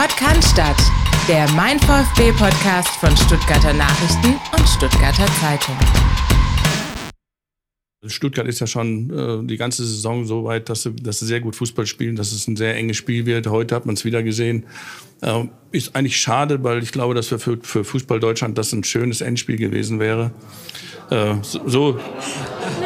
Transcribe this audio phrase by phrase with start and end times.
[0.00, 0.56] Podcast,
[1.26, 5.76] der Mein VfB Podcast von Stuttgarter Nachrichten und Stuttgarter Zeitung.
[8.06, 11.40] Stuttgart ist ja schon äh, die ganze Saison so weit, dass sie, dass sie sehr
[11.40, 13.48] gut Fußball spielen, dass es ein sehr enges Spiel wird.
[13.48, 14.66] Heute hat man es wieder gesehen.
[15.20, 19.20] Äh, ist eigentlich schade, weil ich glaube, dass für, für Fußball Deutschland das ein schönes
[19.20, 20.30] Endspiel gewesen wäre.
[21.10, 21.98] Äh, so.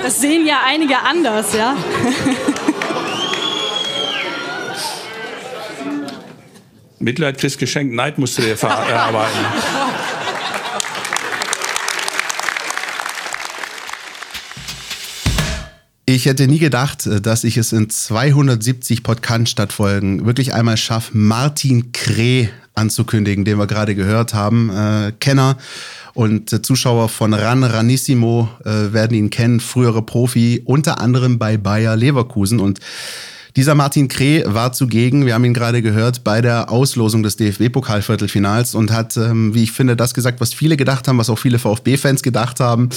[0.02, 1.76] Das sehen ja einige anders, ja.
[7.02, 9.38] Mitleid kriegst geschenkt, Neid musst du dir erarbeiten.
[16.04, 21.92] Ich hätte nie gedacht, äh, dass ich es in 270 Podcast-Stadtfolgen wirklich einmal schaffe, Martin
[21.92, 24.70] Kreh anzukündigen, den wir gerade gehört haben.
[24.70, 25.58] Äh, Kenner
[26.14, 31.56] und äh, Zuschauer von Ran Ranissimo äh, werden ihn kennen, frühere Profi, unter anderem bei
[31.56, 32.60] Bayer Leverkusen.
[32.60, 32.80] Und
[33.56, 38.74] dieser Martin Kreh war zugegen, wir haben ihn gerade gehört, bei der Auslosung des DFB-Pokalviertelfinals
[38.74, 41.58] und hat, ähm, wie ich finde, das gesagt, was viele gedacht haben, was auch viele
[41.58, 42.88] VfB-Fans gedacht haben,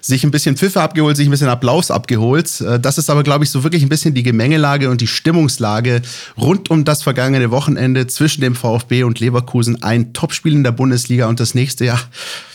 [0.00, 2.60] sich ein bisschen Pfiffe abgeholt, sich ein bisschen Applaus abgeholt.
[2.60, 6.02] Äh, das ist aber, glaube ich, so wirklich ein bisschen die Gemengelage und die Stimmungslage
[6.36, 9.82] rund um das vergangene Wochenende zwischen dem VfB und Leverkusen.
[9.82, 11.98] Ein Topspiel in der Bundesliga und das nächste, ja,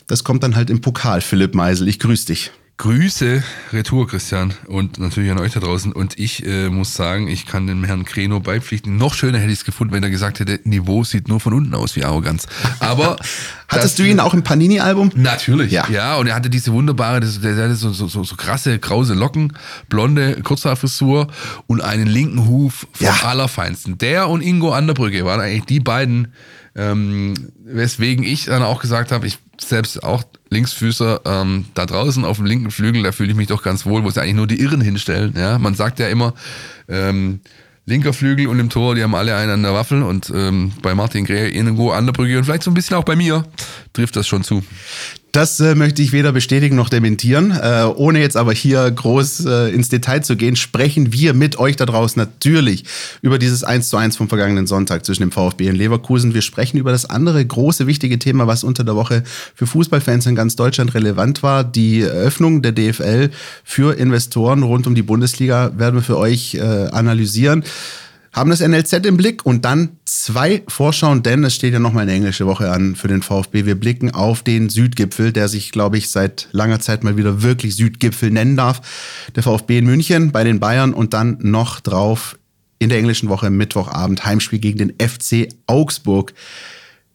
[0.07, 1.89] das kommt dann halt im Pokal, Philipp Meisel.
[1.89, 2.51] Ich grüße dich.
[2.81, 3.43] Grüße,
[3.73, 5.93] Retour, Christian, und natürlich an euch da draußen.
[5.93, 8.97] Und ich äh, muss sagen, ich kann dem Herrn Kreno beipflichten.
[8.97, 11.75] Noch schöner hätte ich es gefunden, wenn er gesagt hätte, Niveau sieht nur von unten
[11.75, 12.47] aus wie Arroganz.
[12.79, 13.17] Aber
[13.67, 15.11] hattest du ihn auch im Panini-Album?
[15.13, 15.87] Natürlich, ja.
[15.91, 16.15] ja.
[16.15, 19.53] Und er hatte diese wunderbare, der, der hatte so, so, so, so krasse, krause Locken,
[19.87, 21.27] blonde Kurzhaarfrisur
[21.67, 23.13] und einen linken Huf vom ja.
[23.25, 23.99] Allerfeinsten.
[23.99, 26.33] Der und Ingo Anderbrücke waren eigentlich die beiden,
[26.73, 32.37] ähm, weswegen ich dann auch gesagt habe, ich selbst auch Linksfüßer ähm, da draußen auf
[32.37, 34.59] dem linken Flügel, da fühle ich mich doch ganz wohl, wo sie eigentlich nur die
[34.59, 35.33] Irren hinstellen.
[35.37, 35.57] Ja?
[35.57, 36.33] Man sagt ja immer,
[36.87, 37.39] ähm,
[37.85, 40.93] linker Flügel und im Tor, die haben alle einen an der Waffel und ähm, bei
[40.93, 43.43] Martin Grähe irgendwo an der Brücke und vielleicht so ein bisschen auch bei mir
[43.93, 44.63] trifft das schon zu.
[45.31, 47.51] Das äh, möchte ich weder bestätigen noch dementieren.
[47.51, 51.77] Äh, ohne jetzt aber hier groß äh, ins Detail zu gehen, sprechen wir mit euch
[51.77, 52.83] da draußen natürlich
[53.21, 56.33] über dieses 1 zu 1 vom vergangenen Sonntag zwischen dem VfB und Leverkusen.
[56.33, 59.23] Wir sprechen über das andere große, wichtige Thema, was unter der Woche
[59.55, 61.63] für Fußballfans in ganz Deutschland relevant war.
[61.63, 63.29] Die Eröffnung der DFL
[63.63, 66.59] für Investoren rund um die Bundesliga werden wir für euch äh,
[66.91, 67.63] analysieren
[68.33, 72.13] haben das NLZ im Blick und dann zwei Vorschauen, denn es steht ja nochmal eine
[72.13, 73.65] englische Woche an für den VfB.
[73.65, 77.75] Wir blicken auf den Südgipfel, der sich, glaube ich, seit langer Zeit mal wieder wirklich
[77.75, 78.81] Südgipfel nennen darf.
[79.35, 82.37] Der VfB in München bei den Bayern und dann noch drauf
[82.79, 86.33] in der englischen Woche Mittwochabend Heimspiel gegen den FC Augsburg.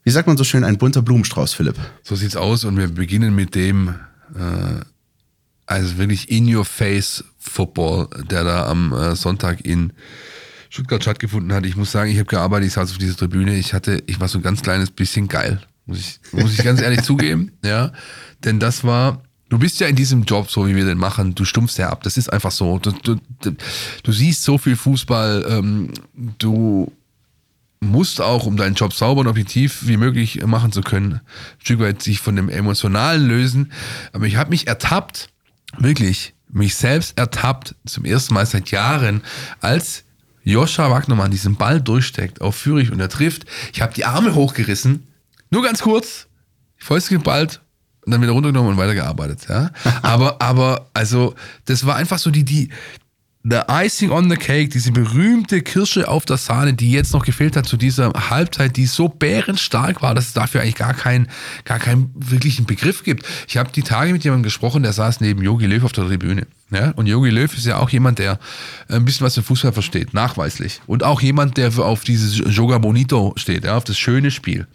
[0.04, 1.76] Wie sagt man so schön, ein bunter Blumenstrauß, Philipp?
[2.02, 3.88] So sieht's aus und wir beginnen mit dem,
[4.34, 4.84] äh,
[5.64, 9.92] also wirklich in your face Football, der da am äh, Sonntag in
[10.70, 11.66] Stuttgart stattgefunden hat.
[11.66, 14.28] Ich muss sagen, ich habe gearbeitet, ich saß auf dieser Tribüne, ich hatte, ich war
[14.28, 15.60] so ein ganz kleines bisschen geil.
[15.86, 17.92] Muss ich, muss ich ganz ehrlich zugeben, ja.
[18.44, 21.44] Denn das war, du bist ja in diesem Job, so wie wir den machen, du
[21.44, 22.02] stumpfst ja ab.
[22.02, 22.78] Das ist einfach so.
[22.78, 23.16] Du, du,
[24.02, 25.92] du siehst so viel Fußball, ähm,
[26.38, 26.92] du
[27.80, 31.20] musst auch, um deinen Job sauber und objektiv wie möglich machen zu können, ein
[31.58, 33.72] Stück weit sich von dem Emotionalen lösen.
[34.12, 35.28] Aber ich habe mich ertappt,
[35.78, 39.22] wirklich, mich selbst ertappt, zum ersten Mal seit Jahren,
[39.60, 40.04] als
[40.46, 43.46] Joscha Wagnermann diesen Ball durchsteckt auf Fürich und er trifft.
[43.72, 45.08] Ich habe die Arme hochgerissen,
[45.50, 46.28] nur ganz kurz,
[46.76, 47.60] Fäuste geballt
[48.04, 49.46] und dann wieder runtergenommen und weitergearbeitet.
[49.48, 49.72] Ja?
[50.02, 52.70] aber, aber, also, das war einfach so die, die,
[53.48, 57.54] The Icing on the Cake, diese berühmte Kirsche auf der Sahne, die jetzt noch gefehlt
[57.54, 61.28] hat zu dieser Halbzeit, die so bärenstark war, dass es dafür eigentlich gar keinen,
[61.64, 63.24] gar keinen wirklichen Begriff gibt.
[63.46, 66.48] Ich habe die Tage mit jemandem gesprochen, der saß neben Yogi Löw auf der Tribüne.
[66.72, 66.90] Ja?
[66.96, 68.40] Und Yogi Löw ist ja auch jemand, der
[68.88, 70.80] ein bisschen was im Fußball versteht, nachweislich.
[70.88, 73.76] Und auch jemand, der auf dieses Joga Bonito steht, ja?
[73.76, 74.66] auf das schöne Spiel.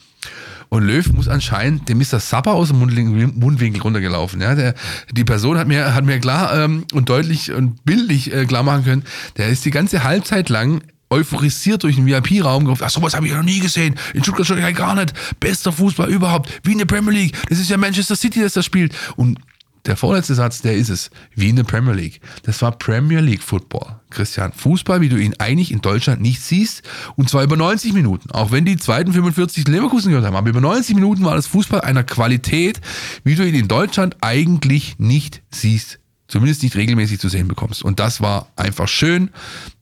[0.73, 4.39] Und Löw muss anscheinend, dem das Sapper aus dem Mundwinkel runtergelaufen.
[4.39, 4.73] Ja, der,
[5.11, 8.85] die Person hat mir, hat mir klar ähm, und deutlich und bildlich äh, klar machen
[8.85, 9.03] können,
[9.35, 12.83] der ist die ganze Halbzeit lang euphorisiert durch den VIP-Raum gerufen.
[12.85, 13.95] Ach, sowas habe ich noch nie gesehen.
[14.13, 15.13] In Stuttgart schon gar nicht.
[15.41, 16.49] Bester Fußball überhaupt.
[16.63, 17.37] Wie in der Premier League.
[17.49, 18.95] Das ist ja Manchester City, das da spielt.
[19.17, 19.39] Und
[19.85, 21.09] der vorletzte Satz, der ist es.
[21.35, 22.21] Wie in der Premier League.
[22.43, 23.99] Das war Premier League Football.
[24.11, 26.83] Christian, Fußball, wie du ihn eigentlich in Deutschland nicht siehst.
[27.15, 28.29] Und zwar über 90 Minuten.
[28.31, 30.35] Auch wenn die zweiten 45 Leverkusen gehört haben.
[30.35, 32.79] Aber über 90 Minuten war das Fußball einer Qualität,
[33.23, 35.99] wie du ihn in Deutschland eigentlich nicht siehst.
[36.27, 37.83] Zumindest nicht regelmäßig zu sehen bekommst.
[37.83, 39.31] Und das war einfach schön.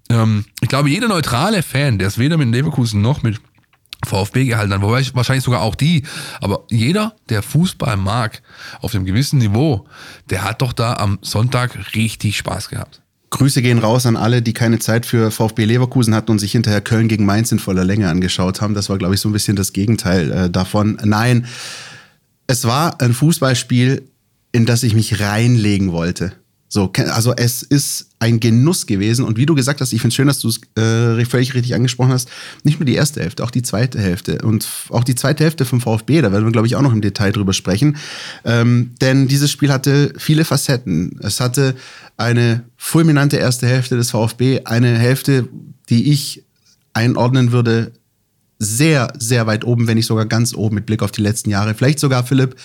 [0.10, 3.40] Ähm, ich glaube, jeder neutrale Fan, der es weder mit Leverkusen noch mit
[4.06, 6.04] VfB gehalten hat, wobei wahrscheinlich sogar auch die.
[6.42, 8.42] Aber jeder, der Fußball mag,
[8.82, 9.86] auf einem gewissen Niveau,
[10.30, 13.02] der hat doch da am Sonntag richtig Spaß gehabt.
[13.32, 16.82] Grüße gehen raus an alle, die keine Zeit für VfB Leverkusen hatten und sich hinterher
[16.82, 18.74] Köln gegen Mainz in voller Länge angeschaut haben.
[18.74, 20.98] Das war, glaube ich, so ein bisschen das Gegenteil äh, davon.
[21.04, 21.46] Nein,
[22.48, 24.10] es war ein Fußballspiel,
[24.52, 26.34] in das ich mich reinlegen wollte.
[26.70, 30.16] So, also es ist ein Genuss gewesen und wie du gesagt hast, ich finde es
[30.16, 32.30] schön, dass du es äh, völlig richtig angesprochen hast.
[32.64, 35.80] Nicht nur die erste Hälfte, auch die zweite Hälfte und auch die zweite Hälfte vom
[35.80, 36.22] VfB.
[36.22, 37.98] Da werden wir glaube ich auch noch im Detail drüber sprechen,
[38.44, 41.18] ähm, denn dieses Spiel hatte viele Facetten.
[41.24, 41.76] Es hatte
[42.18, 45.48] eine fulminante erste Hälfte des VfB, eine Hälfte,
[45.90, 46.44] die ich
[46.94, 47.94] einordnen würde
[48.60, 51.74] sehr, sehr weit oben, wenn nicht sogar ganz oben mit Blick auf die letzten Jahre.
[51.74, 52.58] Vielleicht sogar Philipp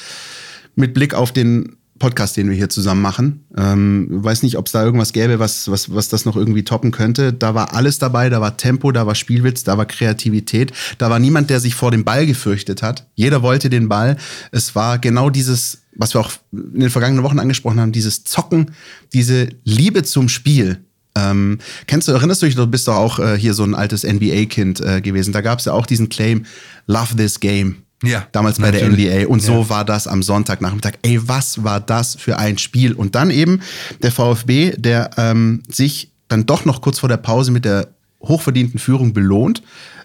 [0.74, 3.44] mit Blick auf den Podcast, den wir hier zusammen machen.
[3.56, 6.90] Ähm, weiß nicht, ob es da irgendwas gäbe, was, was, was das noch irgendwie toppen
[6.90, 7.32] könnte.
[7.32, 11.20] Da war alles dabei, da war Tempo, da war Spielwitz, da war Kreativität, da war
[11.20, 13.06] niemand, der sich vor dem Ball gefürchtet hat.
[13.14, 14.16] Jeder wollte den Ball.
[14.50, 18.72] Es war genau dieses, was wir auch in den vergangenen Wochen angesprochen haben, dieses Zocken,
[19.12, 20.84] diese Liebe zum Spiel.
[21.16, 24.02] Ähm, kennst du, erinnerst du dich, du bist doch auch äh, hier so ein altes
[24.02, 25.32] NBA-Kind äh, gewesen.
[25.32, 26.44] Da gab es ja auch diesen Claim,
[26.88, 27.83] Love this game.
[28.06, 29.06] Ja, damals bei natürlich.
[29.06, 29.32] der NBA.
[29.32, 29.68] Und so ja.
[29.68, 30.94] war das am Sonntagnachmittag.
[31.02, 32.92] Ey, was war das für ein Spiel?
[32.92, 33.60] Und dann eben
[34.02, 37.88] der VfB, der ähm, sich dann doch noch kurz vor der Pause mit der
[38.22, 39.62] hochverdienten Führung belohnt,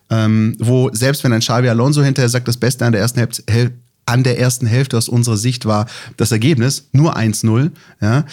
[0.09, 3.73] ähm, wo selbst wenn ein Xavi Alonso hinterher sagt, das Beste an der ersten Hälfte,
[4.09, 5.85] an der ersten Hälfte aus unserer Sicht war
[6.17, 7.71] das Ergebnis, nur 1-0.
[8.01, 8.25] Ja.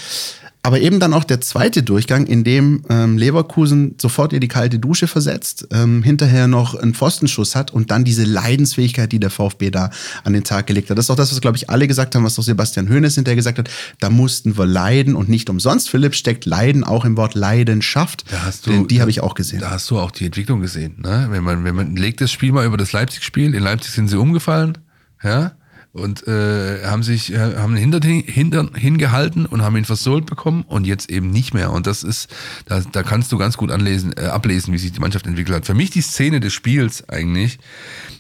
[0.62, 4.81] Aber eben dann auch der zweite Durchgang, in dem ähm, Leverkusen sofort ihr die kalte
[4.81, 9.70] Dusche versetzt, ähm, hinterher noch einen Pfostenschuss hat und dann diese Leidensfähigkeit, die der VfB
[9.70, 9.90] da
[10.25, 10.99] an den Tag gelegt hat.
[10.99, 13.37] Das ist auch das, was, glaube ich, alle gesagt haben, was auch Sebastian Hoeneß hinterher
[13.37, 13.70] gesagt hat.
[14.00, 15.88] Da mussten wir leiden und nicht umsonst.
[15.88, 18.25] Philipp steckt Leiden auch im Wort Leidenschaft.
[18.28, 19.61] Da hast du, denn die habe ich auch gesehen.
[19.61, 20.96] Da hast du auch die Entwicklung gesehen.
[20.99, 21.28] Ne?
[21.31, 23.55] Wenn, man, wenn man legt das Spiel mal über das Leipzig-Spiel.
[23.55, 24.78] In Leipzig sind sie umgefallen.
[25.23, 25.52] Ja,
[25.96, 30.87] und äh, haben sich äh, haben Hintern, Hintern hingehalten und haben ihn versohlt bekommen und
[30.87, 31.72] jetzt eben nicht mehr.
[31.72, 32.28] Und das ist,
[32.66, 35.66] da, da kannst du ganz gut anlesen, äh, ablesen, wie sich die Mannschaft entwickelt hat.
[35.66, 37.58] Für mich die Szene des Spiels eigentlich,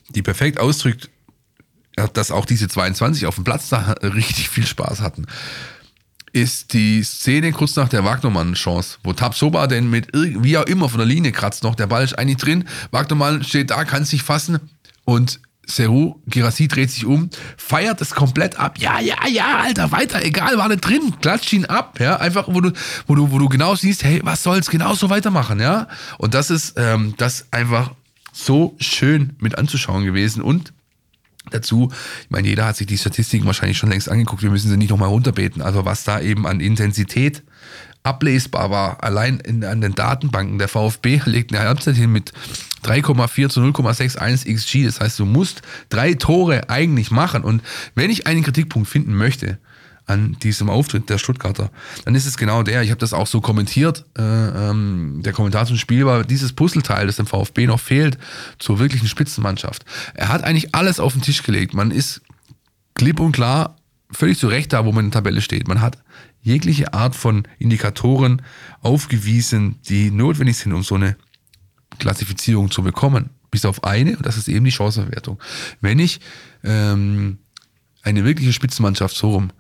[0.08, 1.10] die perfekt ausdrückt,
[2.12, 5.26] dass auch diese 22 auf dem Platz da richtig viel Spaß hatten
[6.32, 10.98] ist die Szene kurz nach der Wagnermann-Chance, wo Tabsoba denn mit wie auch immer von
[10.98, 14.58] der Linie kratzt noch, der Ball ist eigentlich drin, Wagnermann steht da, kann sich fassen
[15.06, 18.78] und Seru Girassi dreht sich um, feiert es komplett ab.
[18.78, 21.14] Ja, ja, ja, Alter, weiter, egal, war nicht drin.
[21.20, 22.72] Klatscht ihn ab, ja, einfach, wo du,
[23.06, 25.88] wo du, wo du genau siehst, hey, was soll's, genau so weitermachen, ja.
[26.18, 27.90] Und das ist, ähm, das einfach
[28.32, 30.72] so schön mit anzuschauen gewesen und
[31.50, 31.90] dazu,
[32.22, 34.90] ich meine, jeder hat sich die Statistiken wahrscheinlich schon längst angeguckt, wir müssen sie nicht
[34.90, 35.62] nochmal runterbeten.
[35.62, 37.42] Also was da eben an Intensität
[38.06, 40.58] ablesbar war, allein in, an den Datenbanken.
[40.58, 42.32] Der VfB legt eine Halbzeit hin mit
[42.84, 44.84] 3,4 zu 0,61 XG.
[44.84, 47.42] Das heißt, du musst drei Tore eigentlich machen.
[47.42, 47.62] Und
[47.96, 49.58] wenn ich einen Kritikpunkt finden möchte
[50.06, 51.70] an diesem Auftritt der Stuttgarter,
[52.04, 52.82] dann ist es genau der.
[52.82, 54.04] Ich habe das auch so kommentiert.
[54.16, 58.18] Äh, ähm, der Kommentar zum Spiel war dieses Puzzleteil, das dem VfB noch fehlt
[58.60, 59.84] zur wirklichen Spitzenmannschaft.
[60.14, 61.74] Er hat eigentlich alles auf den Tisch gelegt.
[61.74, 62.22] Man ist
[62.94, 63.76] klipp und klar
[64.12, 65.66] völlig zu Recht da, wo man in der Tabelle steht.
[65.66, 65.98] Man hat
[66.46, 68.40] jegliche Art von Indikatoren
[68.80, 71.16] aufgewiesen, die notwendig sind, um so eine
[71.98, 73.30] Klassifizierung zu bekommen.
[73.50, 75.40] Bis auf eine, und das ist eben die Chancenverwertung.
[75.80, 76.20] Wenn ich
[76.62, 77.38] ähm,
[78.02, 79.50] eine wirkliche Spitzenmannschaft so rum,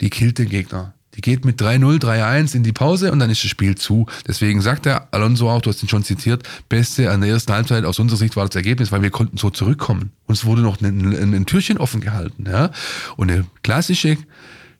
[0.00, 0.94] die killt den Gegner.
[1.14, 4.06] Die geht mit 3-0, 3-1 in die Pause und dann ist das Spiel zu.
[4.26, 7.84] Deswegen sagt der Alonso auch, du hast ihn schon zitiert, Beste an der ersten Halbzeit
[7.84, 10.10] aus unserer Sicht war das Ergebnis, weil wir konnten so zurückkommen.
[10.26, 12.46] Uns wurde noch ein, ein, ein Türchen offen gehalten.
[12.48, 12.70] Ja?
[13.16, 14.16] Und eine klassische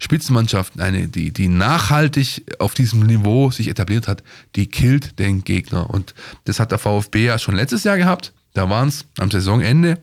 [0.02, 4.22] Spitzenmannschaft, eine, die, die nachhaltig auf diesem Niveau sich etabliert hat,
[4.56, 5.88] die killt den Gegner.
[5.90, 8.32] Und das hat der VfB ja schon letztes Jahr gehabt.
[8.52, 9.98] Da waren es am Saisonende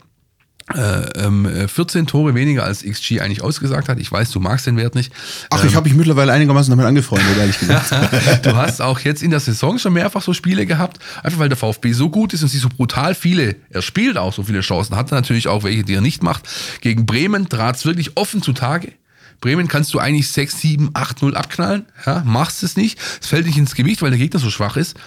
[0.74, 4.00] äh, ähm, 14 Tore weniger als XG eigentlich ausgesagt hat.
[4.00, 5.12] Ich weiß, du magst den Wert nicht.
[5.50, 7.92] Ach, ich ähm, habe mich mittlerweile einigermaßen damit angefreundet, ehrlich gesagt.
[8.46, 11.58] du hast auch jetzt in der Saison schon mehrfach so Spiele gehabt, einfach weil der
[11.58, 14.96] VfB so gut ist und sie so brutal viele, er spielt auch so viele Chancen,
[14.96, 16.48] hatte natürlich auch welche, die er nicht macht.
[16.82, 18.94] Gegen Bremen trat es wirklich offen zutage.
[19.40, 21.86] Bremen kannst du eigentlich 6, 7, 8, 0 abknallen.
[22.06, 23.00] Ja, machst es nicht.
[23.22, 24.98] Es fällt nicht ins Gewicht, weil der Gegner so schwach ist.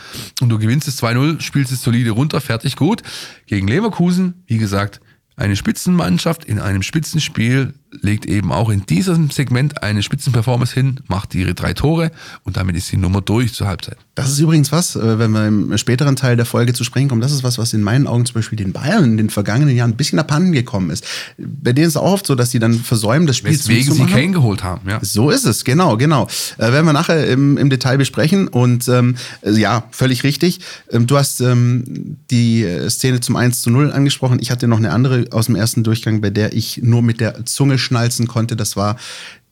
[0.40, 3.02] Und du gewinnst es 2-0, spielst es solide runter, fertig, gut.
[3.46, 5.00] Gegen Leverkusen, wie gesagt,
[5.36, 11.34] eine Spitzenmannschaft in einem Spitzenspiel legt eben auch in diesem Segment eine Spitzenperformance hin, macht
[11.34, 12.10] ihre drei Tore
[12.44, 13.98] und damit ist die Nummer durch zur Halbzeit.
[14.14, 17.20] Das ist übrigens was, äh, wenn wir im späteren Teil der Folge zu sprechen kommen,
[17.20, 19.92] das ist was, was in meinen Augen zum Beispiel den Bayern in den vergangenen Jahren
[19.92, 21.04] ein bisschen abhanden gekommen ist.
[21.38, 23.94] Bei denen ist es auch oft so, dass sie dann versäumen, das Spiel Weswegen zu
[23.94, 24.98] sie Kane geholt haben, ja.
[25.02, 26.28] So ist es, genau, genau.
[26.58, 30.60] Äh, werden wir nachher im, im Detail besprechen und ähm, äh, ja, völlig richtig.
[30.90, 34.38] Ähm, du hast ähm, die Szene zum 1 zu 0 angesprochen.
[34.40, 37.44] Ich hatte noch eine andere aus dem ersten Durchgang, bei der ich nur mit der
[37.44, 38.96] Zunge zusammenschnalzen konnte, das war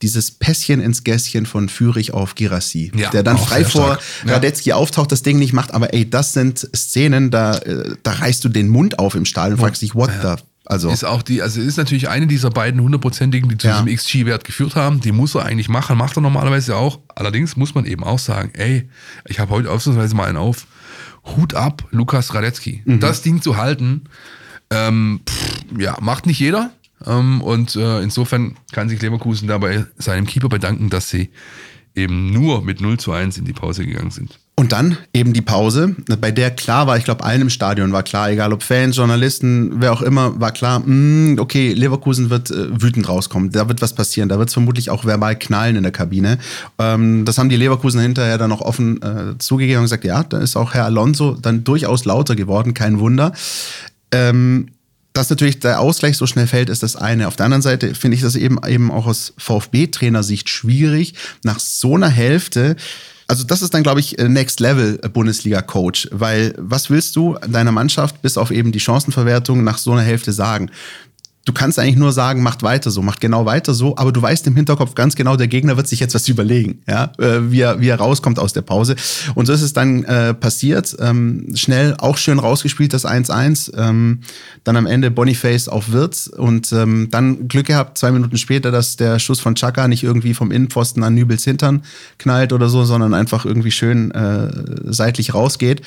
[0.01, 3.99] dieses Pässchen ins Gässchen von Fürich auf Girassi, Ja, der dann frei vor.
[4.25, 4.33] Ja.
[4.33, 8.43] Radetzky auftaucht, das Ding nicht macht, aber ey, das sind Szenen, da, äh, da reißt
[8.43, 10.35] du den Mund auf im Stadion und fragst dich, what the,
[10.65, 10.89] also.
[10.89, 13.81] Ist auch die, also ist natürlich eine dieser beiden hundertprozentigen, die zu Ja.
[13.81, 15.01] diesem XG-Wert geführt haben.
[15.01, 16.99] Die muss er eigentlich machen, macht er normalerweise auch.
[17.13, 18.89] Allerdings muss man eben auch sagen, ey,
[19.27, 20.65] ich habe heute ausnahmsweise mal einen auf.
[21.35, 22.81] Hut ab, Lukas Radetzky.
[22.85, 22.99] Mhm.
[22.99, 24.05] Das Ding zu halten,
[24.71, 26.71] ähm, pff, ja, macht nicht jeder.
[27.05, 31.29] Ähm, und äh, insofern kann sich Leverkusen dabei seinem Keeper bedanken, dass sie
[31.95, 34.39] eben nur mit 0 zu 1 in die Pause gegangen sind.
[34.55, 38.03] Und dann eben die Pause, bei der klar war, ich glaube, allen im Stadion war
[38.03, 42.81] klar, egal ob Fans, Journalisten, wer auch immer, war klar, mh, okay, Leverkusen wird äh,
[42.81, 45.91] wütend rauskommen, da wird was passieren, da wird es vermutlich auch verbal knallen in der
[45.91, 46.37] Kabine.
[46.77, 50.37] Ähm, das haben die Leverkusen hinterher dann auch offen äh, zugegeben und gesagt, ja, da
[50.37, 53.31] ist auch Herr Alonso dann durchaus lauter geworden, kein Wunder.
[54.11, 54.67] Ähm,
[55.13, 57.27] dass natürlich der Ausgleich so schnell fällt, ist das eine.
[57.27, 61.95] Auf der anderen Seite finde ich das eben, eben auch aus VfB-Trainersicht schwierig, nach so
[61.95, 62.75] einer Hälfte
[63.31, 68.21] also das ist dann, glaube ich, Next Level Bundesliga-Coach, weil was willst du deiner Mannschaft
[68.21, 70.69] bis auf eben die Chancenverwertung nach so einer Hälfte sagen?
[71.43, 74.45] Du kannst eigentlich nur sagen, macht weiter so, macht genau weiter so, aber du weißt
[74.45, 77.81] im Hinterkopf ganz genau, der Gegner wird sich jetzt was überlegen, ja, äh, wie, er,
[77.81, 78.95] wie er rauskommt aus der Pause.
[79.33, 80.95] Und so ist es dann äh, passiert.
[80.99, 83.75] Ähm, schnell auch schön rausgespielt, das 1-1.
[83.75, 84.19] Ähm,
[84.63, 88.95] dann am Ende Boniface auf Wirtz und ähm, dann Glück gehabt, zwei Minuten später, dass
[88.95, 91.81] der Schuss von Chaka nicht irgendwie vom Innenpfosten an Nübels Hintern
[92.19, 94.51] knallt oder so, sondern einfach irgendwie schön äh,
[94.83, 95.81] seitlich rausgeht.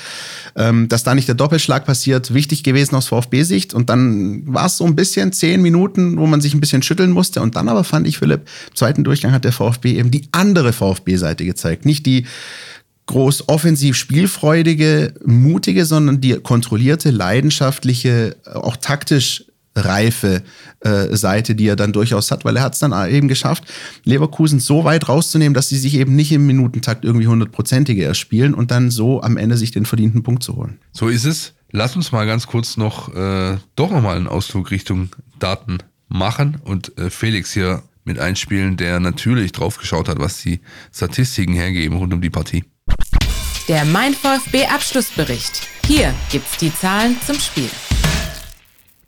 [0.57, 3.73] Ähm, dass da nicht der Doppelschlag passiert, wichtig gewesen aus VfB-Sicht.
[3.73, 7.11] Und dann war es so ein bisschen zehn Minuten, wo man sich ein bisschen schütteln
[7.11, 7.43] musste.
[7.43, 10.73] Und dann aber fand ich, Philipp, im zweiten Durchgang hat der VfB eben die andere
[10.73, 11.85] VfB-Seite gezeigt.
[11.85, 12.25] Nicht die
[13.05, 19.45] groß offensiv spielfreudige, mutige, sondern die kontrollierte, leidenschaftliche, auch taktisch
[19.77, 20.43] reife
[20.81, 23.65] äh, Seite, die er dann durchaus hat, weil er hat es dann eben geschafft,
[24.05, 28.71] Leverkusen so weit rauszunehmen, dass sie sich eben nicht im Minutentakt irgendwie hundertprozentige erspielen und
[28.71, 30.79] dann so am Ende sich den verdienten Punkt zu holen.
[30.93, 31.54] So ist es.
[31.77, 35.09] Lass uns mal ganz kurz noch äh, doch nochmal einen Ausflug Richtung
[35.41, 40.61] Daten machen und äh, Felix hier mit einspielen, der natürlich drauf geschaut hat, was die
[40.95, 42.63] Statistiken hergeben rund um die Partie.
[43.67, 45.63] Der Mein VfB Abschlussbericht.
[45.85, 47.71] Hier gibt's die Zahlen zum Spiel.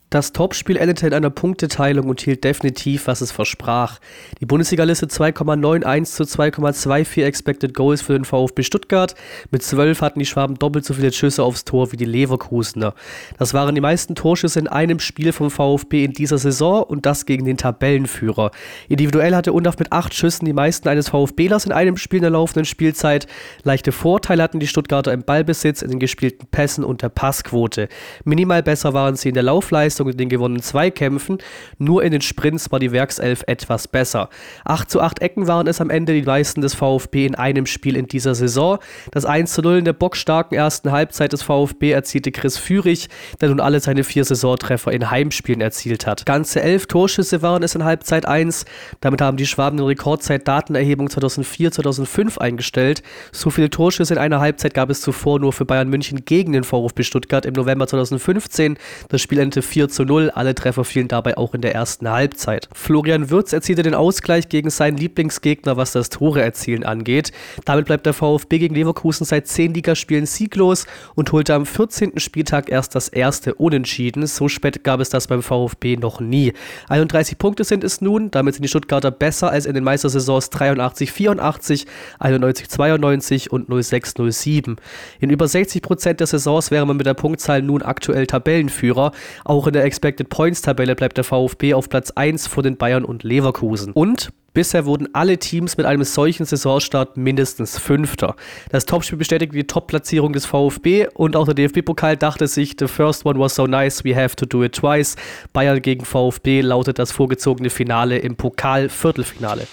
[0.08, 3.98] Das Topspiel endete in einer Punkteteilung und hielt definitiv, was es versprach.
[4.40, 9.16] Die Bundesliga-Liste 2,91 zu 2,24 Expected Goals für den VfB Stuttgart.
[9.50, 12.94] Mit 12 hatten die Schwaben doppelt so viele Schüsse aufs Tor wie die Leverkusener.
[13.36, 17.26] Das waren die meisten Torschüsse in einem Spiel vom VfB in dieser Saison und das
[17.26, 18.52] gegen den Tabellenführer.
[18.88, 22.30] Individuell hatte Undaf mit 8 Schüssen die meisten eines VfBlers in einem Spiel in der
[22.30, 23.26] laufenden Spielzeit.
[23.64, 27.88] Leichte Vorteile hatten die Stuttgarter im Ballbesitz, in den gespielten Pässen und der Passquote.
[28.24, 31.38] Minimal besser waren sie in der Laufleistung und in den gewonnenen Zweikämpfen.
[31.78, 34.28] Nur in den Sprints war die Werkself etwas besser.
[34.64, 37.96] 8 zu 8 Ecken waren es am Ende die meisten des VfB in einem Spiel
[37.96, 38.78] in dieser Saison.
[39.10, 43.08] Das 1 zu 0 in der bockstarken ersten Halbzeit des VfB erzielte Chris Führig,
[43.40, 46.26] der nun alle seine vier Saisontreffer in Heimspielen erzielt hat.
[46.26, 48.64] Ganze elf Torschüsse waren es in Halbzeit 1.
[49.00, 53.02] Damit haben die Schwaben den Rekordzeit Datenerhebung 2004-2005 eingestellt.
[53.32, 56.64] So viele Torschüsse in einer Halbzeit gab es zuvor nur für Bayern München gegen den
[56.64, 58.78] VfB Stuttgart im November 2015.
[59.08, 60.30] Das Spiel endete 4 zu 0.
[60.30, 62.68] Alle Treffer fielen dabei auch in der ersten Halbzeit.
[62.72, 67.32] Florian Würz erzielte den Ausgleich gegen seinen Lieblingsgegner, was das Tore erzielen angeht.
[67.64, 72.18] Damit bleibt der VfB gegen Leverkusen seit 10 Ligaspielen sieglos und holte am 14.
[72.18, 74.26] Spieltag erst das erste Unentschieden.
[74.26, 76.52] So spät gab es das beim VfB noch nie.
[76.88, 78.30] 31 Punkte sind es nun.
[78.30, 81.86] Damit sind die Stuttgarter besser als in den Meistersaisons 83, 84,
[82.18, 84.76] 91, 92 und 06, 07.
[85.20, 89.12] In über 60 Prozent der Saisons wäre man mit der Punktzahl nun aktuell Tabellenführer.
[89.44, 93.04] Auch in der Expected Points Tabelle bleibt der VfB auf Platz 1 vor den Bayern
[93.04, 93.92] und Leverkusen.
[93.92, 98.36] Und Bisher wurden alle Teams mit einem solchen Saisonstart mindestens Fünfter.
[98.70, 103.26] Das Topspiel bestätigt die Top-Platzierung des VfB und auch der DFB-Pokal dachte sich, the first
[103.26, 105.16] one was so nice, we have to do it twice.
[105.52, 109.66] Bayern gegen VfB lautet das vorgezogene Finale im Pokal-Viertelfinale.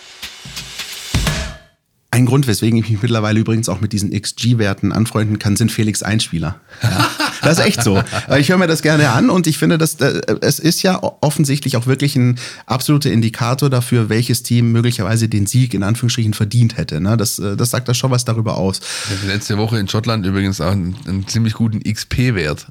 [2.14, 6.04] Ein Grund, weswegen ich mich mittlerweile übrigens auch mit diesen XG-Werten anfreunden kann, sind Felix
[6.04, 6.58] Einspieler.
[6.84, 7.10] Ja,
[7.42, 8.04] das ist echt so.
[8.38, 11.76] Ich höre mir das gerne an und ich finde, dass äh, es ist ja offensichtlich
[11.76, 17.02] auch wirklich ein absoluter Indikator dafür, welches Team möglicherweise den Sieg in Anführungsstrichen verdient hätte.
[17.02, 17.18] Ne?
[17.18, 18.82] Das, äh, das sagt da schon was darüber aus.
[19.26, 22.68] Letzte Woche in Schottland übrigens auch einen, einen ziemlich guten XP-Wert.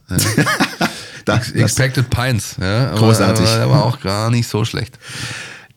[1.27, 1.41] Ja.
[1.55, 2.59] Expected Pints.
[2.61, 3.49] Ja, aber, Großartig.
[3.49, 4.99] Aber auch gar nicht so schlecht.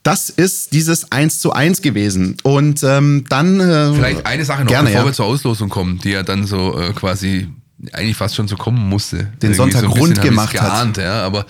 [0.06, 2.38] Das ist dieses 1 zu 1 gewesen.
[2.44, 3.60] Und ähm, dann.
[3.60, 5.08] Äh, Vielleicht eine Sache noch, gerne, bevor ja.
[5.08, 7.50] wir zur Auslosung kommen, die ja dann so äh, quasi
[7.92, 9.18] eigentlich fast schon so kommen musste.
[9.18, 10.94] Den Irgendwie Sonntag so rund gemacht hat.
[10.94, 11.46] geahnt, Ja, aber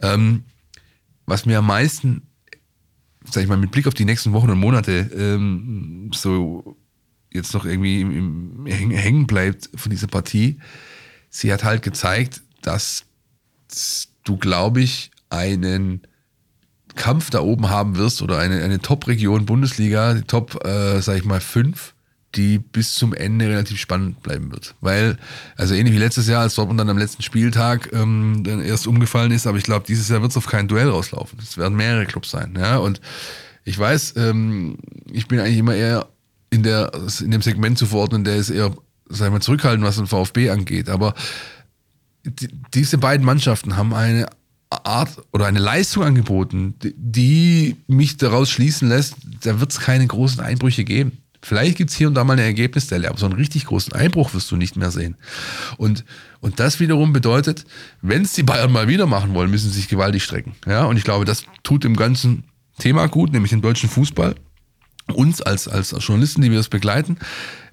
[0.00, 0.42] ähm,
[1.26, 2.22] was mir am meisten
[3.30, 6.76] sag ich mal, mit Blick auf die nächsten Wochen und Monate ähm, so
[7.32, 10.58] jetzt noch irgendwie im, im hängen bleibt von dieser Partie,
[11.30, 13.04] sie hat halt gezeigt, dass
[14.24, 16.02] du, glaube ich, einen
[16.94, 21.24] Kampf da oben haben wirst oder eine, eine Top-Region Bundesliga, die Top, äh, sag ich
[21.24, 21.94] mal, fünf,
[22.34, 24.74] die bis zum Ende relativ spannend bleiben wird.
[24.80, 25.18] Weil,
[25.56, 29.32] also ähnlich wie letztes Jahr, als Dortmund dann am letzten Spieltag ähm, dann erst umgefallen
[29.32, 31.38] ist, aber ich glaube, dieses Jahr wird es auf kein Duell rauslaufen.
[31.42, 32.54] Es werden mehrere Clubs sein.
[32.58, 32.78] Ja?
[32.78, 33.00] Und
[33.64, 34.78] ich weiß, ähm,
[35.10, 36.08] ich bin eigentlich immer eher
[36.50, 38.74] in, der, in dem Segment zu verordnen, der ist eher,
[39.08, 40.88] sag ich mal, zurückhaltend, was den VfB angeht.
[40.88, 41.14] Aber
[42.24, 44.26] die, diese beiden Mannschaften haben eine
[44.84, 50.40] Art oder eine Leistung angeboten, die mich daraus schließen lässt, da wird es keine großen
[50.40, 51.18] Einbrüche geben.
[51.44, 54.32] Vielleicht gibt es hier und da mal eine Ergebnisstelle, aber so einen richtig großen Einbruch
[54.32, 55.16] wirst du nicht mehr sehen.
[55.76, 56.04] Und,
[56.40, 57.64] und das wiederum bedeutet,
[58.00, 60.54] wenn es die Bayern mal wieder machen wollen, müssen sie sich gewaltig strecken.
[60.66, 62.44] Ja, und ich glaube, das tut dem ganzen
[62.78, 64.36] Thema gut, nämlich dem deutschen Fußball,
[65.12, 67.18] uns als, als Journalisten, die wir das begleiten.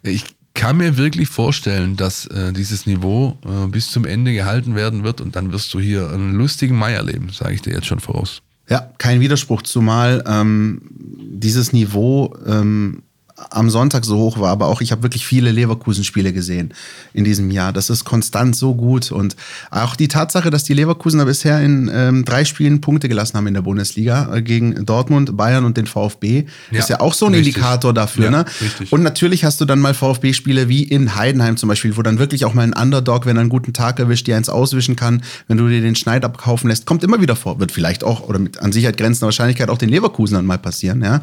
[0.01, 5.03] Ich kann mir wirklich vorstellen, dass äh, dieses Niveau äh, bis zum Ende gehalten werden
[5.03, 7.99] wird und dann wirst du hier einen lustigen Mai erleben, sage ich dir jetzt schon
[7.99, 8.41] voraus.
[8.69, 13.03] Ja, kein Widerspruch, zumal ähm, dieses Niveau ähm,
[13.49, 16.73] am Sonntag so hoch war, aber auch ich habe wirklich viele Leverkusen-Spiele gesehen
[17.13, 17.73] in diesem Jahr.
[17.73, 19.35] Das ist konstant so gut und
[19.71, 23.53] auch die Tatsache, dass die Leverkusener bisher in ähm, drei Spielen Punkte gelassen haben in
[23.53, 27.33] der Bundesliga äh, gegen Dortmund, Bayern und den VfB, ja, ist ja auch so ein
[27.33, 27.55] richtig.
[27.55, 28.25] Indikator dafür.
[28.25, 28.45] Ja, ne?
[28.61, 28.91] Richtig.
[28.91, 32.45] Und natürlich hast du dann mal VfB-Spiele wie in Heidenheim zum Beispiel, wo dann wirklich
[32.45, 35.57] auch mal ein Underdog, wenn er einen guten Tag erwischt, dir eins auswischen kann, wenn
[35.57, 37.59] du dir den Schneid abkaufen lässt, kommt immer wieder vor.
[37.59, 41.01] Wird vielleicht auch oder mit an Sicherheit grenzender Wahrscheinlichkeit auch den Leverkusenern mal passieren.
[41.01, 41.21] Ja?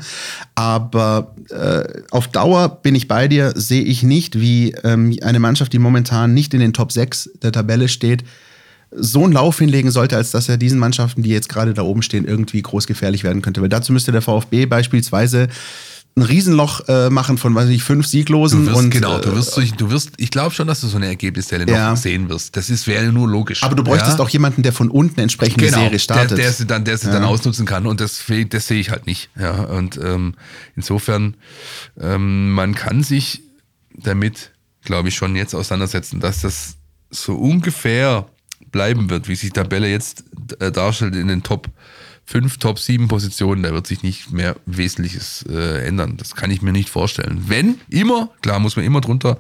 [0.54, 5.72] Aber äh, auf Dauer bin ich bei dir, sehe ich nicht, wie ähm, eine Mannschaft,
[5.72, 8.24] die momentan nicht in den Top 6 der Tabelle steht,
[8.90, 12.02] so einen Lauf hinlegen sollte, als dass er diesen Mannschaften, die jetzt gerade da oben
[12.02, 13.60] stehen, irgendwie groß gefährlich werden könnte.
[13.60, 15.48] Weil dazu müsste der VfB beispielsweise
[16.18, 18.64] ein Riesenloch äh, machen von, weiß ich, fünf Sieglosen.
[18.64, 20.96] Du wirst, und, genau, du wirst, äh, du wirst, ich glaube schon, dass du so
[20.96, 21.90] eine Ergebnisstelle Ja.
[21.90, 22.56] noch sehen wirst.
[22.56, 23.62] Das ist, wäre nur logisch.
[23.62, 24.24] aber du bräuchtest ja?
[24.24, 26.38] auch jemanden, der von unten entsprechend die genau, Serie startet.
[26.38, 29.06] Der, der sie dann, der sie dann ausnutzen kann und das, das sehe ich halt
[29.06, 29.28] nicht.
[29.38, 30.34] Ja, und ähm,
[30.74, 31.36] insofern,
[32.00, 33.42] ähm, man kann sich
[33.92, 34.52] damit,
[34.84, 36.76] glaube ich, schon jetzt auseinandersetzen, dass das
[37.10, 38.26] so ungefähr
[38.72, 40.24] bleiben wird, wie sich die Tabelle jetzt
[40.60, 41.68] äh, darstellt in den Top
[42.26, 43.62] 5, Top 7 Positionen.
[43.62, 46.16] Da wird sich nicht mehr Wesentliches äh, ändern.
[46.16, 47.44] Das kann ich mir nicht vorstellen.
[47.46, 49.38] Wenn immer, klar muss man immer drunter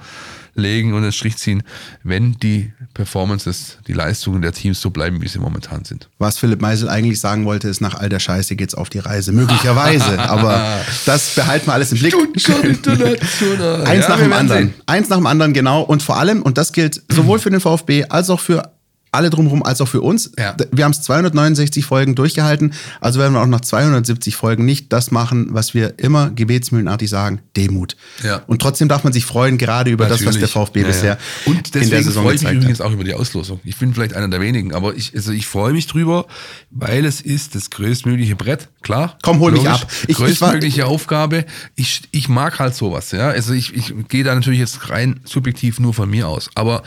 [0.54, 1.62] legen und einen Strich ziehen,
[2.02, 6.08] wenn die Performances, die Leistungen der Teams so bleiben, wie sie momentan sind.
[6.18, 9.32] Was Philipp Meisel eigentlich sagen wollte, ist, nach all der Scheiße geht's auf die Reise.
[9.32, 10.18] Möglicherweise.
[10.30, 12.14] aber das behalten wir alles im Blick.
[12.14, 13.84] international.
[13.84, 14.62] Eins Ja, nach dem anderen.
[14.68, 14.74] sehen.
[14.86, 15.82] Eins nach dem anderen, genau.
[15.82, 18.75] Und vor allem, und das gilt sowohl für den VfB als auch für
[19.16, 20.30] alle drumherum, als auch für uns.
[20.38, 20.56] Ja.
[20.70, 25.10] Wir haben es 269 Folgen durchgehalten, also werden wir auch nach 270 Folgen nicht das
[25.10, 27.96] machen, was wir immer gebetsmühlenartig sagen, Demut.
[28.22, 28.42] Ja.
[28.46, 30.50] Und trotzdem darf man sich freuen, gerade über das, was der Natürlich.
[30.52, 31.18] VfB Ja, bisher ja.
[31.46, 32.86] Und in deswegen der Saison freue ich mich übrigens hat.
[32.86, 33.60] auch über die Auslosung.
[33.64, 36.26] Ich bin vielleicht einer der wenigen, aber ich, also ich freue mich drüber,
[36.70, 39.18] weil es ist das größtmögliche Brett, klar.
[39.22, 39.86] Komm, hol mich ab.
[40.02, 41.44] Ich- ich war- größtmögliche Aufgabe.
[41.74, 43.28] Ich, ich mag halt sowas, ja.
[43.28, 46.50] Also ich, ich gehe da natürlich jetzt rein subjektiv nur von mir aus.
[46.54, 46.82] Aber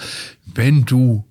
[0.45, 1.25] wenn du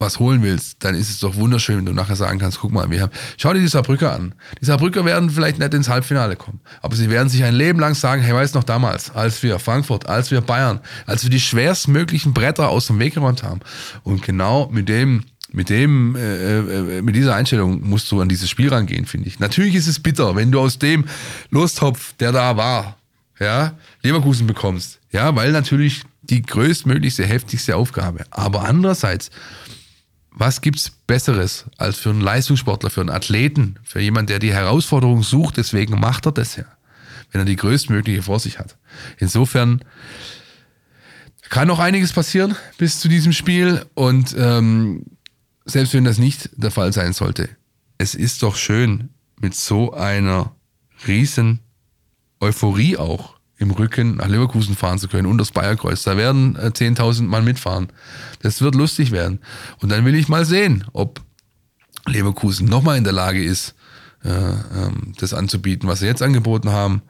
[0.00, 2.90] was holen willst, dann ist es doch wunderschön, wenn du nachher sagen kannst, guck mal,
[2.90, 4.34] wir haben, schau dir die Saarbrücker an.
[4.60, 7.94] Die Saarbrücker werden vielleicht nicht ins Halbfinale kommen, aber sie werden sich ein Leben lang
[7.94, 11.38] sagen, hey, weißt du noch damals, als wir Frankfurt, als wir Bayern, als wir die
[11.38, 13.60] schwerstmöglichen Bretter aus dem Weg geräumt haben.
[14.02, 18.48] Und genau mit dem, mit dem, äh, äh, mit dieser Einstellung musst du an dieses
[18.48, 19.38] Spiel rangehen, finde ich.
[19.38, 21.04] Natürlich ist es bitter, wenn du aus dem
[21.50, 22.96] Lostopf, der da war,
[23.38, 24.98] ja, Leverkusen bekommst.
[25.12, 28.24] Ja, weil natürlich die größtmöglichste, heftigste Aufgabe.
[28.30, 29.30] Aber andererseits,
[30.30, 35.22] was gibt's Besseres als für einen Leistungssportler, für einen Athleten, für jemanden, der die Herausforderung
[35.22, 36.64] sucht, deswegen macht er das ja,
[37.32, 38.76] wenn er die größtmögliche vor sich hat.
[39.18, 39.84] Insofern
[41.48, 45.04] kann noch einiges passieren bis zu diesem Spiel und ähm,
[45.64, 47.48] selbst wenn das nicht der Fall sein sollte,
[47.98, 50.54] es ist doch schön, mit so einer
[51.06, 51.60] riesen
[52.40, 56.02] Euphorie auch im Rücken nach Leverkusen fahren zu können und das Bayerkreuz.
[56.02, 57.88] Da werden äh, 10.000 Mann mitfahren.
[58.40, 59.40] Das wird lustig werden.
[59.80, 61.20] Und dann will ich mal sehen, ob
[62.06, 63.74] Leverkusen nochmal in der Lage ist,
[64.24, 67.02] äh, ähm, das anzubieten, was sie jetzt angeboten haben.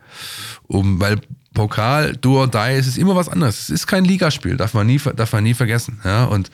[0.67, 1.21] Um, weil
[1.55, 3.61] Pokal, or die, es ist immer was anderes.
[3.61, 6.01] Es ist kein Ligaspiel, darf man nie, darf man nie vergessen.
[6.05, 6.51] Ja, und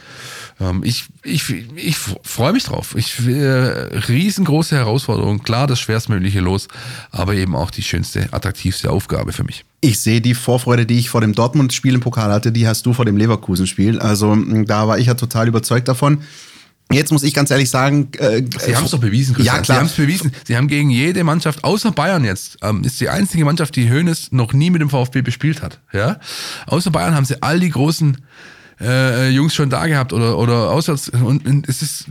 [0.59, 2.95] ähm, ich, ich, ich freue mich drauf.
[2.97, 6.69] Ich, äh, riesengroße Herausforderung, klar das schwerstmögliche Los,
[7.11, 9.65] aber eben auch die schönste, attraktivste Aufgabe für mich.
[9.81, 12.93] Ich sehe die Vorfreude, die ich vor dem Dortmund-Spiel im Pokal hatte, die hast du
[12.93, 13.99] vor dem Leverkusen-Spiel.
[13.99, 16.23] Also da war ich ja total überzeugt davon.
[16.91, 19.57] Jetzt muss ich ganz ehrlich sagen, äh, Sie haben es doch bewiesen, Christian.
[19.57, 19.77] Ja, klar.
[19.77, 20.33] Sie haben es bewiesen.
[20.45, 24.31] Sie haben gegen jede Mannschaft, außer Bayern jetzt, ähm, ist die einzige Mannschaft, die Hoeneß
[24.31, 25.81] noch nie mit dem VfB bespielt hat.
[25.93, 26.21] Ja?
[26.67, 28.19] Außer Bayern haben sie all die großen
[28.81, 31.09] äh, Jungs schon da gehabt oder, oder auswärts.
[31.09, 32.07] Und, und es ist,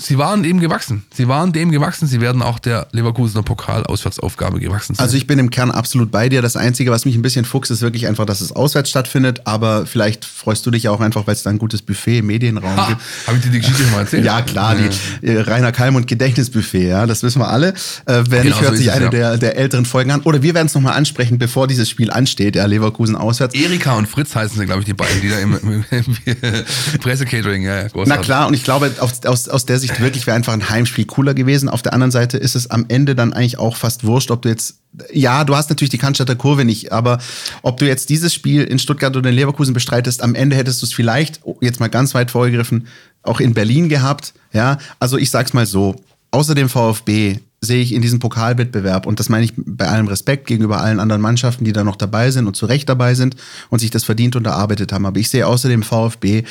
[0.00, 1.04] sie waren dem gewachsen.
[1.12, 2.06] Sie waren dem gewachsen.
[2.06, 5.04] Sie werden auch der Leverkusener Pokal-Auswärtsaufgabe gewachsen sein.
[5.04, 6.40] Also ich bin im Kern absolut bei dir.
[6.40, 9.42] Das Einzige, was mich ein bisschen fuchst, ist wirklich einfach, dass es auswärts stattfindet.
[9.44, 12.76] Aber vielleicht freust du dich auch einfach, weil es da ein gutes Buffet im Medienraum
[12.76, 13.00] ha, gibt.
[13.26, 14.24] habe ich dir die Geschichte schon mal erzählt?
[14.24, 17.70] Ja, klar, die äh, Rainer Kalmund Gedächtnisbuffet, ja, das wissen wir alle.
[17.70, 17.74] Äh,
[18.06, 19.10] wer Genau nicht, hört so sich eine ja.
[19.10, 20.20] der, der älteren Folgen an.
[20.20, 23.54] Oder wir werden es nochmal ansprechen, bevor dieses Spiel ansteht, ja, Leverkusen auswärts.
[23.56, 26.16] Erika und Fritz heißen sie, glaube ich, die beiden, die da im, im, im
[27.00, 28.24] Pressecatering, ja, ja, Na großartig.
[28.24, 31.34] klar, und ich glaube, aus, aus, aus der Sicht wirklich wäre einfach ein Heimspiel cooler
[31.34, 31.68] gewesen.
[31.68, 34.48] Auf der anderen Seite ist es am Ende dann eigentlich auch fast wurscht, ob du
[34.48, 34.78] jetzt,
[35.12, 37.18] ja, du hast natürlich die Cannstatter Kurve nicht, aber
[37.62, 40.86] ob du jetzt dieses Spiel in Stuttgart oder in Leverkusen bestreitest, am Ende hättest du
[40.86, 42.86] es vielleicht, oh, jetzt mal ganz weit vorgegriffen,
[43.22, 44.34] auch in Berlin gehabt.
[44.52, 45.96] Ja, also ich sag's mal so,
[46.30, 50.46] außer dem VfB sehe ich in diesem Pokalwettbewerb, und das meine ich bei allem Respekt
[50.46, 53.34] gegenüber allen anderen Mannschaften, die da noch dabei sind und zu Recht dabei sind
[53.68, 55.06] und sich das verdient und erarbeitet haben.
[55.06, 56.44] Aber ich sehe außer dem VfB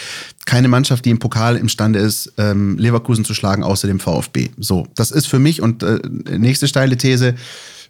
[0.47, 4.49] keine Mannschaft, die im Pokal imstande ist, ähm, Leverkusen zu schlagen, außer dem VfB.
[4.57, 5.99] So, das ist für mich und äh,
[6.37, 7.35] nächste steile These,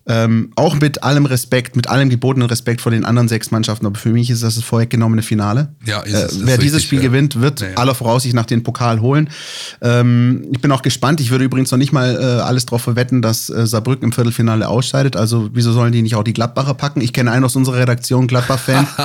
[0.08, 3.98] ähm, auch mit allem Respekt, mit allem gebotenen Respekt vor den anderen sechs Mannschaften, aber
[3.98, 5.70] für mich ist das das vorweggenommene Finale.
[5.86, 7.08] Ja, ist äh, ist wer dieses richtig, Spiel ja.
[7.10, 7.78] gewinnt, wird Ja, ja.
[7.78, 9.30] aller Voraussicht nach den Pokal holen.
[9.82, 11.20] Ähm, ich bin auch gespannt.
[11.20, 14.68] Ich würde übrigens noch nicht mal äh, alles darauf verwetten, dass äh, Saarbrücken im Viertelfinale
[14.68, 15.16] ausscheidet.
[15.16, 17.02] Also wieso sollen die nicht auch die Gladbacher packen?
[17.02, 18.88] Ich kenne einen aus unserer Redaktion, Gladbach-Fan.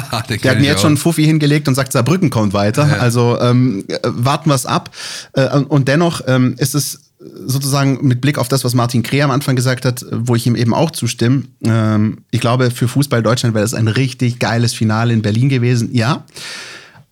[0.42, 0.82] Der hat mir jetzt auch.
[0.82, 3.00] schon einen Fuffi hingelegt und sagt, Saarbrücken kommt weiter.
[3.00, 4.90] Also ähm, äh, warten wir es ab.
[5.32, 7.01] Äh, und dennoch ähm, ist es
[7.46, 10.56] sozusagen mit Blick auf das, was Martin Kreh am Anfang gesagt hat, wo ich ihm
[10.56, 11.44] eben auch zustimme.
[11.64, 15.90] Ähm, ich glaube, für Fußball Deutschland wäre das ein richtig geiles Finale in Berlin gewesen.
[15.92, 16.24] Ja.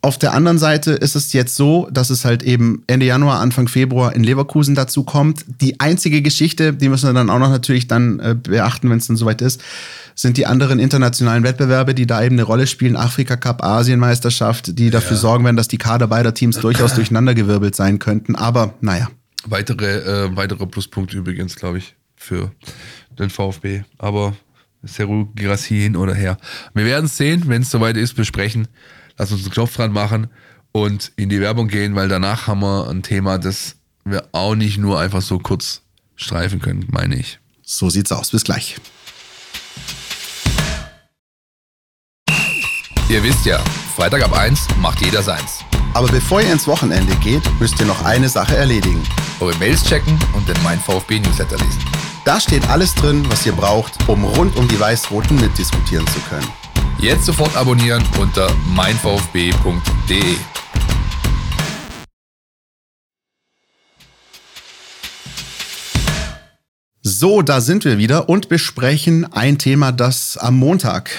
[0.02, 3.68] Auf der anderen Seite ist es jetzt so, dass es halt eben Ende Januar, Anfang
[3.68, 5.44] Februar in Leverkusen dazu kommt.
[5.60, 9.08] Die einzige Geschichte, die müssen wir dann auch noch natürlich dann äh, beachten, wenn es
[9.08, 9.60] dann soweit ist,
[10.14, 12.96] sind die anderen internationalen Wettbewerbe, die da eben eine Rolle spielen.
[12.96, 17.98] Afrika Cup, Asienmeisterschaft, die dafür sorgen werden, dass die Kader beider Teams durchaus durcheinandergewirbelt sein
[17.98, 18.36] könnten.
[18.36, 19.08] Aber naja,
[19.44, 22.52] Weitere, äh, weitere Pluspunkte übrigens, glaube ich, für
[23.18, 23.84] den VfB.
[23.98, 24.36] Aber
[24.82, 26.36] Seru Girassi hin oder her.
[26.74, 28.68] Wir werden es sehen, wenn es soweit ist, besprechen.
[29.16, 30.28] Lass uns einen Knopf dran machen
[30.72, 34.78] und in die Werbung gehen, weil danach haben wir ein Thema, das wir auch nicht
[34.78, 35.82] nur einfach so kurz
[36.16, 37.38] streifen können, meine ich.
[37.62, 38.30] so sieht's aus.
[38.30, 38.76] Bis gleich.
[43.08, 43.58] Ihr wisst ja,
[43.96, 45.64] Freitag ab 1 macht jeder seins.
[45.92, 49.02] Aber bevor ihr ins Wochenende geht, müsst ihr noch eine Sache erledigen.
[49.40, 51.84] Eure Mails checken und den Mein VfB Newsletter lesen.
[52.24, 56.46] Da steht alles drin, was ihr braucht, um rund um die Weiß-Roten mitdiskutieren zu können.
[56.98, 60.36] Jetzt sofort abonnieren unter meinvfb.de.
[67.02, 71.10] So, da sind wir wieder und besprechen ein Thema, das am Montag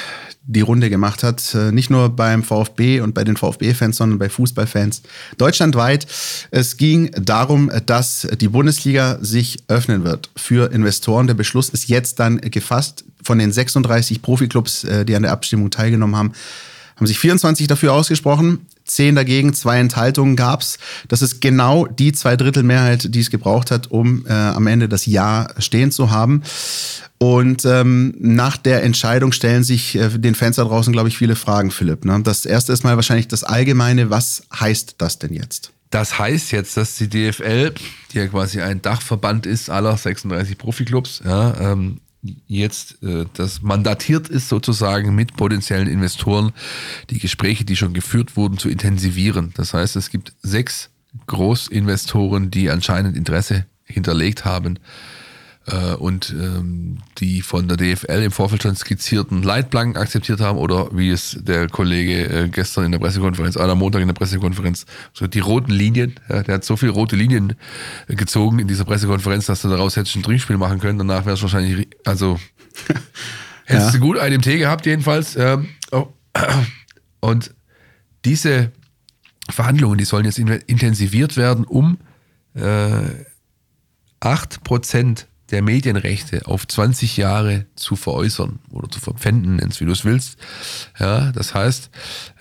[0.44, 1.54] die Runde gemacht hat.
[1.54, 5.04] Äh, Nicht nur beim VfB und bei den VfB-Fans, sondern bei Fußballfans
[5.38, 6.08] deutschlandweit.
[6.50, 11.28] Es ging darum, dass die Bundesliga sich öffnen wird für Investoren.
[11.28, 13.06] Der Beschluss ist jetzt dann gefasst.
[13.24, 16.34] Von den 36 Profiklubs, äh, die an der Abstimmung teilgenommen haben,
[16.96, 20.78] haben sich 24 dafür ausgesprochen, 10 dagegen, zwei Enthaltungen gab's.
[21.08, 25.48] Das ist genau die Zweidrittelmehrheit, die es gebraucht hat, um äh, am Ende das Ja
[25.58, 26.44] stehen zu haben.
[27.18, 31.36] Und ähm, nach der Entscheidung stellen sich äh, den Fans da draußen, glaube ich, viele
[31.36, 32.04] Fragen, Philipp.
[32.04, 32.20] Ne?
[32.24, 34.10] Das erste ist mal wahrscheinlich das Allgemeine.
[34.10, 35.72] Was heißt das denn jetzt?
[35.92, 37.74] Das heißt jetzt, dass die DFL,
[38.12, 42.00] die ja quasi ein Dachverband ist aller 36 Profiklubs, ja, ähm,
[42.48, 46.54] jetzt äh, das mandatiert ist sozusagen mit potenziellen Investoren
[47.10, 49.54] die Gespräche, die schon geführt wurden, zu intensivieren.
[49.56, 50.90] Das heißt, es gibt sechs
[51.28, 54.80] Großinvestoren, die anscheinend Interesse hinterlegt haben
[55.98, 61.10] und ähm, die von der DFL im Vorfeld schon skizzierten Leitplanken akzeptiert haben oder wie
[61.12, 65.28] es der Kollege äh, gestern in der Pressekonferenz, oder am Montag in der Pressekonferenz, so
[65.28, 67.54] die roten Linien, ja, der hat so viele rote Linien
[68.08, 70.98] äh, gezogen in dieser Pressekonferenz, dass du daraus hättest ein Trinkspiel machen können.
[70.98, 72.40] Danach wäre es wahrscheinlich, also
[73.66, 73.92] hättest Ja.
[73.92, 75.36] du gut einen im Tee gehabt jedenfalls.
[75.36, 76.08] Ähm, oh.
[77.20, 77.54] Und
[78.26, 78.72] diese
[79.50, 82.00] Verhandlungen, die sollen jetzt in- intensiviert werden, um
[82.56, 83.04] äh,
[84.22, 90.06] 8% der Medienrechte auf 20 Jahre zu veräußern oder zu verpfänden, nenn's wie du es
[90.06, 90.38] willst.
[91.00, 91.90] Ja, das heißt,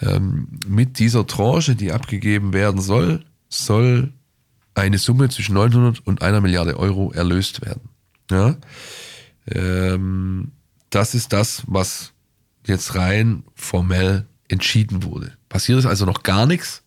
[0.00, 4.12] ähm, mit dieser Tranche, die abgegeben werden soll, soll
[4.74, 7.90] eine Summe zwischen 900 und einer Milliarde Euro erlöst werden.
[8.30, 8.56] Ja,
[9.46, 10.52] ähm,
[10.90, 12.12] das ist das, was
[12.66, 15.32] jetzt rein formell entschieden wurde.
[15.48, 16.82] Passiert ist also noch gar nichts,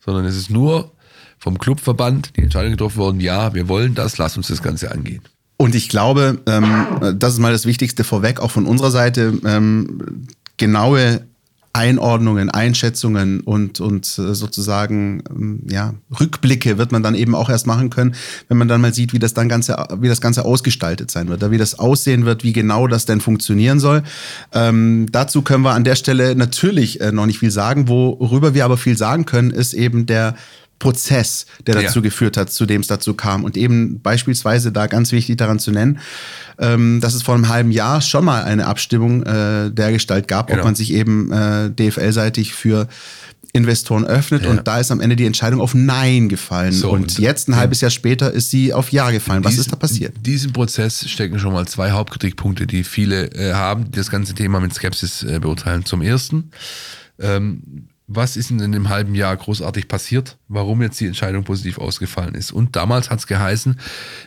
[0.00, 0.92] sondern es ist nur
[1.38, 5.22] vom Clubverband die Entscheidung getroffen worden, ja, wir wollen das, lass uns das Ganze angehen.
[5.56, 10.26] Und ich glaube, ähm, das ist mal das Wichtigste vorweg, auch von unserer Seite, ähm,
[10.58, 11.22] genaue
[11.76, 17.66] Einordnungen, Einschätzungen und, und äh, sozusagen ähm, ja, Rückblicke wird man dann eben auch erst
[17.66, 18.14] machen können,
[18.48, 21.50] wenn man dann mal sieht, wie das dann ganze, wie das Ganze ausgestaltet sein wird,
[21.50, 24.02] wie das aussehen wird, wie genau das denn funktionieren soll.
[24.52, 27.88] Ähm, dazu können wir an der Stelle natürlich äh, noch nicht viel sagen.
[27.88, 30.34] Worüber wir aber viel sagen können, ist eben der
[30.78, 32.02] Prozess, der dazu ja.
[32.02, 33.44] geführt hat, zu dem es dazu kam.
[33.44, 35.98] Und eben beispielsweise da ganz wichtig daran zu nennen,
[36.58, 40.48] ähm, dass es vor einem halben Jahr schon mal eine Abstimmung äh, der Gestalt gab,
[40.48, 40.60] genau.
[40.60, 42.88] ob man sich eben äh, DFL-seitig für
[43.56, 44.50] Investoren öffnet ja.
[44.50, 46.72] und da ist am Ende die Entscheidung auf Nein gefallen.
[46.72, 49.44] So, und, jetzt, ein halbes Jahr später, ist sie auf Ja gefallen.
[49.44, 50.14] Was ist da passiert?
[50.16, 54.34] In diesem Prozess stecken schon mal zwei Hauptkritikpunkte, die viele äh, haben, die das ganze
[54.34, 55.86] Thema mit Skepsis äh, beurteilen.
[55.86, 56.50] Zum ersten,
[57.18, 61.78] ähm, was ist denn in dem halben Jahr großartig passiert, warum jetzt die Entscheidung positiv
[61.78, 62.52] ausgefallen ist.
[62.52, 63.80] Und damals hat es geheißen,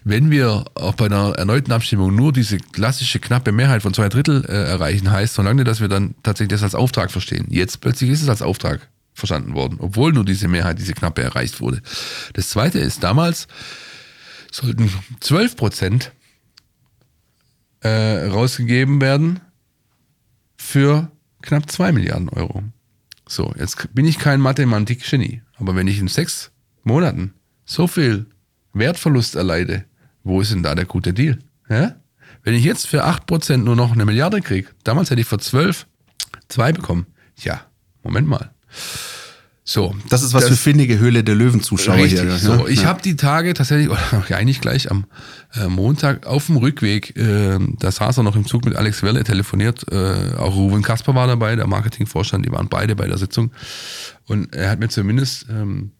[0.04, 4.44] wenn wir auch bei einer erneuten Abstimmung nur diese klassische knappe Mehrheit von zwei Drittel
[4.46, 7.48] äh, erreichen, heißt solange, dass wir dann tatsächlich das als Auftrag verstehen.
[7.50, 11.62] Jetzt plötzlich ist es als Auftrag verstanden worden, obwohl nur diese Mehrheit, diese knappe erreicht
[11.62, 11.82] wurde.
[12.34, 13.48] Das zweite ist, damals
[14.52, 16.12] sollten 12 Prozent
[17.82, 19.40] äh, rausgegeben werden
[20.58, 21.10] für
[21.42, 22.64] knapp zwei Milliarden Euro.
[23.32, 26.50] So, jetzt bin ich kein Mathematik-Genie, aber wenn ich in sechs
[26.84, 28.26] Monaten so viel
[28.74, 29.86] Wertverlust erleide,
[30.24, 31.38] wo ist denn da der gute Deal?
[31.70, 31.96] Ja?
[32.42, 35.86] Wenn ich jetzt für 8% nur noch eine Milliarde kriege, damals hätte ich für 12
[36.48, 37.06] zwei bekommen.
[37.38, 37.62] Ja,
[38.02, 38.50] Moment mal.
[39.72, 42.40] So, das ist was das, für findige Höhle der Löwen-Zuschauer hier.
[42.40, 42.88] So, ich ja.
[42.88, 45.06] habe die Tage tatsächlich, oder eigentlich gleich am
[45.54, 49.24] äh, Montag auf dem Rückweg, äh, da saß er noch im Zug mit Alex Welle,
[49.24, 53.52] telefoniert, äh, auch Ruben Kasper war dabei, der Marketingvorstand, die waren beide bei der Sitzung.
[54.26, 55.92] Und er hat mir zumindest ähm,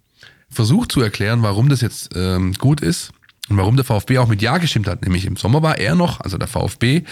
[0.50, 3.12] versucht zu erklären, warum das jetzt ähm, gut ist
[3.50, 6.22] und warum der VfB auch mit Ja gestimmt hat, nämlich im Sommer war er noch,
[6.22, 7.04] also der VfB,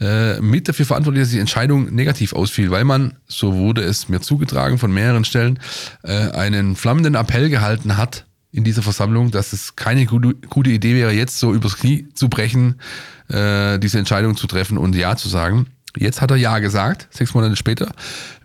[0.00, 4.20] äh, mit dafür verantwortlich, dass die Entscheidung negativ ausfiel, weil man, so wurde es mir
[4.20, 5.58] zugetragen von mehreren Stellen,
[6.02, 10.94] äh, einen flammenden Appell gehalten hat in dieser Versammlung, dass es keine gute, gute Idee
[10.94, 12.80] wäre, jetzt so übers Knie zu brechen,
[13.28, 15.66] äh, diese Entscheidung zu treffen und Ja zu sagen.
[15.96, 17.92] Jetzt hat er Ja gesagt, sechs Monate später.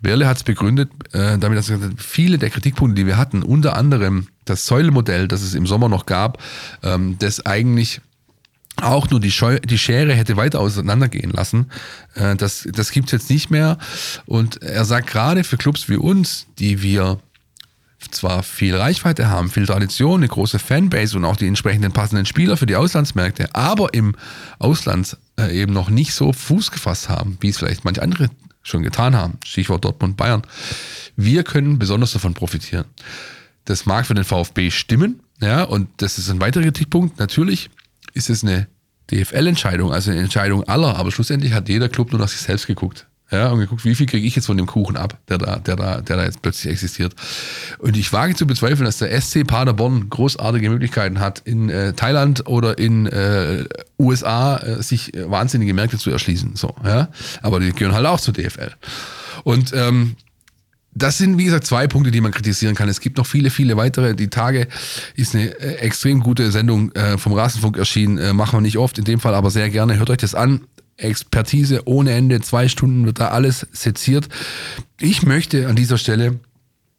[0.02, 4.28] Werle hat es begründet, äh, damit dass viele der Kritikpunkte, die wir hatten, unter anderem
[4.46, 6.42] das Säulemodell, das es im Sommer noch gab,
[6.84, 8.02] ähm, das eigentlich
[8.78, 11.70] auch nur die, Scheu die Schere hätte weiter auseinandergehen lassen.
[12.16, 13.78] Äh, das das gibt es jetzt nicht mehr.
[14.26, 17.20] Und er sagt gerade für Clubs wie uns, die wir
[18.10, 22.58] zwar viel Reichweite haben, viel Tradition, eine große Fanbase und auch die entsprechenden passenden Spieler
[22.58, 24.16] für die Auslandsmärkte, aber im
[24.60, 28.30] Ausland äh, eben noch nicht so Fuß gefasst haben, wie es vielleicht manche andere
[28.64, 29.38] schon getan haben.
[29.46, 30.44] Stichwort Dortmund, Bayern.
[31.16, 32.86] Wir können besonders davon profitieren.
[33.66, 37.20] Das mag für den VfB stimmen, ja, und das ist ein weiterer Kritikpunkt.
[37.20, 37.70] Natürlich
[38.14, 38.68] ist es eine
[39.12, 43.08] DFL-Entscheidung, also eine Entscheidung aller, aber schlussendlich hat jeder Club nur nach sich selbst geguckt.
[43.32, 45.78] Ja, und geguckt, wie viel kriege ich jetzt von dem Kuchen ab, der da, der
[45.78, 47.15] da, der da jetzt plötzlich existiert.
[47.80, 52.46] Und ich wage zu bezweifeln, dass der SC Paderborn großartige Möglichkeiten hat, in äh, Thailand
[52.48, 53.63] oder in äh,
[53.98, 56.58] USA äh, sich äh, wahnsinnige Märkte zu erschließen.
[56.58, 57.08] So, ja.
[57.41, 58.72] Aber die gehören halt auch zur DFL.
[59.46, 60.17] Und ähm,
[60.94, 62.89] das sind, wie gesagt, zwei Punkte, die man kritisieren kann.
[62.89, 64.13] Es gibt noch viele, viele weitere.
[64.13, 64.67] Die Tage
[65.15, 68.36] ist eine äh, extrem gute Sendung äh, vom Rasenfunk erschienen.
[68.36, 69.98] Machen wir nicht oft, in dem Fall aber sehr gerne.
[69.98, 70.65] Hört euch das an.
[71.02, 72.42] Expertise ohne Ende.
[72.42, 74.30] Zwei Stunden wird da alles seziert.
[75.00, 76.40] Ich möchte an dieser Stelle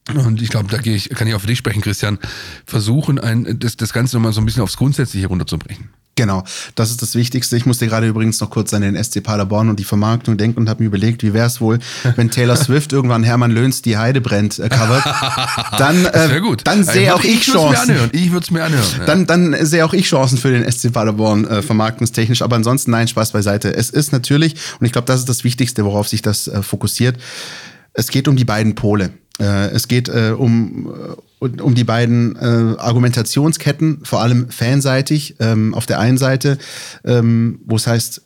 [0.09, 2.19] und ich glaube, da ich, kann ich auch für dich sprechen, Christian,
[2.67, 5.91] versuchen, ein, das, das Ganze nochmal so ein bisschen aufs Grundsätzliche runterzubrechen.
[6.15, 6.45] Genau,
[6.75, 7.57] das ist das Wichtigste.
[7.57, 10.69] Ich musste gerade übrigens noch kurz an den SC Paderborn und die Vermarktung denken und
[10.69, 11.79] habe mir überlegt, wie wäre es wohl,
[12.17, 15.03] wenn Taylor Swift irgendwann Hermann Löns Die Heide brennt äh, covert.
[15.79, 16.63] Dann, äh, gut.
[16.65, 18.11] dann sehe auch ich, ich Chancen.
[18.13, 18.85] Ich würde es mir anhören.
[18.99, 19.05] Ja.
[19.07, 22.43] Dann, dann sehe auch ich Chancen für den SC Paderborn äh, vermarktungstechnisch.
[22.43, 23.75] Aber ansonsten nein, Spaß beiseite.
[23.75, 27.17] Es ist natürlich, und ich glaube, das ist das Wichtigste, worauf sich das äh, fokussiert.
[27.95, 29.13] Es geht um die beiden Pole.
[29.41, 30.93] Äh, es geht äh, um,
[31.41, 35.37] äh, um die beiden äh, Argumentationsketten, vor allem fanseitig.
[35.41, 36.59] Ähm, auf der einen Seite,
[37.05, 38.23] ähm, wo es heißt,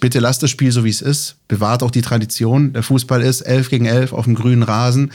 [0.00, 1.36] bitte lasst das Spiel so, wie es ist.
[1.48, 2.72] Bewahrt auch die Tradition.
[2.72, 5.12] Der Fußball ist 11 gegen 11 auf dem grünen Rasen.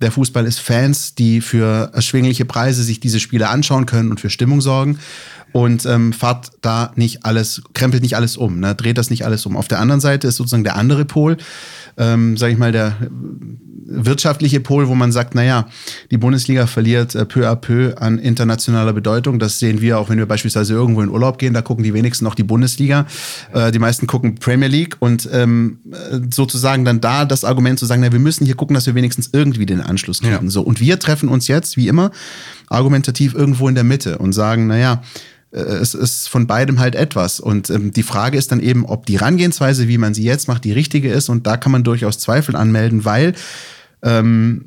[0.00, 4.30] Der Fußball ist Fans, die für erschwingliche Preise sich diese Spiele anschauen können und für
[4.30, 4.98] Stimmung sorgen.
[5.56, 8.74] Und ähm, fahrt da nicht alles, krempelt nicht alles um, ne?
[8.74, 9.56] dreht das nicht alles um.
[9.56, 11.38] Auf der anderen Seite ist sozusagen der andere Pol,
[11.96, 12.96] ähm, sage ich mal, der
[13.88, 15.68] wirtschaftliche Pol, wo man sagt, naja,
[16.10, 19.38] die Bundesliga verliert äh, peu à peu an internationaler Bedeutung.
[19.38, 22.24] Das sehen wir auch, wenn wir beispielsweise irgendwo in Urlaub gehen, da gucken die wenigsten
[22.24, 23.06] noch die Bundesliga.
[23.54, 27.78] Äh, die meisten gucken Premier League und ähm, ähm, äh, sozusagen dann da das Argument
[27.78, 30.44] zu sagen, na, wir müssen hier gucken, dass wir wenigstens irgendwie den Anschluss kriegen.
[30.44, 30.50] Ja.
[30.50, 32.10] So, und wir treffen uns jetzt, wie immer,
[32.68, 35.02] argumentativ irgendwo in der Mitte und sagen, naja,
[35.52, 37.40] äh, es ist von beidem halt etwas.
[37.40, 40.64] Und ähm, die Frage ist dann eben, ob die Herangehensweise, wie man sie jetzt macht,
[40.64, 41.28] die richtige ist.
[41.28, 43.34] Und da kann man durchaus Zweifel anmelden, weil
[44.02, 44.66] ähm,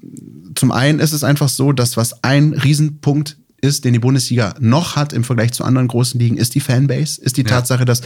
[0.56, 4.96] zum einen ist es einfach so, dass was ein Riesenpunkt ist, den die Bundesliga noch
[4.96, 8.02] hat im Vergleich zu anderen großen Ligen, ist die Fanbase, ist die Tatsache, dass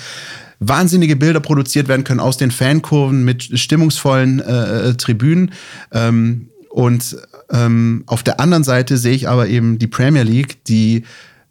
[0.60, 5.52] wahnsinnige Bilder produziert werden können aus den Fankurven mit stimmungsvollen äh, äh, Tribünen.
[5.92, 7.18] Ähm, und
[7.52, 11.04] ähm, auf der anderen Seite sehe ich aber eben die Premier League, die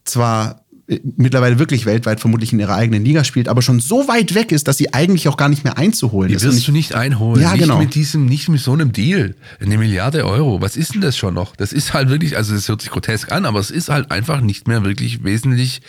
[0.03, 4.35] zwar äh, mittlerweile wirklich weltweit vermutlich in ihrer eigenen Liga spielt, aber schon so weit
[4.35, 6.45] weg ist, dass sie eigentlich auch gar nicht mehr einzuholen Die ist.
[6.45, 7.41] Und wirst du nicht einholen.
[7.41, 7.79] Ja, nicht genau.
[7.79, 9.37] mit diesem, nicht mit so einem Deal.
[9.61, 10.61] Eine Milliarde Euro.
[10.61, 11.55] Was ist denn das schon noch?
[11.55, 14.41] Das ist halt wirklich, also es hört sich grotesk an, aber es ist halt einfach
[14.41, 15.83] nicht mehr wirklich wesentlich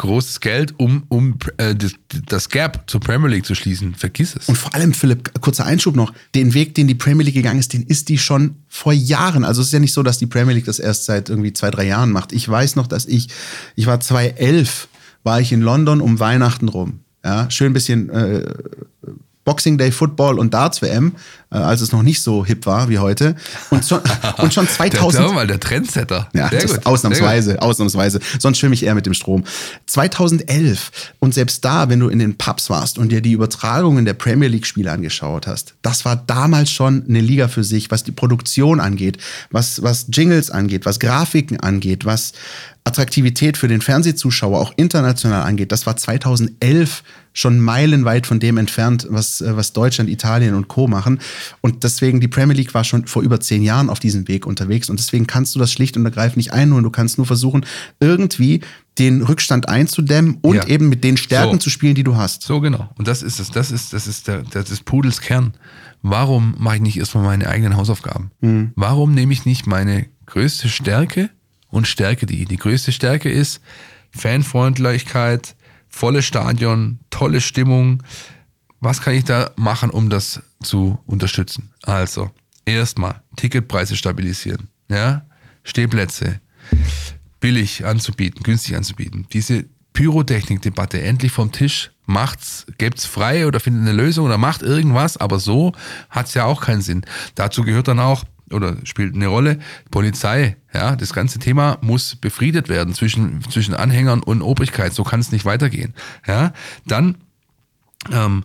[0.00, 1.92] großes Geld, um, um äh, das,
[2.26, 3.94] das Gap zur Premier League zu schließen.
[3.94, 4.48] Vergiss es.
[4.48, 7.74] Und vor allem, Philipp, kurzer Einschub noch, den Weg, den die Premier League gegangen ist,
[7.74, 9.44] den ist die schon vor Jahren.
[9.44, 11.70] Also es ist ja nicht so, dass die Premier League das erst seit irgendwie zwei,
[11.70, 12.32] drei Jahren macht.
[12.32, 13.28] Ich weiß noch, dass ich,
[13.76, 14.88] ich war 2011,
[15.22, 17.00] war ich in London um Weihnachten rum.
[17.22, 18.54] Ja, schön bisschen äh,
[19.50, 21.16] Boxing Day Football und Darts WM,
[21.50, 23.34] äh, als es noch nicht so hip war wie heute.
[23.70, 24.00] Und schon,
[24.38, 25.24] und schon der, 2000.
[25.24, 26.28] der, mal der Trendsetter.
[26.32, 28.20] Ja, Sehr gut, ausnahmsweise, ausnahmsweise.
[28.38, 29.42] Sonst schwimme ich eher mit dem Strom.
[29.86, 34.14] 2011 und selbst da, wenn du in den Pubs warst und dir die Übertragungen der
[34.14, 38.12] Premier League Spiele angeschaut hast, das war damals schon eine Liga für sich, was die
[38.12, 39.18] Produktion angeht,
[39.50, 42.34] was, was Jingles angeht, was Grafiken angeht, was
[42.84, 45.70] Attraktivität für den Fernsehzuschauer auch international angeht.
[45.70, 50.88] Das war 2011 schon meilenweit von dem entfernt, was, äh, was Deutschland, Italien und Co.
[50.88, 51.20] machen.
[51.60, 54.88] Und deswegen, die Premier League war schon vor über zehn Jahren auf diesem Weg unterwegs.
[54.90, 56.82] Und deswegen kannst du das schlicht und ergreifend nicht einholen.
[56.82, 57.64] Du kannst nur versuchen,
[58.00, 58.60] irgendwie
[58.98, 60.66] den Rückstand einzudämmen und Ja.
[60.66, 61.58] eben mit den Stärken So.
[61.58, 62.42] zu spielen, die du hast.
[62.42, 62.90] So genau.
[62.98, 63.50] Und das ist es.
[63.50, 65.54] Das ist, das ist der, der des Pudels Kern.
[66.02, 68.30] Warum mache ich nicht erstmal meine eigenen Hausaufgaben?
[68.74, 71.30] Warum nehme ich nicht meine größte Stärke
[71.70, 72.44] und stärke die?
[72.44, 73.60] Die größte Stärke ist
[74.10, 75.54] Fanfreundlichkeit,
[75.88, 78.02] volles Stadion, tolle Stimmung.
[78.80, 81.70] Was kann ich da machen, um das zu unterstützen?
[81.82, 82.30] Also,
[82.64, 84.68] erstmal Ticketpreise stabilisieren.
[84.88, 85.26] Ja?
[85.64, 86.40] Stehplätze,
[87.40, 89.26] billig anzubieten, günstig anzubieten.
[89.32, 91.90] Diese Pyrotechnik-Debatte endlich vom Tisch.
[92.06, 95.72] Macht's, gebt's frei oder findet eine Lösung oder macht irgendwas, aber so
[96.08, 97.04] hat's ja auch keinen Sinn.
[97.34, 99.58] Dazu gehört dann auch oder spielt eine Rolle
[99.90, 100.56] Polizei.
[100.72, 104.92] Ja, das ganze Thema muss befriedet werden zwischen zwischen Anhängern und Obrigkeit.
[104.92, 105.94] So kann es nicht weitergehen.
[106.26, 106.52] Ja,
[106.86, 107.16] dann
[108.12, 108.44] ähm,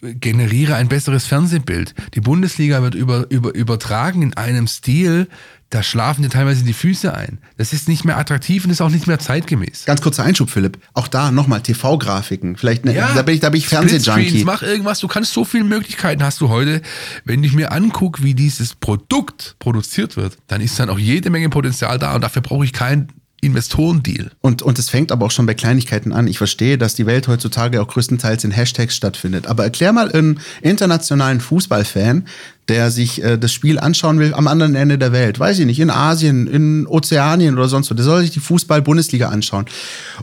[0.00, 1.94] generiere ein besseres Fernsehbild.
[2.14, 5.28] Die Bundesliga wird über, über, übertragen in einem Stil,
[5.70, 7.38] da schlafen dir teilweise die Füße ein.
[7.56, 9.84] Das ist nicht mehr attraktiv und ist auch nicht mehr zeitgemäß.
[9.84, 10.78] Ganz kurzer Einschub, Philipp.
[10.94, 12.56] Auch da nochmal TV-Grafiken.
[12.56, 14.42] Vielleicht, ne, da bin ich, da bin ich Fernsehjunkie.
[14.44, 16.82] Mach irgendwas, du kannst so viele Möglichkeiten hast du heute.
[17.24, 21.48] Wenn ich mir angucke, wie dieses Produkt produziert wird, dann ist dann auch jede Menge
[21.50, 24.30] Potenzial da und dafür brauche ich keinen Investorendeal.
[24.40, 26.26] Und, und es fängt aber auch schon bei Kleinigkeiten an.
[26.26, 29.46] Ich verstehe, dass die Welt heutzutage auch größtenteils in Hashtags stattfindet.
[29.46, 32.26] Aber erklär mal einen internationalen Fußballfan,
[32.68, 35.40] der sich äh, das Spiel anschauen will am anderen Ende der Welt.
[35.40, 37.94] Weiß ich nicht, in Asien, in Ozeanien oder sonst wo.
[37.94, 39.66] Der soll sich die Fußball-Bundesliga anschauen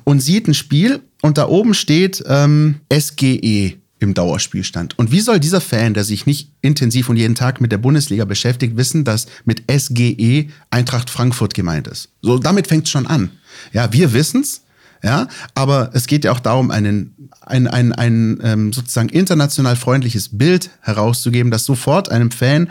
[0.03, 4.97] und sieht ein Spiel und da oben steht ähm, SGE im Dauerspielstand.
[4.99, 8.25] Und wie soll dieser Fan, der sich nicht intensiv und jeden Tag mit der Bundesliga
[8.25, 12.10] beschäftigt, wissen, dass mit SGE Eintracht Frankfurt gemeint ist?
[12.21, 13.31] So, damit fängt es schon an.
[13.73, 14.62] Ja, wir wissen's,
[15.03, 20.38] ja, aber es geht ja auch darum, einen, ein, ein, ein ähm, sozusagen international freundliches
[20.38, 22.69] Bild herauszugeben, das sofort einem Fan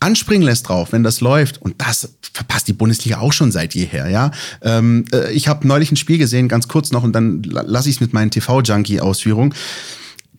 [0.00, 1.60] anspringen lässt drauf, wenn das läuft.
[1.60, 4.30] Und das verpasst die Bundesliga auch schon seit jeher, ja.
[4.62, 7.90] Ähm, äh, ich habe neulich ein Spiel gesehen, ganz kurz noch, und dann la- lasse
[7.90, 9.54] ich es mit meinen TV-Junkie-Ausführungen.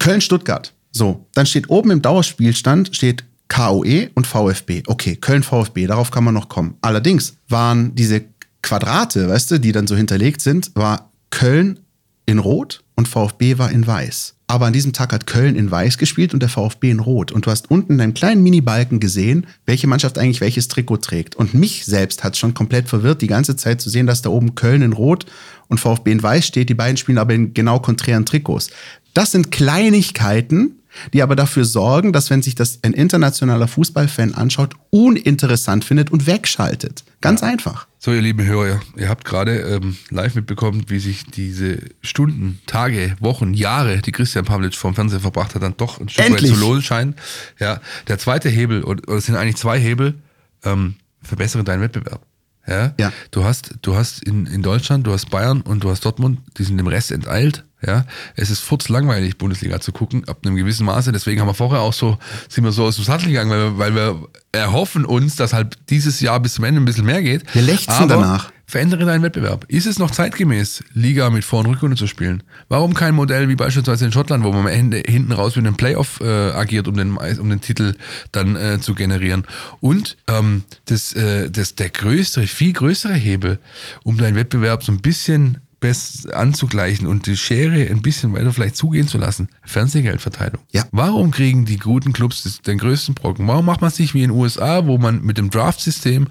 [0.01, 0.73] Köln-Stuttgart.
[0.91, 4.81] So, dann steht oben im Dauerspielstand steht KOE und VfB.
[4.87, 6.75] Okay, Köln-VfB, darauf kann man noch kommen.
[6.81, 8.23] Allerdings waren diese
[8.63, 11.79] Quadrate, weißt du, die dann so hinterlegt sind, war Köln
[12.25, 14.35] in Rot und VfB war in Weiß.
[14.47, 17.31] Aber an diesem Tag hat Köln in Weiß gespielt und der VfB in Rot.
[17.31, 21.35] Und du hast unten in einem kleinen Mini-Balken gesehen, welche Mannschaft eigentlich welches Trikot trägt.
[21.35, 24.55] Und mich selbst hat schon komplett verwirrt, die ganze Zeit zu sehen, dass da oben
[24.55, 25.25] Köln in Rot
[25.69, 26.67] und VfB in Weiß steht.
[26.67, 28.71] Die beiden spielen aber in genau konträren Trikots.
[29.13, 30.81] Das sind Kleinigkeiten,
[31.13, 36.27] die aber dafür sorgen, dass wenn sich das ein internationaler Fußballfan anschaut, uninteressant findet und
[36.27, 37.03] wegschaltet.
[37.21, 37.87] Ganz einfach.
[37.99, 43.15] So, ihr lieben Hörer, ihr habt gerade ähm, live mitbekommen, wie sich diese Stunden, Tage,
[43.19, 46.51] Wochen, Jahre, die Christian Pavlic vom Fernseher verbracht hat, dann doch ein Stück Endlich.
[46.51, 47.15] weit zu lohnen scheinen.
[47.59, 50.15] Ja, der zweite Hebel, oder oder es sind eigentlich zwei Hebel,
[50.63, 52.25] ähm, verbessere deinen Wettbewerb.
[52.67, 52.93] Ja?
[52.99, 53.11] Ja.
[53.31, 56.63] Du hast, du hast in, in Deutschland, du hast Bayern und du hast Dortmund, die
[56.63, 57.63] sind dem Rest enteilt.
[57.85, 58.05] Ja,
[58.35, 61.11] es ist furzlangweilig, Bundesliga zu gucken, ab einem gewissen Maße.
[61.11, 63.77] Deswegen haben wir vorher auch so, sind wir so aus dem Sattel gegangen, weil wir,
[63.79, 67.43] weil wir erhoffen uns, dass halt dieses Jahr bis zum Ende ein bisschen mehr geht.
[67.55, 68.51] Wir lechzen Aber danach.
[68.71, 69.65] Verändere deinen Wettbewerb.
[69.67, 72.41] Ist es noch zeitgemäß, Liga mit Vor- und Rückrunde zu spielen?
[72.69, 76.25] Warum kein Modell wie beispielsweise in Schottland, wo man hinten raus mit einem Playoff äh,
[76.25, 77.95] agiert, um den, um den Titel
[78.31, 79.43] dann äh, zu generieren?
[79.81, 83.59] Und ähm, das, äh, das, der größere, viel größere Hebel,
[84.03, 88.77] um deinen Wettbewerb so ein bisschen best anzugleichen und die Schere ein bisschen weiter vielleicht
[88.77, 89.49] zugehen zu lassen.
[89.63, 90.61] Fernsehgeldverteilung.
[90.71, 90.85] Ja.
[90.91, 93.47] Warum kriegen die guten Clubs den größten Brocken?
[93.47, 96.27] Warum macht man es nicht wie in den USA, wo man mit dem Draft-System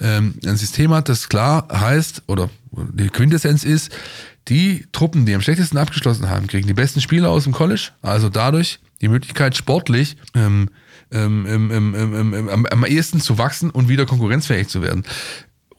[0.00, 3.90] ähm, ein System hat, das klar heißt, oder die Quintessenz ist,
[4.48, 8.28] die Truppen, die am schlechtesten abgeschlossen haben, kriegen die besten Spieler aus dem College, also
[8.28, 10.68] dadurch die Möglichkeit sportlich ähm,
[11.10, 15.04] ähm, ähm, ähm, ähm, ähm, am, am ehesten zu wachsen und wieder konkurrenzfähig zu werden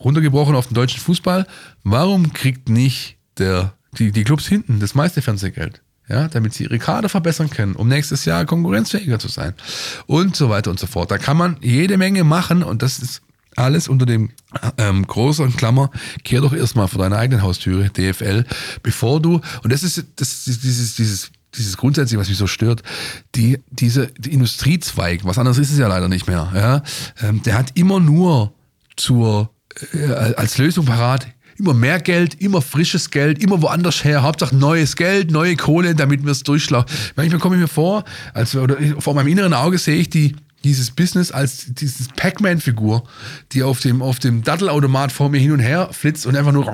[0.04, 1.47] runtergebrochen auf den deutschen Fußball,
[1.84, 5.82] warum kriegt nicht der, die, die Clubs hinten das meiste Fernsehgeld?
[6.10, 9.54] Ja, damit sie ihre Kader verbessern können, um nächstes Jahr konkurrenzfähiger zu sein.
[10.08, 11.10] Und so weiter und so fort.
[11.10, 13.22] Da kann man jede Menge machen und das ist
[13.56, 14.32] alles unter dem
[14.78, 15.89] ähm, großen Klammer,
[16.24, 18.45] kehr doch erstmal vor deiner eigenen Haustüre, DFL,
[18.84, 22.84] bevor du, und das ist, das ist dieses, dieses, dieses grundsätzliche, was mich so stört,
[23.36, 26.84] die, diese die Industriezweig, was anderes ist es ja leider nicht mehr, ja,
[27.28, 28.54] ähm, der hat immer nur
[28.95, 29.49] zur
[30.36, 31.28] als Lösung parat.
[31.57, 34.24] Immer mehr Geld, immer frisches Geld, immer woanders her.
[34.24, 36.88] Hauptsache neues Geld, neue Kohle, damit wir es durchschlagen.
[37.15, 38.03] Manchmal komme ich mir vor,
[38.34, 43.03] als oder vor meinem inneren Auge sehe ich die dieses Business als dieses Pac-Man-Figur,
[43.51, 46.67] die auf dem, auf dem Dattelautomat vor mir hin und her flitzt und einfach nur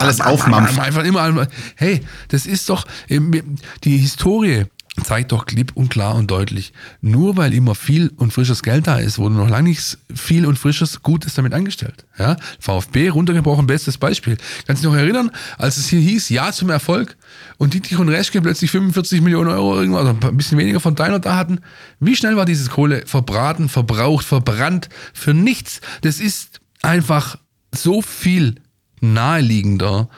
[0.00, 0.78] Alles aufmampft.
[0.78, 1.46] Einfach immer,
[1.76, 4.64] hey, das ist doch, ähm, die Historie
[5.02, 8.98] zeigt doch klipp und klar und deutlich, nur weil immer viel und frisches Geld da
[8.98, 12.04] ist, wurde noch lange nichts viel und frisches Gutes damit angestellt.
[12.18, 12.36] Ja?
[12.60, 14.36] VfB runtergebrochen, bestes Beispiel.
[14.66, 17.16] Kannst du dich noch erinnern, als es hier hieß, ja zum Erfolg
[17.56, 21.36] und Dietrich und Reschke plötzlich 45 Millionen Euro irgendwas, ein bisschen weniger von Deiner da
[21.36, 21.60] hatten.
[21.98, 25.80] Wie schnell war dieses Kohle verbraten, verbraucht, verbrannt für nichts?
[26.02, 27.38] Das ist einfach
[27.74, 28.56] so viel
[29.00, 30.10] naheliegender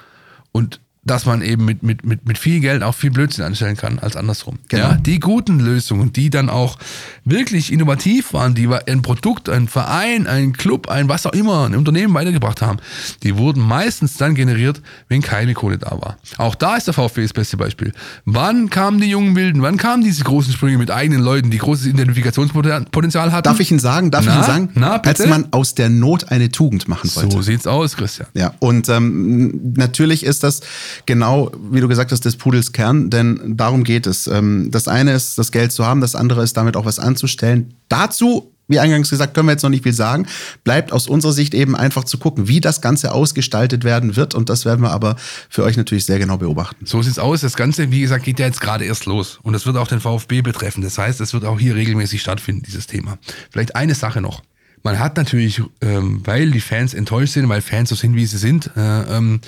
[0.50, 3.98] und dass man eben mit, mit, mit, mit viel Geld auch viel Blödsinn anstellen kann
[3.98, 4.58] als andersrum.
[4.68, 4.82] Genau.
[4.82, 6.78] Ja, die guten Lösungen, die dann auch
[7.24, 11.74] wirklich innovativ waren, die ein Produkt, ein Verein, ein Club, ein was auch immer, ein
[11.74, 12.78] Unternehmen weitergebracht haben,
[13.22, 16.16] die wurden meistens dann generiert, wenn keine Kohle da war.
[16.38, 17.92] Auch da ist der VfB das beste Beispiel.
[18.24, 19.62] Wann kamen die jungen Wilden?
[19.62, 23.44] Wann kamen diese großen Sprünge mit eigenen Leuten, die großes Identifikationspotenzial hatten?
[23.44, 24.34] Darf ich Ihnen sagen, darf ich Na?
[24.36, 25.22] Ihnen sagen, Na, bitte?
[25.22, 27.30] als man aus der Not eine Tugend machen wollte.
[27.30, 28.28] So sieht's aus, Christian.
[28.34, 30.60] Ja, und ähm, natürlich ist das
[31.06, 34.26] genau, wie du gesagt hast, des Pudels Kern, denn darum geht es.
[34.26, 37.74] Ähm, das eine ist, das Geld zu haben, das andere ist, damit auch was anzustellen.
[37.88, 40.26] Dazu, wie eingangs gesagt, können wir jetzt noch nicht viel sagen.
[40.62, 44.34] Bleibt aus unserer Sicht eben einfach zu gucken, wie das Ganze ausgestaltet werden wird.
[44.34, 45.16] Und das werden wir aber
[45.50, 46.86] für euch natürlich sehr genau beobachten.
[46.86, 47.42] So sieht's aus.
[47.42, 49.38] Das Ganze, wie gesagt, geht ja jetzt gerade erst los.
[49.42, 50.82] Und das wird auch den VfB betreffen.
[50.82, 53.18] Das heißt, es wird auch hier regelmäßig stattfinden, dieses Thema.
[53.50, 54.42] Vielleicht eine Sache noch.
[54.82, 58.36] Man hat natürlich, ähm, weil die Fans enttäuscht sind, weil Fans so sind, wie sie
[58.36, 59.40] sind, äh, ähm,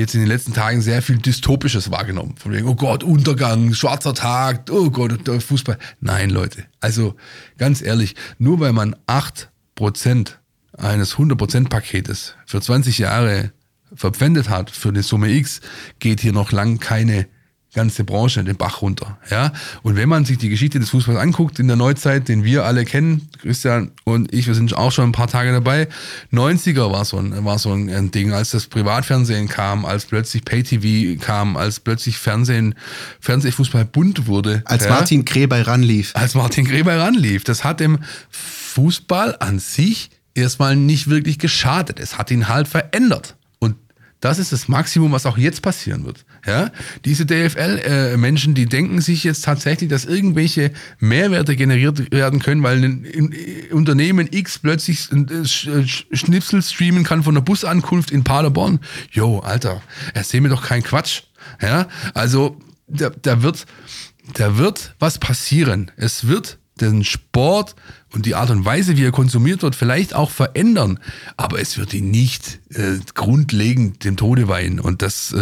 [0.00, 2.34] jetzt in den letzten Tagen sehr viel Dystopisches wahrgenommen.
[2.36, 5.78] Von wegen, oh Gott, Untergang, schwarzer Tag, oh Gott, der Fußball.
[6.00, 6.64] Nein, Leute.
[6.80, 7.14] Also
[7.58, 10.32] ganz ehrlich, nur weil man 8%
[10.76, 13.52] eines 100%-Paketes für 20 Jahre
[13.94, 15.60] verpfändet hat für eine Summe X,
[15.98, 17.26] geht hier noch lang keine
[17.74, 19.18] ganze Branche den Bach runter.
[19.30, 19.52] Ja?
[19.82, 22.84] Und wenn man sich die Geschichte des Fußballs anguckt in der Neuzeit, den wir alle
[22.84, 25.88] kennen, Christian und ich, wir sind auch schon ein paar Tage dabei.
[26.32, 31.20] 90er war so ein, war so ein Ding, als das Privatfernsehen kam, als plötzlich Pay-TV
[31.24, 32.74] kam, als plötzlich Fernsehen,
[33.20, 34.62] Fernsehfußball bunt wurde.
[34.64, 34.90] Als ja?
[34.90, 36.12] Martin Kreh ranlief.
[36.14, 37.44] als Martin Gräber ranlief.
[37.44, 37.98] Das hat dem
[38.30, 42.00] Fußball an sich erstmal nicht wirklich geschadet.
[42.00, 43.36] Es hat ihn halt verändert.
[43.58, 43.76] Und
[44.20, 46.24] das ist das Maximum, was auch jetzt passieren wird.
[46.46, 46.70] Ja?
[47.04, 53.04] Diese DFL-Menschen, die denken sich jetzt tatsächlich, dass irgendwelche Mehrwerte generiert werden können, weil ein
[53.04, 53.34] ein
[53.72, 58.80] Unternehmen X plötzlich Sch- Schnipsel streamen kann von der Busankunft in Paderborn.
[59.10, 59.82] Jo, Alter,
[60.14, 61.22] erzähl mir doch keinen Quatsch.
[61.60, 61.88] Ja?
[62.14, 63.66] Also, da, da wird,
[64.34, 65.90] da wird was passieren.
[65.96, 67.74] Es wird den Sport
[68.12, 70.98] und die Art und Weise, wie er konsumiert wird, vielleicht auch verändern.
[71.36, 74.80] Aber es wird ihn nicht äh, grundlegend dem Tode weihen.
[74.80, 75.36] Und das äh,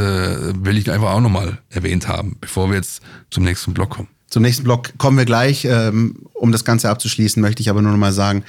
[0.65, 4.09] will ich einfach auch nochmal erwähnt haben, bevor wir jetzt zum nächsten Block kommen.
[4.29, 5.65] Zum nächsten Block kommen wir gleich.
[5.65, 8.45] Ähm, um das Ganze abzuschließen, möchte ich aber nur noch mal sagen,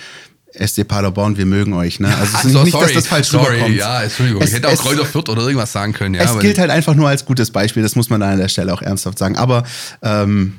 [0.54, 2.00] SC Paderborn, wir mögen euch.
[2.00, 2.08] Ne?
[2.18, 3.76] Also es ist So, nicht, dass das falsch sorry, rüberkommt.
[3.78, 4.42] ja, Entschuldigung.
[4.42, 6.16] Es- ich hätte auch Kräuter Fürth oder irgendwas sagen können.
[6.16, 8.74] Ja, es gilt halt einfach nur als gutes Beispiel, das muss man an der Stelle
[8.74, 9.38] auch ernsthaft sagen.
[9.38, 9.64] Aber
[10.02, 10.56] ähm,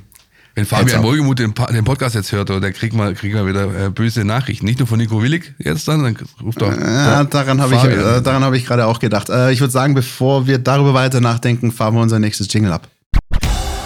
[0.55, 1.03] Wenn Fabian.
[1.03, 4.25] Wohlgemuth den, den Podcast jetzt hört, oder der kriegt mal, kriegt mal wieder äh, böse
[4.25, 4.67] Nachrichten.
[4.67, 6.77] Nicht nur von Nico Willig jetzt dann, dann ruft doch.
[6.77, 9.31] Ja, daran habe ich, äh, daran habe ich gerade auch gedacht.
[9.31, 12.89] Äh, ich würde sagen, bevor wir darüber weiter nachdenken, fahren wir unser nächstes Jingle ab.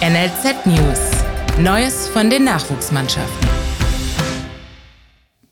[0.01, 0.99] NLZ News.
[1.59, 3.54] Neues von den Nachwuchsmannschaften.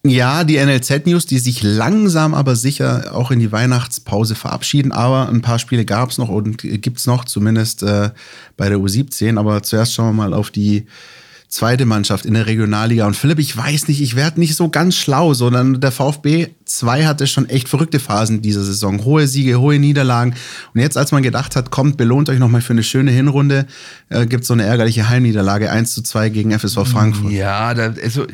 [0.05, 4.91] Ja, die NLZ-News, die sich langsam aber sicher auch in die Weihnachtspause verabschieden.
[4.91, 8.09] Aber ein paar Spiele gab es noch und gibt es noch, zumindest äh,
[8.57, 9.39] bei der U17.
[9.39, 10.87] Aber zuerst schauen wir mal auf die
[11.53, 13.05] zweite Mannschaft in der Regionalliga.
[13.05, 17.05] Und Philipp, ich weiß nicht, ich werde nicht so ganz schlau, sondern der VfB 2
[17.05, 19.05] hatte schon echt verrückte Phasen dieser Saison.
[19.05, 20.33] Hohe Siege, hohe Niederlagen.
[20.73, 23.67] Und jetzt, als man gedacht hat, kommt, belohnt euch nochmal für eine schöne Hinrunde,
[24.09, 27.31] äh, gibt es so eine ärgerliche Heimniederlage 1 zu 2 gegen FSV Frankfurt.
[27.31, 28.25] Ja, da, also,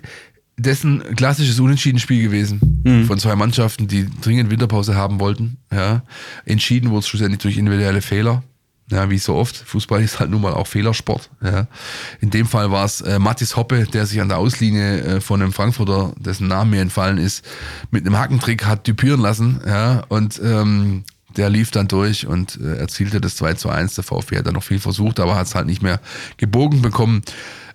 [0.84, 3.06] ein klassisches Unentschieden-Spiel gewesen Mhm.
[3.06, 5.58] von zwei Mannschaften, die dringend Winterpause haben wollten.
[5.72, 6.04] Ja.
[6.46, 8.44] Entschieden wurde es schlussendlich durch individuelle Fehler.
[8.92, 9.56] Ja, wie so oft.
[9.56, 11.30] Fußball ist halt nun mal auch Fehlersport.
[11.44, 11.68] Ja.
[12.22, 15.42] In dem Fall war es äh, Mathis Hoppe, der sich an der Auslinie äh, von
[15.42, 17.46] einem Frankfurter, dessen Name mir entfallen ist,
[17.92, 19.62] mit einem Hackentrick hat düpieren lassen.
[19.68, 20.04] Ja.
[20.10, 21.04] Und ähm,
[21.38, 23.94] der lief dann durch und äh, erzielte das 2 zu 1.
[23.94, 26.02] Der VfB hat dann noch viel versucht, aber hat es halt nicht mehr
[26.38, 27.22] gebogen bekommen.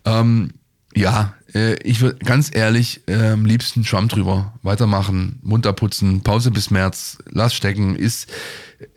[0.05, 0.51] Ähm,
[0.97, 6.51] ja, äh, ich würde ganz ehrlich äh, am liebsten Schwamm drüber weitermachen, munter putzen, Pause
[6.51, 7.97] bis März, lass stecken.
[7.97, 8.31] Ist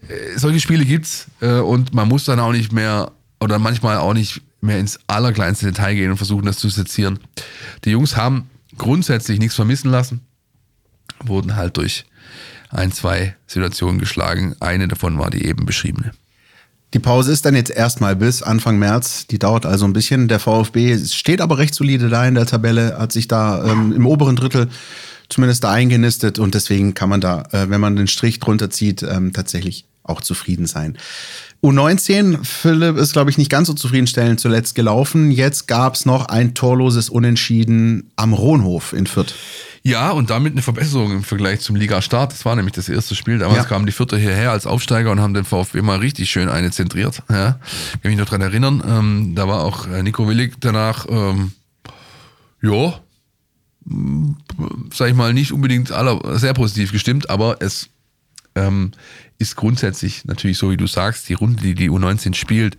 [0.08, 4.14] äh, solche Spiele gibt's äh, und man muss dann auch nicht mehr oder manchmal auch
[4.14, 7.20] nicht mehr ins allerkleinste Detail gehen und versuchen, das zu sezieren.
[7.86, 10.22] Die Jungs haben grundsätzlich nichts vermissen lassen,
[11.24, 12.06] wurden halt durch
[12.70, 14.56] ein, zwei Situationen geschlagen.
[14.60, 16.12] Eine davon war die eben beschriebene.
[16.94, 19.28] Die Pause ist dann jetzt erstmal bis Anfang März.
[19.28, 20.28] Die dauert also ein bisschen.
[20.28, 24.06] Der VfB steht aber recht solide da in der Tabelle, hat sich da ähm, im
[24.06, 24.70] oberen Drittel
[25.30, 29.04] zumindest da eingenistet und deswegen kann man da, äh, wenn man den Strich drunter zieht,
[29.04, 30.98] ähm, tatsächlich auch zufrieden sein.
[31.62, 35.32] U19, Philipp ist, glaube ich, nicht ganz so zufriedenstellend zuletzt gelaufen.
[35.32, 39.34] Jetzt gab es noch ein torloses Unentschieden am Rohnhof in Fürth.
[39.88, 42.34] Ja, und damit eine Verbesserung im Vergleich zum Liga-Start.
[42.34, 43.38] Das war nämlich das erste Spiel.
[43.38, 43.64] Damals Ja.
[43.64, 47.24] kamen die Vierter hierher als Aufsteiger und haben den VfB mal richtig schön eine zentriert.
[47.30, 47.58] Ja.
[47.96, 48.84] Ich kann mich noch dran erinnern.
[48.86, 51.54] Ähm, da war auch äh, Nico Willig danach, ähm,
[52.62, 53.00] ja,
[54.94, 57.88] sag ich mal, nicht unbedingt aller, sehr positiv gestimmt, aber es
[58.56, 58.92] ähm,
[59.40, 62.76] ist grundsätzlich natürlich so, wie du sagst, die Runde, die die U19 spielt,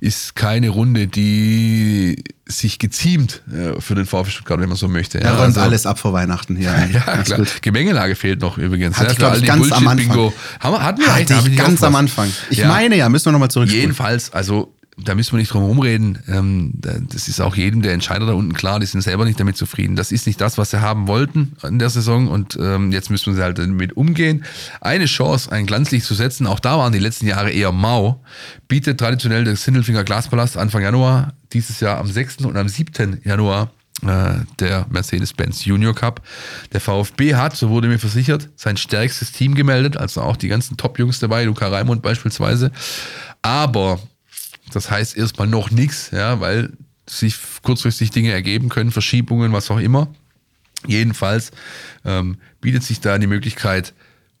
[0.00, 5.18] ist keine Runde, die sich geziemt äh, für den VfB Stuttgart, wenn man so möchte.
[5.18, 6.72] Da räumt also- alles ab vor Weihnachten hier.
[6.92, 7.38] ja, klar.
[7.38, 7.60] gut.
[7.60, 8.96] Gemengelage fehlt noch übrigens.
[8.98, 9.88] Hatte ja, ich, für glaub all ich, ganz am.
[9.88, 10.32] Anfang.
[10.60, 11.96] Haben wir, hatten wir Hatte ich nicht ganz am.
[11.96, 12.30] Anfang.
[12.50, 12.68] Ich Ja.
[12.68, 13.68] meine ja, müssen wir nochmal zurück.
[13.70, 16.18] Jedenfalls, also da müssen wir nicht drum rumreden.
[16.26, 19.38] Ähm, da- das ist auch jedem der Entscheider da unten klar, die sind selber nicht
[19.38, 19.94] damit zufrieden.
[19.94, 23.34] Das ist nicht das, was sie haben wollten in der Saison und ähm, jetzt müssen
[23.34, 24.44] sie halt damit umgehen.
[24.80, 28.22] Eine Chance, ein Glanzlicht zu setzen, auch da waren die letzten Jahre eher mau,
[28.68, 32.38] bietet traditionell der Sindelfinger Glaspalast Anfang Januar, dieses Jahr am 6.
[32.46, 33.20] und am 7.
[33.24, 33.70] Januar
[34.02, 36.22] äh, der Mercedes-Benz Junior Cup.
[36.72, 40.76] Der VfB hat, so wurde mir versichert, sein stärkstes Team gemeldet, also auch die ganzen
[40.76, 42.72] Top-Jungs dabei, Luca Raimund beispielsweise.
[43.42, 44.00] Aber
[44.72, 46.72] das heißt erstmal noch nichts, ja, weil
[47.08, 50.08] sich kurzfristig Dinge ergeben können, Verschiebungen, was auch immer.
[50.86, 51.52] Jedenfalls
[52.04, 53.94] ähm, bietet sich da die Möglichkeit,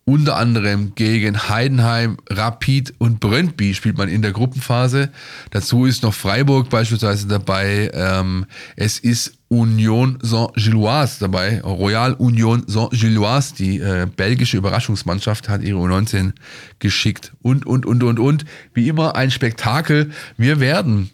[0.04, 5.10] unter anderem gegen Heidenheim, Rapid und Brøndby spielt man in der Gruppenphase.
[5.50, 7.90] Dazu ist noch Freiburg beispielsweise dabei.
[7.92, 8.46] Ähm,
[8.76, 11.60] es ist Union Saint-Gilloise dabei.
[11.60, 16.32] Royal Union Saint-Gilloise, die äh, belgische Überraschungsmannschaft, hat ihre U19
[16.78, 17.32] geschickt.
[17.42, 18.44] Und, und, und, und, und.
[18.74, 20.10] Wie immer ein Spektakel.
[20.36, 21.10] Wir werden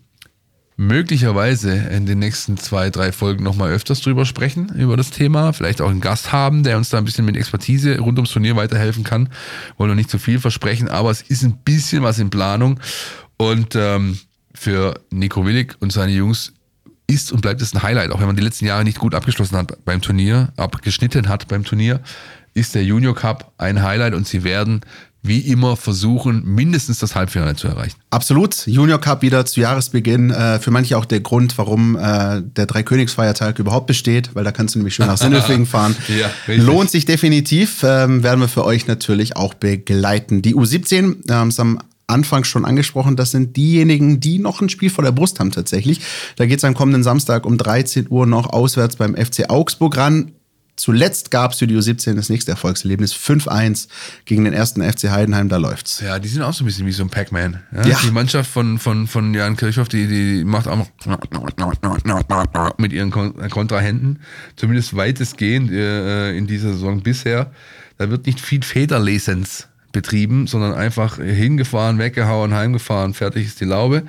[0.76, 5.52] möglicherweise in den nächsten zwei, drei Folgen nochmal öfters drüber sprechen, über das Thema.
[5.52, 8.56] Vielleicht auch einen Gast haben, der uns da ein bisschen mit Expertise rund ums Turnier
[8.56, 9.28] weiterhelfen kann.
[9.76, 12.80] Wollen noch nicht zu viel versprechen, aber es ist ein bisschen was in Planung.
[13.36, 14.18] Und ähm,
[14.54, 16.52] für Nico Willig und seine Jungs
[17.06, 19.56] ist und bleibt es ein Highlight, auch wenn man die letzten Jahre nicht gut abgeschlossen
[19.56, 22.00] hat beim Turnier, abgeschnitten hat beim Turnier,
[22.54, 24.82] ist der Junior Cup ein Highlight und sie werden
[25.24, 27.96] wie immer versuchen, mindestens das Halbfinale zu erreichen.
[28.10, 28.66] Absolut.
[28.66, 30.30] Junior Cup wieder zu Jahresbeginn.
[30.30, 34.74] Äh, für manche auch der Grund, warum äh, der Dreikönigsfeiertag überhaupt besteht, weil da kannst
[34.74, 35.94] du nämlich schön nach Sindelfingen fahren.
[36.08, 36.28] Ja.
[36.56, 37.84] Lohnt sich definitiv.
[37.84, 40.42] Ähm, werden wir für euch natürlich auch begleiten.
[40.42, 44.90] Die U17 haben es am Anfang schon angesprochen, das sind diejenigen, die noch ein Spiel
[44.90, 46.00] vor der Brust haben tatsächlich.
[46.36, 50.32] Da geht es am kommenden Samstag um 13 Uhr noch auswärts beim FC Augsburg ran.
[50.74, 53.88] Zuletzt gab die U17 das nächste Erfolgserlebnis 5-1
[54.24, 56.00] gegen den ersten FC Heidenheim, da läuft's.
[56.00, 57.62] Ja, die sind auch so ein bisschen wie so ein Pac-Man.
[57.72, 57.86] Ja?
[57.86, 57.98] Ja.
[58.02, 60.88] Die Mannschaft von, von, von Jan Kirchhoff, die, die macht auch noch
[62.78, 64.20] mit ihren Kon Kontrahenten,
[64.56, 67.52] zumindest weitestgehend äh, in dieser Saison bisher.
[67.98, 74.04] Da wird nicht viel Federlesens betrieben, sondern einfach hingefahren, weggehauen, heimgefahren, fertig ist die Laube.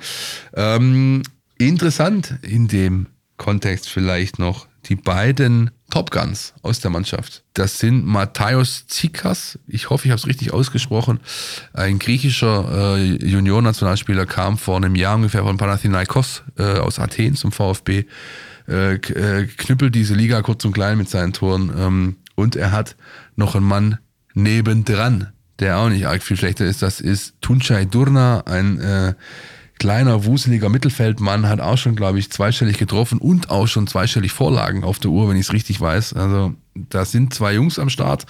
[0.54, 1.22] Ähm,
[1.58, 3.06] Interessant in dem
[3.36, 7.44] Kontext vielleicht noch die beiden Top Guns aus der Mannschaft.
[7.54, 11.20] Das sind Matthäus Tsikas, ich hoffe, ich habe es richtig ausgesprochen,
[11.72, 17.52] ein griechischer äh, Junior-Nationalspieler, kam vor einem Jahr ungefähr von Panathinaikos äh, aus Athen zum
[17.52, 18.04] VfB,
[18.68, 22.96] äh, äh, knüppelt diese Liga kurz und klein mit seinen Toren ähm, und er hat
[23.36, 23.98] noch einen Mann
[24.34, 26.82] nebendran, der auch nicht arg viel schlechter ist.
[26.82, 29.14] Das ist Tunçai Durna, ein äh,
[29.78, 34.84] kleiner, wuseliger Mittelfeldmann, hat auch schon, glaube ich, zweistellig getroffen und auch schon zweistellig Vorlagen
[34.84, 36.14] auf der Uhr, wenn ich es richtig weiß.
[36.14, 38.26] Also da sind zwei Jungs am Start,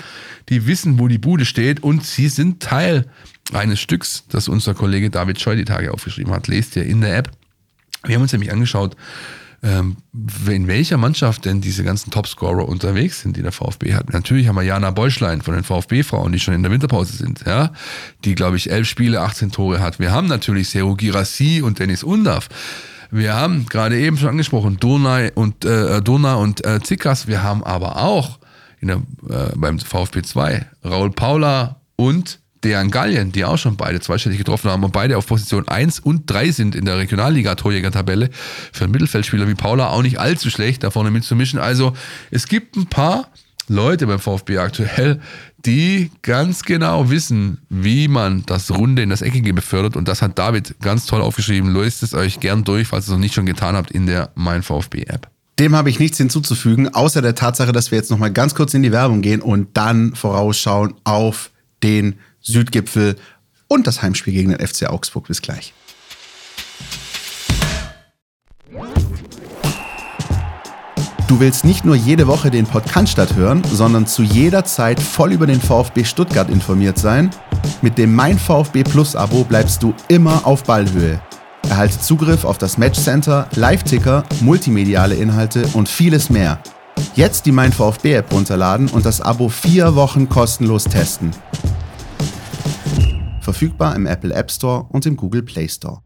[0.49, 3.07] die wissen, wo die Bude steht und sie sind Teil
[3.53, 6.49] eines Stücks, das unser Kollege David Scheu die Tage aufgeschrieben hat.
[6.49, 7.31] Lest ihr in der App.
[8.05, 8.97] Wir haben uns nämlich angeschaut,
[9.65, 14.13] in welcher Mannschaft denn diese ganzen Topscorer unterwegs sind, die der VfB hat.
[14.13, 17.73] Natürlich haben wir Jana Beuschlein von den VfB-Frauen, die schon in der Winterpause sind, ja,
[18.25, 19.99] die, glaube ich, elf Spiele, 18 Tore hat.
[19.99, 22.49] Wir haben natürlich Seru Girassi und Dennis Undav.
[23.11, 27.27] Wir haben gerade eben schon angesprochen, Donai und äh, Dona und äh, Zikas.
[27.27, 28.39] Wir haben aber auch
[28.83, 34.39] der, äh, beim VfB 2 Raul Paula und Dejan Gallien, die auch schon beide zweistellig
[34.39, 38.31] getroffen haben und beide auf Position 1 und 3 sind in der Regionalliga-Torjäger-Tabelle.
[38.73, 41.59] Für einen Mittelfeldspieler wie Paula auch nicht allzu schlecht, da vorne mitzumischen.
[41.59, 41.93] Also
[42.31, 43.29] es gibt ein paar
[43.69, 45.21] Leute beim VfB aktuell,
[45.65, 49.97] die ganz genau wissen, wie man das Runde in das Eckige befördert.
[49.97, 51.73] Und das hat David ganz toll aufgeschrieben.
[51.73, 54.31] Löst es euch gern durch, falls ihr es noch nicht schon getan habt, in der
[54.35, 55.29] Mein VfB-App.
[55.59, 58.75] Dem habe ich nichts hinzuzufügen, außer der Tatsache, dass wir jetzt noch mal ganz kurz
[58.75, 61.51] in die Werbung gehen und dann vorausschauen auf
[61.83, 63.17] den Südgipfel
[63.67, 65.27] und das Heimspiel gegen den FC Augsburg.
[65.27, 65.75] Bis gleich.
[71.27, 75.47] Du willst nicht nur jede Woche den Podcast hören, sondern zu jeder Zeit voll über
[75.47, 77.31] den VfB Stuttgart informiert sein?
[77.83, 81.21] Mit dem Mein VfB Plus Abo bleibst du immer auf Ballhöhe.
[81.69, 86.61] Erhalte Zugriff auf das Matchcenter, Live-Ticker, multimediale Inhalte und vieles mehr.
[87.17, 91.31] Jetzt die Mein VfB App runterladen und das Abo vier Wochen kostenlos testen.
[93.45, 96.01] Verfügbar im Apple App Store und im Google Play Store.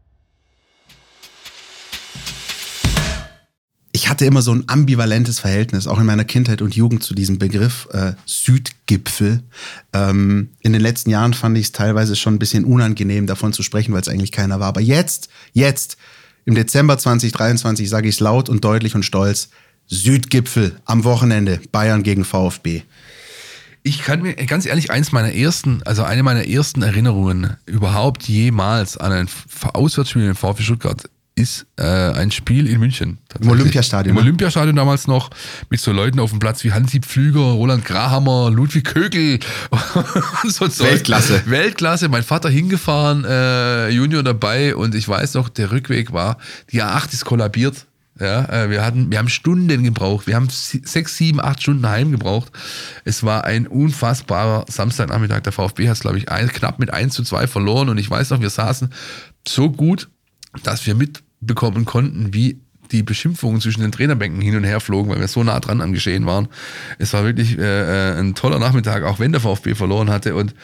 [3.93, 7.39] Ich hatte immer so ein ambivalentes Verhältnis, auch in meiner Kindheit und Jugend, zu diesem
[7.39, 9.41] Begriff äh, Südgipfel.
[9.93, 13.63] Ähm, in den letzten Jahren fand ich es teilweise schon ein bisschen unangenehm, davon zu
[13.63, 14.67] sprechen, weil es eigentlich keiner war.
[14.67, 15.95] Aber jetzt, jetzt,
[16.43, 19.49] im Dezember 2023 sage ich es laut und deutlich und stolz,
[19.87, 22.81] Südgipfel am Wochenende, Bayern gegen VfB.
[23.89, 28.97] Ich kann mir ganz ehrlich eins meiner ersten, also eine meiner ersten Erinnerungen überhaupt jemals
[28.97, 29.29] an ein
[29.73, 33.17] Auswärtsspiel in VfB Stuttgart ist äh, ein Spiel in München.
[33.41, 34.11] Im Olympiastadion.
[34.11, 34.21] Im ne?
[34.21, 35.31] Olympiastadion damals noch
[35.71, 39.39] mit so Leuten auf dem Platz wie Hansi Pflüger, Roland Grahammer, Ludwig Kögel.
[40.47, 41.41] so Weltklasse.
[41.47, 42.09] Weltklasse.
[42.09, 46.37] Mein Vater hingefahren, äh, Junior dabei und ich weiß noch, der Rückweg war,
[46.71, 47.87] die A8 ist kollabiert.
[48.19, 50.27] Ja, äh, wir hatten, wir haben Stunden gebraucht.
[50.27, 52.51] Wir haben sechs, sieben, acht Stunden heim gebraucht.
[53.05, 55.41] Es war ein unfassbarer Samstagnachmittag.
[55.41, 57.87] Der VfB hat es, glaube ich, ein, knapp mit 1 zu 2 verloren.
[57.87, 58.89] Und ich weiß noch, wir saßen
[59.47, 60.09] so gut,
[60.63, 62.59] dass wir mitbekommen konnten, wie
[62.91, 65.93] die Beschimpfungen zwischen den Trainerbänken hin und her flogen, weil wir so nah dran am
[65.93, 66.49] Geschehen waren.
[66.97, 70.35] Es war wirklich äh, äh ein toller Nachmittag, auch wenn der VfB verloren hatte.
[70.35, 70.55] Und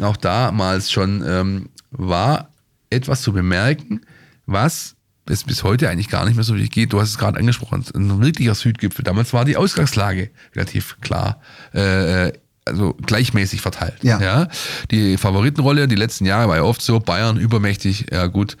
[0.00, 2.48] auch damals schon ähm, war
[2.90, 4.00] etwas zu bemerken,
[4.46, 4.95] was
[5.28, 6.92] es bis heute eigentlich gar nicht mehr so richtig geht.
[6.92, 9.04] Du hast es gerade angesprochen, ein wirklicher Südgipfel.
[9.04, 11.40] Damals war die Ausgangslage relativ klar.
[11.72, 12.32] Äh,
[12.66, 14.02] also gleichmäßig verteilt.
[14.02, 14.20] Ja.
[14.20, 14.48] ja.
[14.90, 18.56] Die Favoritenrolle die letzten Jahre war ja oft so, Bayern übermächtig, ja gut,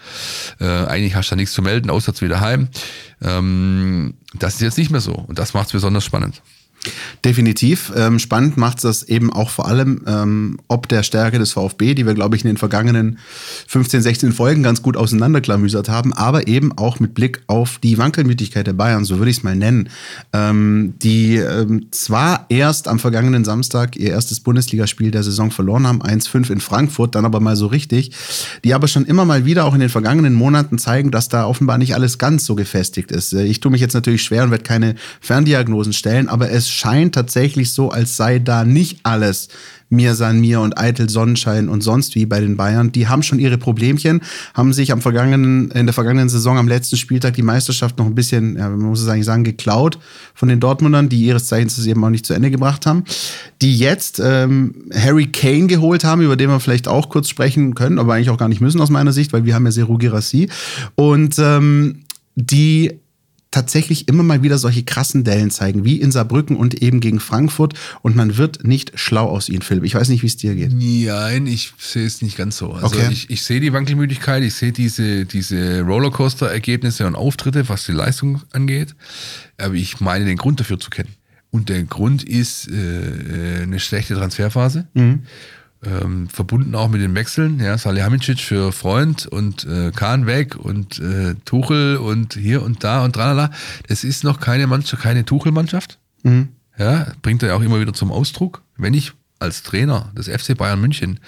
[0.60, 2.68] äh, eigentlich hast du da nichts zu melden, auswärts wieder heim.
[3.20, 6.40] Ähm, das ist jetzt nicht mehr so und das macht es besonders spannend.
[7.24, 7.92] Definitiv.
[7.96, 11.94] Ähm, spannend macht es das eben auch vor allem ähm, ob der Stärke des VfB,
[11.94, 13.18] die wir, glaube ich, in den vergangenen
[13.68, 18.66] 15, 16 Folgen ganz gut auseinanderklamüsert haben, aber eben auch mit Blick auf die Wankelmütigkeit
[18.66, 19.88] der Bayern, so würde ich es mal nennen,
[20.32, 26.02] ähm, die ähm, zwar erst am vergangenen Samstag ihr erstes Bundesligaspiel der Saison verloren haben,
[26.02, 28.12] 1-5 in Frankfurt, dann aber mal so richtig,
[28.64, 31.78] die aber schon immer mal wieder auch in den vergangenen Monaten zeigen, dass da offenbar
[31.78, 33.32] nicht alles ganz so gefestigt ist.
[33.32, 37.72] Ich tue mich jetzt natürlich schwer und werde keine Ferndiagnosen stellen, aber es scheint tatsächlich
[37.72, 39.48] so, als sei da nicht alles
[39.88, 42.90] mir san mir und eitel Sonnenschein und sonst wie bei den Bayern.
[42.92, 44.20] Die haben schon ihre Problemchen,
[44.54, 48.14] haben sich am vergangenen, in der vergangenen Saison am letzten Spieltag die Meisterschaft noch ein
[48.14, 49.98] bisschen, ja, man muss es eigentlich sagen, geklaut
[50.34, 53.04] von den Dortmundern, die ihres Zeichens es eben auch nicht zu Ende gebracht haben.
[53.62, 57.98] Die jetzt ähm, Harry Kane geholt haben, über den wir vielleicht auch kurz sprechen können,
[57.98, 60.48] aber eigentlich auch gar nicht müssen aus meiner Sicht, weil wir haben ja Seru Girassi.
[60.96, 62.02] Und ähm,
[62.34, 62.98] die
[63.56, 67.72] tatsächlich immer mal wieder solche krassen Dellen zeigen, wie in Saarbrücken und eben gegen Frankfurt.
[68.02, 69.84] Und man wird nicht schlau aus ihnen, Philipp.
[69.84, 70.72] Ich weiß nicht, wie es dir geht.
[70.74, 72.72] Nein, ich sehe es nicht ganz so.
[72.72, 73.08] Also Okay.
[73.10, 78.42] ich, ich sehe die Wankelmüdigkeit, ich sehe diese, diese Rollercoaster-Ergebnisse und Auftritte, was die Leistung
[78.52, 78.94] angeht.
[79.56, 81.14] Aber ich meine den Grund dafür zu kennen.
[81.50, 84.86] Und der Grund ist äh, äh, eine schlechte Transferphase.
[85.86, 90.98] Ähm, verbunden auch mit den Wechseln, ja, Salihamidzic für Freund und äh, Kahn weg und
[90.98, 93.50] äh, Tuchel und hier und da und tralala.
[93.86, 95.98] Das ist noch keine Mannschaft, keine Tuchel-Mannschaft.
[96.78, 98.62] Ja, bringt er ja auch immer wieder zum Ausdruck.
[98.76, 101.20] Wenn ich als Trainer des FC Bayern München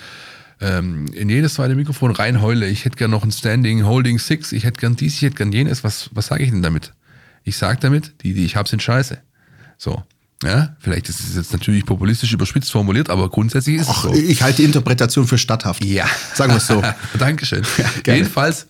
[0.60, 4.64] ähm, in jedes zweite Mikrofon reinheule, ich hätte gern noch ein Standing Holding Six, ich
[4.64, 6.94] hätte gern dies, ich hätte gern jenes, was, was sage ich denn damit?
[7.44, 9.18] Ich sage damit, die, die ich habe, sind scheiße.
[9.76, 10.02] So.
[10.42, 14.14] Ja, vielleicht ist es jetzt natürlich populistisch überspitzt formuliert, aber grundsätzlich ist Ach, es so.
[14.14, 15.84] ich halte die Interpretation für statthaft.
[15.84, 16.06] Ja.
[16.34, 16.82] Sagen wir es so.
[17.18, 17.64] Dankeschön.
[18.04, 18.18] gerne.
[18.20, 18.68] Jedenfalls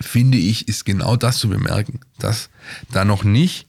[0.00, 2.50] finde ich, ist genau das zu bemerken, dass
[2.90, 3.68] da noch nicht,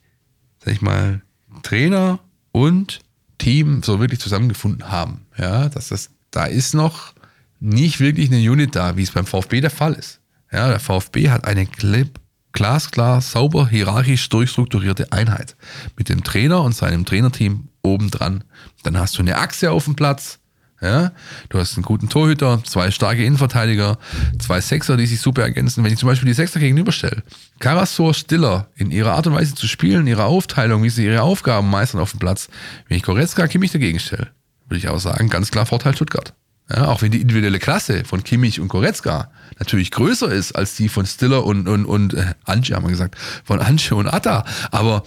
[0.63, 1.21] sag ich mal,
[1.61, 2.19] Trainer
[2.51, 2.99] und
[3.37, 5.25] Team so wirklich zusammengefunden haben.
[5.37, 7.13] Ja, dass das, da ist noch
[7.59, 10.19] nicht wirklich eine Unit da, wie es beim VfB der Fall ist.
[10.51, 12.19] Ja, der VfB hat eine klipp,
[12.57, 15.55] glasklar, sauber, hierarchisch durchstrukturierte Einheit.
[15.95, 18.43] Mit dem Trainer und seinem Trainerteam obendran.
[18.81, 20.39] Dann hast du eine Achse auf dem Platz.
[20.81, 21.11] Ja,
[21.49, 23.99] du hast einen guten Torhüter, zwei starke Innenverteidiger,
[24.39, 25.83] zwei Sechser, die sich super ergänzen.
[25.83, 27.21] Wenn ich zum Beispiel die Sechser gegenüberstelle,
[27.59, 31.21] Karasor, Stiller, in ihrer Art und Weise zu spielen, in ihrer Aufteilung, wie sie ihre
[31.21, 32.49] Aufgaben meistern auf dem Platz,
[32.87, 34.29] wenn ich Goretzka, Kimmich dagegen stelle,
[34.67, 36.33] würde ich auch sagen, ganz klar Vorteil Stuttgart.
[36.69, 40.89] Ja, auch wenn die individuelle Klasse von Kimmich und Goretzka natürlich größer ist als die
[40.89, 43.15] von Stiller und, und, und äh, Anche, haben wir gesagt,
[43.45, 44.43] von Anche und Atta.
[44.71, 45.03] Aber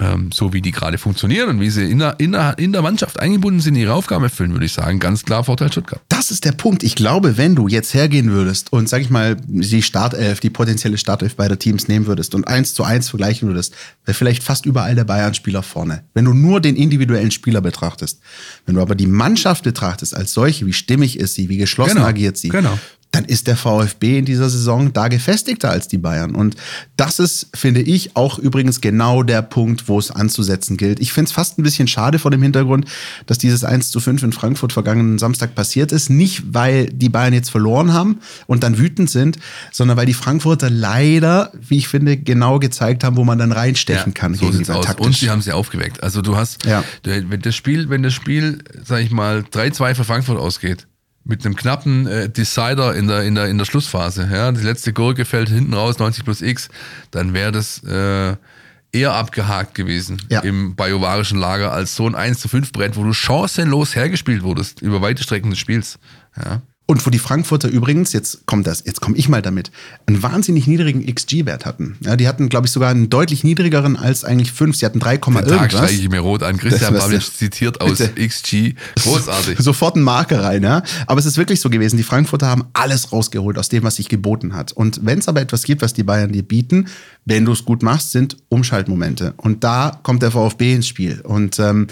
[0.00, 2.82] ähm, so wie die gerade funktionieren und wie sie in der, in, der, in der
[2.82, 6.00] Mannschaft eingebunden sind, ihre Aufgaben erfüllen, würde ich sagen, ganz klar Vorteil Stuttgart.
[6.08, 6.82] Das ist der Punkt.
[6.82, 10.98] Ich glaube, wenn du jetzt hergehen würdest und, sag ich mal, die Startelf, die potenzielle
[10.98, 13.74] Startelf beider Teams nehmen würdest und eins zu eins vergleichen würdest,
[14.04, 16.04] wäre vielleicht fast überall der Bayern-Spieler vorne.
[16.14, 18.20] Wenn du nur den individuellen Spieler betrachtest.
[18.66, 22.06] Wenn du aber die Mannschaft betrachtest als solche, wie stimmig ist sie, wie geschlossen Genau,
[22.06, 22.78] agiert sie, genau.
[23.12, 26.34] Dann ist der VfB in dieser Saison da gefestigter als die Bayern.
[26.34, 26.56] Und
[26.96, 30.98] das ist, finde ich, auch übrigens genau der Punkt, wo es anzusetzen gilt.
[30.98, 32.86] Ich finde es fast ein bisschen schade vor dem Hintergrund,
[33.26, 36.08] dass dieses 1 zu 5 in Frankfurt vergangenen Samstag passiert ist.
[36.08, 39.38] Nicht, weil die Bayern jetzt verloren haben und dann wütend sind,
[39.70, 44.14] sondern weil die Frankfurter leider, wie ich finde, genau gezeigt haben, wo man dann reinstechen
[44.14, 44.34] kann.
[44.34, 44.86] so sieht's aus.
[44.86, 45.06] taktisch.
[45.06, 46.02] Und sie haben sie aufgeweckt.
[46.02, 46.82] Also du hast, Ja.
[47.04, 50.86] wenn das Spiel, wenn das Spiel, sag ich mal, 3-2 für Frankfurt ausgeht,
[51.24, 54.92] mit einem knappen äh, Decider in der, in, der, in der Schlussphase, ja, die letzte
[54.92, 56.68] Gurke fällt hinten raus, 90 plus X,
[57.10, 58.36] dann wäre das äh,
[58.92, 60.40] eher abgehakt gewesen Ja.
[60.40, 64.82] im bajovarischen Lager als so ein 1 zu 5 Brett, wo du chancenlos hergespielt wurdest
[64.82, 65.98] über weite Strecken des Spiels.
[66.36, 66.60] Ja.
[66.92, 69.70] Und wo die Frankfurter übrigens, jetzt kommt das, jetzt komme ich mal damit,
[70.04, 71.96] einen wahnsinnig niedrigen XG-Wert hatten.
[72.00, 74.76] Ja, die hatten, glaube ich, sogar einen deutlich niedrigeren als eigentlich 5.
[74.76, 75.72] Sie hatten 3, Den Tag irgendwas.
[75.72, 76.58] streiche ich mir rot an.
[76.58, 78.28] Christian Babic zitiert aus Bitte.
[78.28, 78.74] XG.
[79.02, 79.58] Großartig.
[79.58, 80.82] Sofort ein Marker rein, ja.
[81.06, 84.10] Aber es ist wirklich so gewesen, die Frankfurter haben alles rausgeholt aus dem, was sich
[84.10, 84.72] geboten hat.
[84.72, 86.88] Und wenn es aber etwas gibt, was die Bayern dir bieten,
[87.24, 89.32] wenn du es gut machst, sind Umschaltmomente.
[89.38, 91.22] Und da kommt der VfB ins Spiel.
[91.22, 91.86] Und ähm,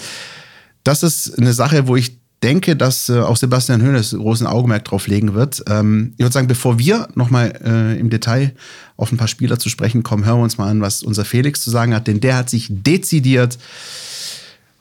[0.84, 5.06] das ist eine Sache, wo ich denke, dass äh, auch Sebastian Hoeneß großen Augenmerk drauf
[5.06, 5.62] legen wird.
[5.68, 8.54] Ähm, ich würde sagen, bevor wir nochmal äh, im Detail
[8.96, 11.60] auf ein paar Spieler zu sprechen kommen, hören wir uns mal an, was unser Felix
[11.62, 13.58] zu sagen hat, denn der hat sich dezidiert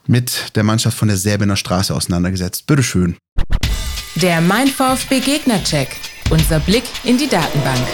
[0.06, 2.66] mit der Mannschaft von der Säbener Straße auseinandergesetzt.
[2.66, 3.16] Bitteschön.
[4.16, 5.96] Der Mein VfB Gegnercheck.
[6.30, 7.86] Unser Blick in die Datenbank.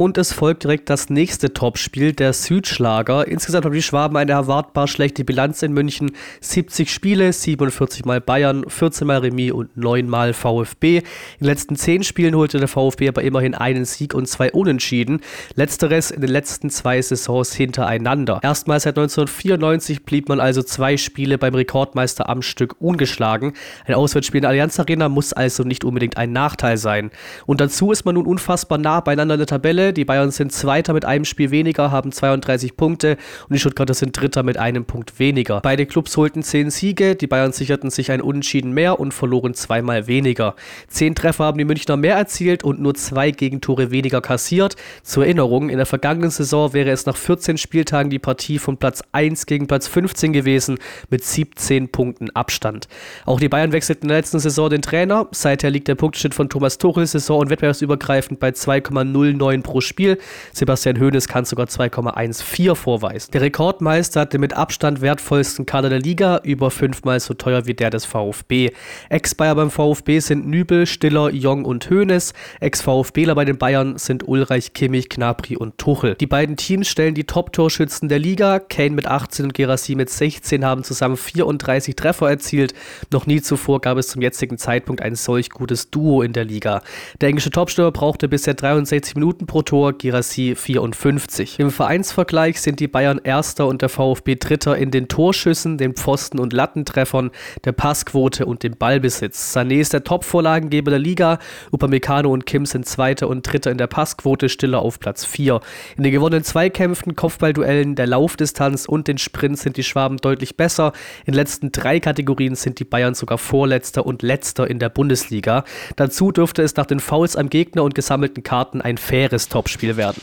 [0.00, 3.26] Und es folgt direkt das nächste Topspiel, der Südschlager.
[3.26, 6.12] Insgesamt haben die Schwaben eine erwartbar schlechte Bilanz in München.
[6.40, 10.98] 70 Spiele, 47 mal Bayern, 14 mal Remis und 9 mal VfB.
[10.98, 11.02] In
[11.40, 15.20] den letzten 10 Spielen holte der VfB aber immerhin einen Sieg und zwei Unentschieden.
[15.56, 18.38] Letzteres in den letzten zwei Saisons hintereinander.
[18.44, 23.54] Erstmals seit 1994 blieb man also zwei Spiele beim Rekordmeister am Stück ungeschlagen.
[23.84, 27.10] Ein Auswärtsspiel in der Allianz Arena muss also nicht unbedingt ein Nachteil sein.
[27.46, 29.87] Und dazu ist man nun unfassbar nah beieinander in der Tabelle.
[29.92, 33.16] Die Bayern sind Zweiter mit einem Spiel weniger, haben 32 Punkte
[33.48, 35.60] und die Stuttgarter sind Dritter mit einem Punkt weniger.
[35.60, 40.06] Beide Clubs holten 10 Siege, die Bayern sicherten sich ein Unentschieden mehr und verloren zweimal
[40.06, 40.54] weniger.
[40.88, 44.76] Zehn Treffer haben die Münchner mehr erzielt und nur zwei Gegentore weniger kassiert.
[45.02, 49.02] Zur Erinnerung, in der vergangenen Saison wäre es nach 14 Spieltagen die Partie von Platz
[49.12, 50.78] 1 gegen Platz 15 gewesen,
[51.10, 52.88] mit 17 Punkten Abstand.
[53.26, 55.28] Auch die Bayern wechselten in der letzten Saison den Trainer.
[55.32, 60.18] Seither liegt der Punktschnitt von Thomas Tuchel saison- und wettbewerbsübergreifend bei 2,09 pro Spiel.
[60.52, 63.30] Sebastian Hoeneß kann sogar 2,14 vorweisen.
[63.32, 67.74] Der Rekordmeister hat den mit Abstand wertvollsten Kader der Liga, über fünfmal so teuer wie
[67.74, 68.70] der des VfB.
[69.08, 72.32] Ex-Bayer beim VfB sind Nübel, Stiller, Jong und Hoeneß.
[72.60, 76.16] Ex-VfBler bei den Bayern sind Ulreich, Kimmich, Knapri und Tuchel.
[76.16, 78.58] Die beiden Teams stellen die Top-Torschützen der Liga.
[78.58, 82.74] Kane mit 18 und Gerassi mit 16 haben zusammen 34 Treffer erzielt.
[83.12, 86.82] Noch nie zuvor gab es zum jetzigen Zeitpunkt ein solch gutes Duo in der Liga.
[87.20, 91.58] Der englische Topstürmer brauchte bisher 63 Minuten pro Tor, Girassi 54.
[91.58, 96.38] Im Vereinsvergleich sind die Bayern Erster und der VfB Dritter in den Torschüssen, den Pfosten-
[96.38, 97.30] und Lattentreffern,
[97.66, 99.54] der Passquote und dem Ballbesitz.
[99.54, 101.38] Sané ist der Top-Vorlagengeber der Liga,
[101.70, 105.60] Upamecano und Kim sind Zweiter und Dritter in der Passquote, Stiller auf Platz 4.
[105.98, 110.94] In den gewonnenen Zweikämpfen, Kopfballduellen, der Laufdistanz und den Sprints sind die Schwaben deutlich besser.
[111.26, 115.64] In den letzten drei Kategorien sind die Bayern sogar Vorletzter und Letzter in der Bundesliga.
[115.96, 120.22] Dazu dürfte es nach den Fouls am Gegner und gesammelten Karten ein faires Topspiel werden.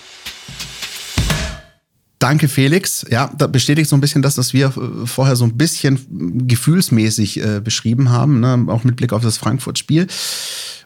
[2.20, 3.06] Danke, Felix.
[3.10, 7.44] Ja, da bestätigt so ein bisschen das, was wir äh, vorher so ein bisschen gefühlsmäßig
[7.44, 8.66] äh, beschrieben haben, ne?
[8.70, 10.08] auch mit Blick auf das Frankfurt-Spiel.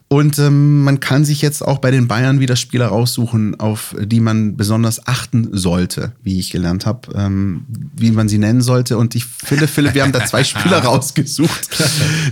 [0.08, 4.18] Und ähm, man kann sich jetzt auch bei den Bayern wieder Spieler raussuchen, auf die
[4.18, 7.64] man besonders achten sollte, wie ich gelernt habe, ähm,
[7.96, 8.98] wie man sie nennen sollte.
[8.98, 11.68] Und ich finde, Philipp, wir haben da zwei Spieler rausgesucht,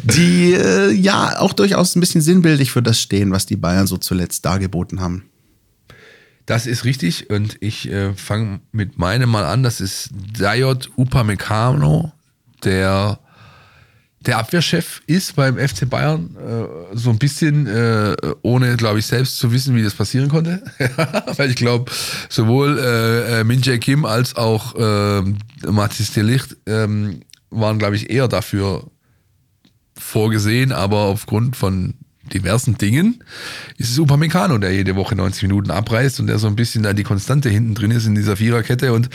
[0.03, 3.97] die äh, ja auch durchaus ein bisschen sinnbildlich für das stehen, was die Bayern so
[3.97, 5.23] zuletzt dargeboten haben.
[6.49, 9.63] Das ist richtig und ich äh, fange mit meinem mal an.
[9.63, 12.11] Das ist Dayot Upamecano,
[12.65, 13.19] der
[14.21, 19.39] der Abwehrchef ist beim FC Bayern äh, so ein bisschen, äh, ohne, glaube ich, selbst
[19.39, 20.63] zu wissen, wie das passieren konnte.
[21.37, 21.93] Weil ich glaube,
[22.31, 25.21] sowohl äh, äh Min Jae Kim als auch äh,
[25.71, 27.21] Mathis de Licht ähm,
[27.51, 28.91] waren, glaube ich, eher dafür
[29.99, 31.93] vorgesehen, aber aufgrund von
[32.35, 33.23] diversen Dingen
[33.77, 36.93] ist es Upamecano, der jede Woche 90 Minuten abreißt und der so ein bisschen da
[36.93, 39.09] die Konstante hinten drin ist in dieser Viererkette und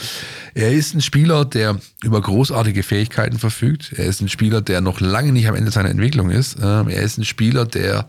[0.54, 3.94] er ist ein Spieler, der über großartige Fähigkeiten verfügt.
[3.96, 6.58] Er ist ein Spieler, der noch lange nicht am Ende seiner Entwicklung ist.
[6.62, 8.08] Ähm, er ist ein Spieler, der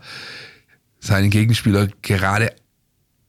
[0.99, 2.51] seinen Gegenspieler gerade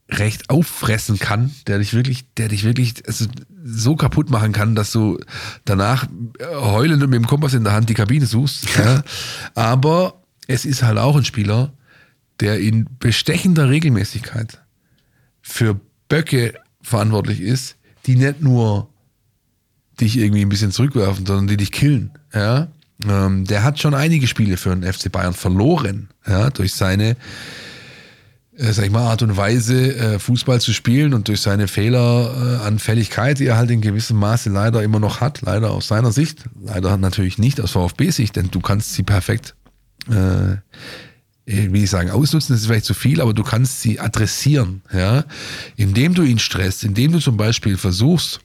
[0.09, 3.27] recht auffressen kann, der dich wirklich, der dich wirklich also
[3.65, 5.19] so kaputt machen kann, dass du
[5.65, 6.07] danach
[6.41, 8.69] heulend und mit dem Kompass in der Hand die Kabine suchst.
[8.77, 9.03] Ja.
[9.55, 11.73] Aber es ist halt auch ein Spieler,
[12.41, 14.61] der in bestechender Regelmäßigkeit
[15.43, 17.77] für Böcke verantwortlich ist,
[18.07, 18.89] die nicht nur
[20.01, 22.11] dich irgendwie ein bisschen zurückwerfen, sondern die dich killen.
[22.35, 22.69] Ja?
[23.09, 27.17] Ähm, der hat schon einige Spiele für den FC Bayern verloren, ja, durch seine
[28.59, 33.39] äh, sag ich mal, Art und Weise, äh, Fußball zu spielen und durch seine Fehleranfälligkeit,
[33.39, 36.97] die er halt in gewissem Maße leider immer noch hat, leider aus seiner Sicht, leider
[36.97, 39.55] natürlich nicht aus VfB-Sicht, denn du kannst sie perfekt
[40.11, 40.57] äh,
[41.47, 45.25] wie ich sagen, ausnutzen, das ist vielleicht zu viel, aber du kannst sie adressieren, ja,
[45.77, 48.41] indem du ihn stresst, indem du zum Beispiel versuchst,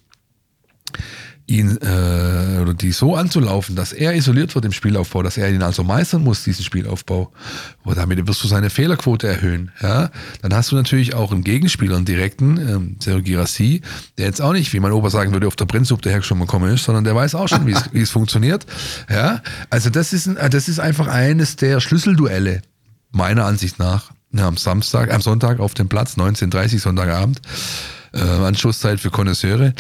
[1.48, 5.62] ihn äh, oder die so anzulaufen, dass er isoliert wird im Spielaufbau, dass er ihn
[5.62, 7.32] also meistern muss, diesen Spielaufbau.
[7.84, 9.72] Und damit wirst du seine Fehlerquote erhöhen.
[9.82, 10.12] Ja?
[10.42, 13.82] Dann hast du natürlich auch einen Gegenspieler, einen direkten, ähm, Sergio Girassi,
[14.18, 16.48] der jetzt auch nicht, wie mein Opa sagen würde, auf der Brennsuppe daher schon mal
[16.48, 18.66] kommen ist, sondern der weiß auch schon, wie es funktioniert.
[19.10, 19.42] Ja?
[19.70, 22.62] Also das ist, ein, das ist einfach eines der Schlüsselduelle,
[23.12, 27.42] meiner Ansicht nach, ja, am Samstag, am Sonntag auf dem Platz, 19.30 Sonntagabend,
[28.14, 29.74] äh, Anschlusszeit für Konnoisseure.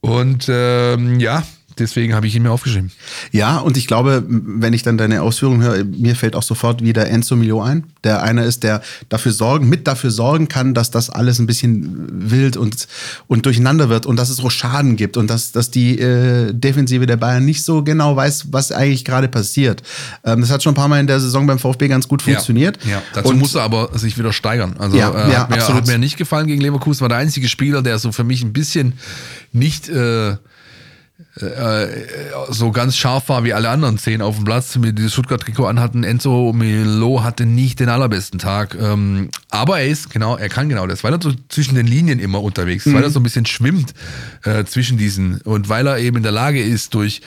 [0.00, 1.42] Und ähm, ja,
[1.80, 2.90] deswegen habe ich ihn mir aufgeschrieben.
[3.32, 7.08] Ja, und ich glaube, wenn ich dann deine Ausführungen höre, mir fällt auch sofort wieder
[7.08, 7.84] Enzo Milo ein.
[8.04, 12.30] Der einer ist, der dafür sorgen, mit dafür sorgen kann, dass das alles ein bisschen
[12.30, 12.86] wild und,
[13.26, 17.06] und durcheinander wird und dass es auch Schaden gibt und dass, dass die äh, Defensive
[17.06, 19.82] der Bayern nicht so genau weiß, was eigentlich gerade passiert.
[20.24, 22.78] Ähm, das hat schon ein paar Mal in der Saison beim VfB ganz gut funktioniert.
[22.84, 23.02] Ja, ja.
[23.14, 24.76] dazu und, muss er aber sich wieder steigern.
[24.78, 25.82] Also ja, äh, ja, hat, mir, absolut.
[25.82, 28.52] hat mir nicht gefallen gegen Leverkusen, war der einzige Spieler, der so für mich ein
[28.52, 28.94] bisschen
[29.52, 30.36] nicht äh,
[32.50, 36.02] so ganz scharf war wie alle anderen zehn auf dem Platz, mit dieses Stuttgart-Trikot anhatten.
[36.02, 38.76] Enzo Milo hatte nicht den allerbesten Tag.
[38.80, 42.18] Ähm, aber er ist, genau, er kann genau das, weil er so zwischen den Linien
[42.18, 42.96] immer unterwegs ist, mhm.
[42.96, 43.94] weil er so ein bisschen schwimmt
[44.44, 47.22] äh, zwischen diesen und weil er eben in der Lage ist, durch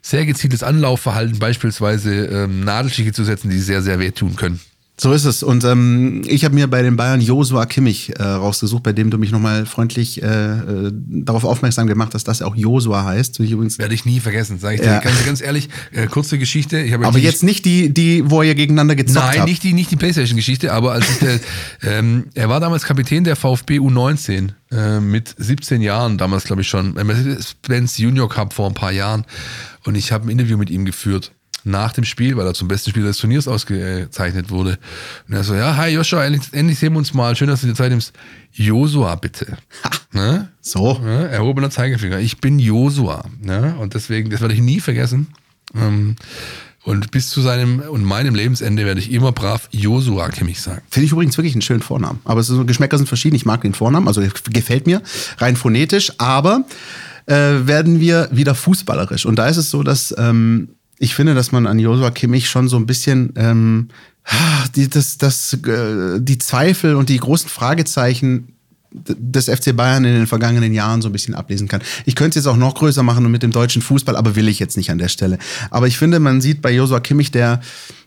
[0.00, 4.60] sehr gezieltes Anlaufverhalten beispielsweise ähm, Nadelstiche zu setzen, die sehr, sehr wehtun können.
[4.98, 5.42] So ist es.
[5.42, 9.16] Und ähm, ich habe mir bei den Bayern Josua Kimmich äh, rausgesucht, bei dem du
[9.16, 13.40] mich nochmal freundlich äh, äh, darauf aufmerksam gemacht hast, dass er auch Josua heißt.
[13.40, 14.88] Ich übrigens Werde ich nie vergessen, sage ich dir.
[14.88, 14.98] Ja.
[15.00, 16.78] Ganz, ganz ehrlich, äh, kurze Geschichte.
[16.78, 19.48] Ich aber jetzt nicht die, die, wo ihr gegeneinander gezockt Nein, habt.
[19.48, 21.40] nicht die, nicht die Playstation-Geschichte, aber als ich der,
[21.82, 26.68] ähm, er war damals Kapitän der VfB U19 äh, mit 17 Jahren, damals glaube ich
[26.68, 29.24] schon, Mercedes-Benz Junior Cup vor ein paar Jahren.
[29.84, 31.32] Und ich habe ein Interview mit ihm geführt.
[31.64, 34.78] Nach dem Spiel, weil er zum besten Spieler des Turniers ausgezeichnet wurde.
[35.28, 37.36] Und er so, ja, hi Joshua, endlich, endlich sehen wir uns mal.
[37.36, 38.12] Schön, dass du dir Zeit nimmst.
[38.52, 39.56] Josua, bitte.
[40.12, 40.48] Ne?
[40.60, 40.98] So.
[40.98, 41.28] Ne?
[41.28, 42.18] Erhobener Zeigefinger.
[42.18, 43.24] Ich bin Josua.
[43.40, 43.74] Ne?
[43.78, 45.28] Und deswegen, das werde ich nie vergessen.
[45.74, 46.16] Ähm,
[46.84, 50.82] und bis zu seinem und meinem Lebensende werde ich immer brav Josua Kimmich sagen.
[50.90, 52.20] Finde ich übrigens wirklich einen schönen Vornamen.
[52.24, 53.36] Aber so, Geschmäcker sind verschieden.
[53.36, 55.00] Ich mag den Vornamen, also gefällt mir
[55.38, 56.12] rein phonetisch.
[56.18, 56.64] Aber
[57.26, 59.26] äh, werden wir wieder fußballerisch.
[59.26, 62.68] Und da ist es so, dass ähm, ich finde, dass man an Josua Kimmich schon
[62.68, 63.88] so ein bisschen ähm,
[64.76, 68.54] die, das, das, äh, die Zweifel und die großen Fragezeichen
[68.94, 71.82] des FC Bayern in den vergangenen Jahren so ein bisschen ablesen kann.
[72.04, 74.48] Ich könnte es jetzt auch noch größer machen und mit dem deutschen Fußball, aber will
[74.48, 75.38] ich jetzt nicht an der Stelle.
[75.70, 77.60] Aber ich finde, man sieht bei Josua Kimmich, der,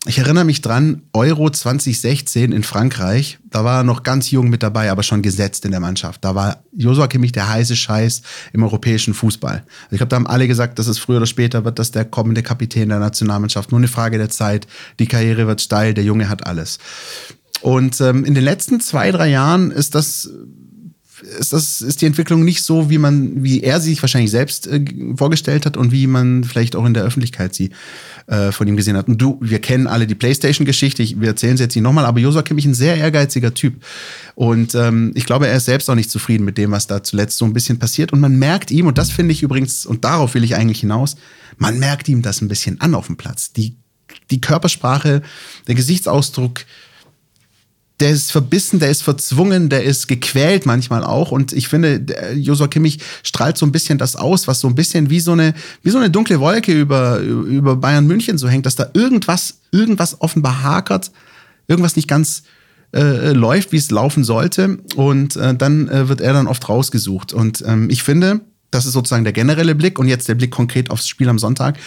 [0.06, 4.62] ich erinnere mich dran, Euro 2016 in Frankreich, da war er noch ganz jung mit
[4.64, 6.24] dabei, aber schon gesetzt in der Mannschaft.
[6.24, 8.22] Da war Josua Kimmich der heiße Scheiß
[8.54, 9.64] im europäischen Fußball.
[9.86, 12.06] Also ich glaube, da haben alle gesagt, dass es früher oder später wird, dass der
[12.06, 13.72] kommende Kapitän der Nationalmannschaft.
[13.72, 14.68] Nur eine Frage der Zeit.
[15.00, 16.80] Die Karriere wird steil, der Junge hat alles.
[17.62, 20.30] Und ähm, in den letzten zwei, drei Jahren ist das
[21.40, 24.68] ist das ist die Entwicklung nicht so, wie man, wie er sie sich wahrscheinlich selbst
[24.68, 24.84] äh,
[25.16, 27.72] vorgestellt hat und wie man vielleicht auch in der Öffentlichkeit sie
[28.28, 29.08] äh, von ihm gesehen hat.
[29.08, 31.04] Und du, wir kennen alle die PlayStation-Geschichte.
[31.20, 33.84] Wir erzählen sie jetzt nicht nochmal, aber Josua Kimmich ein sehr ehrgeiziger Typ.
[34.36, 37.38] Und ähm, ich glaube, er ist selbst auch nicht zufrieden mit dem, was da zuletzt
[37.38, 38.14] so ein bisschen passiert.
[38.14, 41.16] Und man merkt ihm, und das finde ich übrigens, und darauf will ich eigentlich hinaus,
[41.58, 43.54] man merkt ihm das ein bisschen an auf dem Platz.
[43.54, 43.76] Die,
[44.32, 45.22] die Körpersprache,
[45.68, 46.66] der Gesichtsausdruck,
[48.00, 51.32] der ist verbissen, der ist verzwungen, der ist gequält manchmal auch.
[51.32, 55.10] Und ich finde, Josua Kimmich strahlt so ein bisschen das aus, was so ein bisschen
[55.10, 58.76] wie so eine, wie so eine dunkle Wolke über, über Bayern München so hängt, dass
[58.76, 61.12] da irgendwas, irgendwas offenbar hakert,
[61.68, 62.43] irgendwas nicht ganz
[62.93, 64.78] äh, läuft, wie es laufen sollte.
[64.96, 67.32] Und äh, dann äh, wird er dann oft rausgesucht.
[67.32, 68.41] Und ähm, ich finde,
[68.72, 71.78] das ist sozusagen der generelle Blick und jetzt der Blick konkret aufs Spiel am Sonntag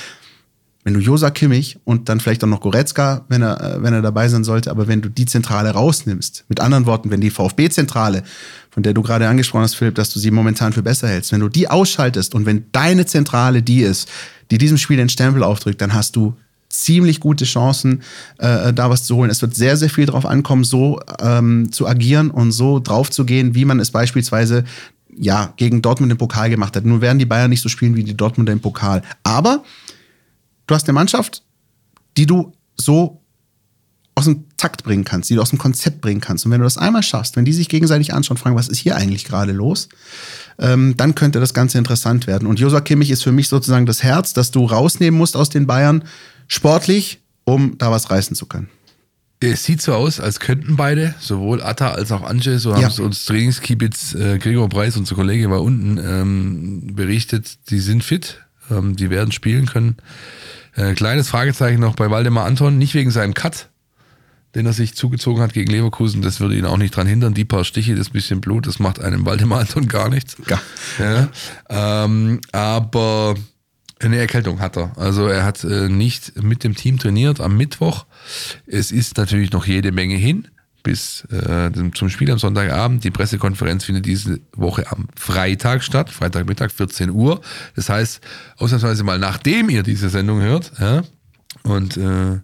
[0.88, 4.00] wenn du Josa Kimmich und dann vielleicht auch noch Goretzka, wenn er, äh, wenn er
[4.00, 8.22] dabei sein sollte, aber wenn du die Zentrale rausnimmst, mit anderen Worten, wenn die VfB-Zentrale,
[8.70, 11.40] von der du gerade angesprochen hast, Philipp, dass du sie momentan für besser hältst, wenn
[11.40, 14.08] du die ausschaltest und wenn deine Zentrale die ist,
[14.50, 16.34] die diesem Spiel den Stempel aufdrückt, dann hast du
[16.70, 18.00] ziemlich gute Chancen,
[18.38, 19.28] äh, da was zu holen.
[19.28, 23.26] Es wird sehr, sehr viel darauf ankommen, so ähm, zu agieren und so drauf zu
[23.26, 24.64] gehen, wie man es beispielsweise
[25.14, 26.86] ja, gegen Dortmund im Pokal gemacht hat.
[26.86, 29.02] Nur werden die Bayern nicht so spielen wie die Dortmunder im Pokal.
[29.22, 29.64] Aber
[30.68, 31.42] du hast eine Mannschaft,
[32.16, 33.20] die du so
[34.14, 36.44] aus dem Takt bringen kannst, die du aus dem Konzept bringen kannst.
[36.44, 38.96] Und wenn du das einmal schaffst, wenn die sich gegenseitig anschauen, fragen, was ist hier
[38.96, 39.88] eigentlich gerade los,
[40.58, 42.48] ähm, dann könnte das Ganze interessant werden.
[42.48, 45.66] Und Josua Kimmich ist für mich sozusagen das Herz, das du rausnehmen musst aus den
[45.68, 46.02] Bayern,
[46.48, 48.68] sportlich, um da was reißen zu können.
[49.40, 52.88] Es sieht so aus, als könnten beide, sowohl Atta als auch Anje, so haben Ja.
[52.88, 58.40] es uns Trainingskiebitz äh, Gregor Preis, unser Kollege war unten, ähm, berichtet, die sind fit,
[58.68, 59.96] ähm, die werden spielen können.
[60.78, 63.68] Äh, kleines Fragezeichen noch bei Waldemar Anton, nicht wegen seinem Cut,
[64.54, 67.34] den er sich zugezogen hat gegen Leverkusen, das würde ihn auch nicht dran hindern.
[67.34, 70.36] Die paar Stiche, das bisschen Blut, das macht einem Waldemar Anton gar nichts.
[70.46, 70.62] Gar.
[71.00, 71.28] Ja,
[71.68, 73.34] ähm, aber
[73.98, 74.96] eine Erkältung hat er.
[74.96, 78.06] Also er hat äh, nicht mit dem Team trainiert am Mittwoch.
[78.66, 80.46] Es ist natürlich noch jede Menge hin
[80.82, 83.04] bis äh, zum Spiel am Sonntagabend.
[83.04, 87.40] Die Pressekonferenz findet diese Woche am Freitag statt, Freitagmittag 14 Uhr.
[87.76, 88.20] Das heißt,
[88.56, 90.72] ausnahmsweise mal nachdem ihr diese Sendung hört.
[90.78, 91.02] Ja?
[91.62, 92.40] Und äh,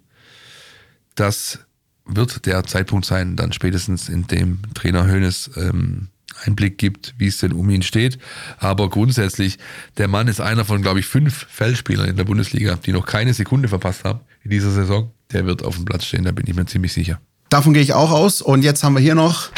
[1.15, 1.61] das
[2.07, 6.09] wird der Zeitpunkt sein, dann spätestens in dem Trainer Hoeneß ähm,
[6.45, 8.19] Einblick gibt, wie es denn um ihn steht.
[8.59, 9.59] Aber grundsätzlich,
[9.97, 13.35] der Mann ist einer von, glaube ich, fünf Feldspielern in der Bundesliga, die noch keine
[13.35, 15.13] Sekunde verpasst haben in dieser Saison.
[15.33, 17.21] Der wird auf dem Platz stehen, da bin ich mir ziemlich sicher.
[17.55, 18.43] Davon gehe ich auch aus.
[18.43, 19.51] Und jetzt haben wir hier noch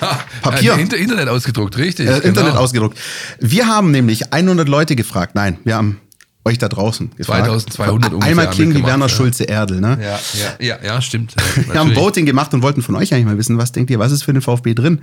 [0.00, 0.72] Ha, Papier.
[0.78, 2.08] Inter Internet ausgedruckt, richtig.
[2.08, 2.60] äh, Internet genau.
[2.62, 2.98] ausgedruckt.
[3.40, 5.34] Wir haben nämlich 100 Leute gefragt.
[5.34, 6.00] Nein, wir haben
[6.46, 7.44] euch da draußen gefragt.
[7.44, 9.08] 2200 ungefähr Einmal klingen die Werner ja.
[9.10, 9.98] Schulze Erdel, ne?
[10.00, 11.34] Ja, ja, ja, ja, stimmt.
[11.70, 11.94] Wir haben.
[11.94, 14.32] Voting gemacht und wollten von euch eigentlich mal wissen, was denkt ihr, was ist für
[14.32, 15.02] den VfB drin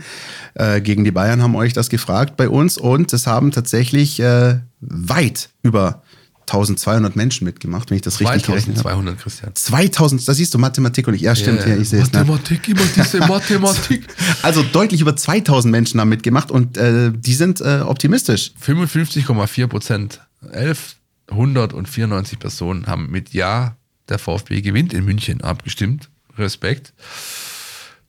[0.56, 4.58] äh, gegen die Bayern, haben euch das gefragt bei uns und es haben tatsächlich äh,
[4.82, 6.02] weit über
[6.48, 8.90] 1200 Menschen mitgemacht, wenn ich das richtig gerechnet habe.
[8.90, 9.52] 2200, Christian.
[9.56, 12.12] 2000, da siehst du Mathematik und ich, ja stimmt, Ja, ja, ich sehe es.
[12.12, 14.06] Mathematik, immer diese Mathematik.
[14.42, 18.52] Also deutlich über 2000 Menschen haben mitgemacht und äh, die sind äh, optimistisch.
[18.64, 20.22] 55,4 Prozent.
[20.52, 23.76] 1194 Personen haben mit Ja,
[24.10, 26.10] der VfB gewinnt in München abgestimmt.
[26.38, 26.94] Respekt.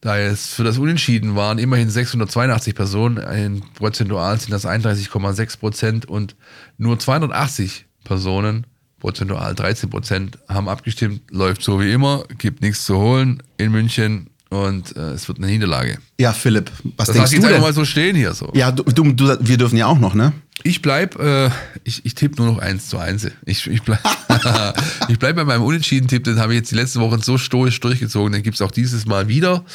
[0.01, 6.05] Da es für das Unentschieden waren immerhin 682 Personen, in prozentual sind das 31,6 Prozent
[6.05, 6.35] und
[6.77, 8.65] nur 280 Personen,
[8.99, 11.21] prozentual 13 Prozent, haben abgestimmt.
[11.29, 15.47] Läuft so wie immer, gibt nichts zu holen in München und äh, es wird eine
[15.47, 15.97] Niederlage.
[16.19, 17.61] Ja, Philipp, was Das denkst du jetzt einfach denn?
[17.61, 18.49] mal so stehen hier so.
[18.55, 20.31] Ja, du, du, du, wir dürfen ja auch noch, ne?
[20.63, 21.49] Ich bleib, äh,
[21.83, 23.27] ich, ich tippe nur noch 1 zu 1.
[23.45, 23.99] Ich, ich bleib,
[25.09, 28.31] ich bleib bei meinem Unentschieden-Tipp, den habe ich jetzt die letzten Wochen so stoisch durchgezogen,
[28.31, 29.65] den gibt's auch dieses Mal wieder.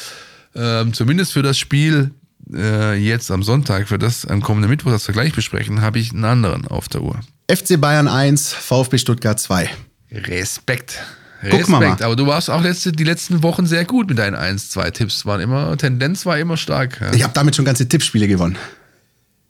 [0.55, 2.11] Ähm, zumindest für das Spiel
[2.51, 6.11] äh, jetzt am Sonntag, für das am kommenden Mittwoch, das wir gleich besprechen, habe ich
[6.11, 7.19] einen anderen auf der Uhr.
[7.49, 9.69] FC Bayern 1, VfB Stuttgart 2.
[10.11, 10.99] Respekt.
[11.49, 12.01] Guck mal Respekt.
[12.01, 15.25] Aber du warst auch letzte, die letzten Wochen sehr gut mit deinen 1, 2 Tipps.
[15.25, 17.01] Waren immer, Tendenz war immer stark.
[17.01, 17.13] Ja.
[17.13, 18.57] Ich habe damit schon ganze Tippspiele gewonnen.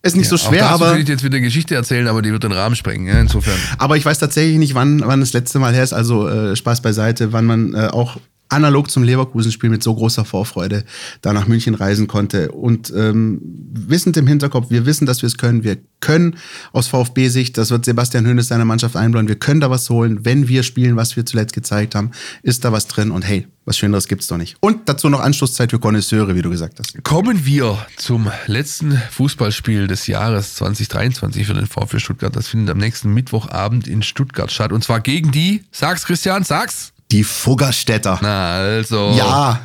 [0.02, 2.22] Ist nicht so Auch schwer, aber, will ich dir jetzt wieder eine Geschichte erzählen, aber
[2.22, 3.08] die wird den Rahmen sprengen.
[3.08, 3.58] Ja, insofern.
[3.78, 5.94] aber ich weiß tatsächlich nicht, wann, wann das letzte Mal her ist.
[5.94, 8.18] Also äh, Spaß beiseite, wann man äh, auch
[8.54, 10.86] analog zum Leverkusen-Spiel mit so großer Vorfreude
[11.22, 12.52] da nach München reisen konnte.
[12.52, 13.42] Und ähm,
[13.74, 15.64] wissend im Hinterkopf, wir wissen, dass wir es können.
[15.64, 16.38] Wir können
[16.72, 20.26] aus VfB-Sicht, das wird Sebastian Hönes seiner Mannschaft einblauen, wir können da was holen.
[20.26, 23.12] Wenn wir spielen, was wir zuletzt gezeigt haben, ist da was drin.
[23.12, 24.58] Und hey, was Schöneres gibt's doch nicht.
[24.60, 27.02] Und dazu noch Anschlusszeit für Connoisseure, wie du gesagt hast.
[27.04, 32.36] Kommen wir zum letzten Fußballspiel des Jahres 2023 für den VfB Stuttgart.
[32.36, 34.72] Das findet am nächsten Mittwochabend in Stuttgart statt.
[34.72, 36.93] Und zwar gegen die, sag's Christian, sag's.
[37.14, 38.20] Die Fuggerstädter.
[38.22, 39.14] Na, also.
[39.16, 39.62] Ja,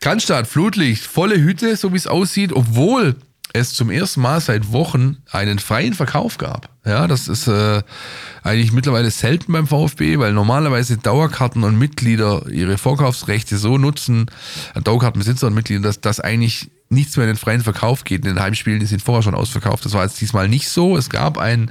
[0.00, 3.16] Cannstatt, Flutlicht, volle Hütte, so wie es aussieht, obwohl
[3.52, 6.70] es zum ersten Mal seit Wochen einen freien Verkauf gab.
[6.86, 7.82] Ja, das ist äh,
[8.42, 14.30] eigentlich mittlerweile selten beim VfB, weil normalerweise Dauerkarten und Mitglieder ihre Vorkaufsrechte so nutzen,
[14.74, 18.24] äh, Dauerkartenbesitzer und Mitglieder, dass das eigentlich nichts mehr in den freien Verkauf geht.
[18.24, 19.84] In den Heimspielen die sind vorher schon ausverkauft.
[19.84, 20.96] Das war jetzt diesmal nicht so.
[20.96, 21.70] Es gab ein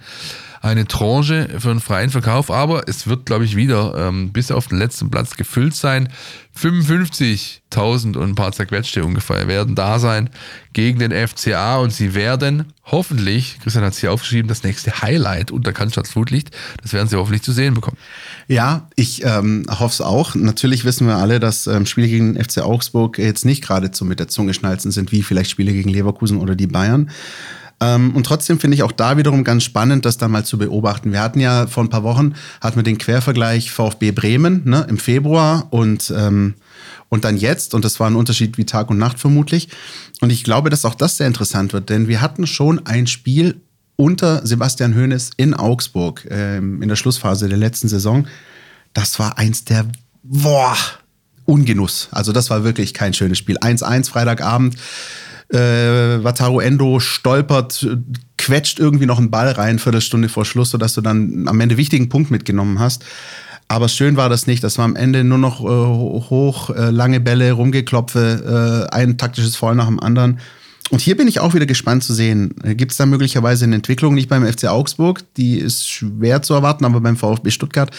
[0.67, 4.67] eine Tranche für einen freien Verkauf, aber es wird, glaube ich, wieder ähm, bis auf
[4.67, 6.09] den letzten Platz gefüllt sein.
[6.57, 10.29] 55.000 und ein paar zerquetschte ungefähr werden da sein
[10.73, 15.51] gegen den FCA und sie werden hoffentlich, Christian hat es hier aufgeschrieben, das nächste Highlight
[15.51, 16.51] unter Cannstatt Flutlicht,
[16.81, 17.97] das werden sie hoffentlich zu sehen bekommen.
[18.47, 20.35] Ja, ich ähm, hoffe es auch.
[20.35, 24.19] Natürlich wissen wir alle, dass ähm, Spiele gegen den FC Augsburg jetzt nicht geradezu mit
[24.19, 27.11] der Zunge schnalzen sind, wie vielleicht Spiele gegen Leverkusen oder die Bayern.
[27.79, 31.11] Ähm, und trotzdem finde ich auch da wiederum ganz spannend, das da mal zu beobachten.
[31.11, 34.97] Wir hatten ja vor ein paar Wochen, hatten wir den Quervergleich VfB Bremen ne, im
[34.97, 36.55] Februar und, ähm,
[37.09, 37.73] und dann jetzt.
[37.73, 39.69] Und das war ein Unterschied wie Tag und Nacht vermutlich.
[40.21, 43.61] Und ich glaube, dass auch das sehr interessant wird, denn wir hatten schon ein Spiel
[43.95, 48.27] unter Sebastian Hoeneß in Augsburg ähm, in der Schlussphase der letzten Saison.
[48.93, 49.85] Das war eins der,
[50.23, 50.75] boah,
[51.45, 52.09] Ungenuss.
[52.11, 53.57] Also das war wirklich kein schönes Spiel.
[53.57, 54.75] 1-1 Freitagabend.
[55.49, 57.97] Äh, Wataru Endo stolpert, äh,
[58.37, 62.09] quetscht irgendwie noch einen Ball rein, Viertelstunde vor Schluss, sodass du dann am Ende wichtigen
[62.09, 63.05] Punkt mitgenommen hast.
[63.69, 64.63] Aber schön war das nicht.
[64.63, 69.55] Das war am Ende nur noch äh, hoch, äh, lange Bälle, Rumgeklopfe, äh, ein taktisches
[69.55, 70.39] Foul nach dem anderen.
[70.89, 72.55] Und hier bin ich auch wieder gespannt zu sehen.
[72.63, 76.85] Gibt es da möglicherweise eine Entwicklung, nicht beim FC Augsburg, die ist schwer zu erwarten,
[76.85, 77.91] aber beim VfB Stuttgart,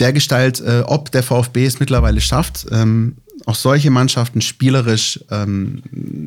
[0.00, 3.16] der Gestalt, äh, ob der VfB es mittlerweile schafft, ähm,
[3.46, 5.82] auch solche Mannschaften spielerisch ähm,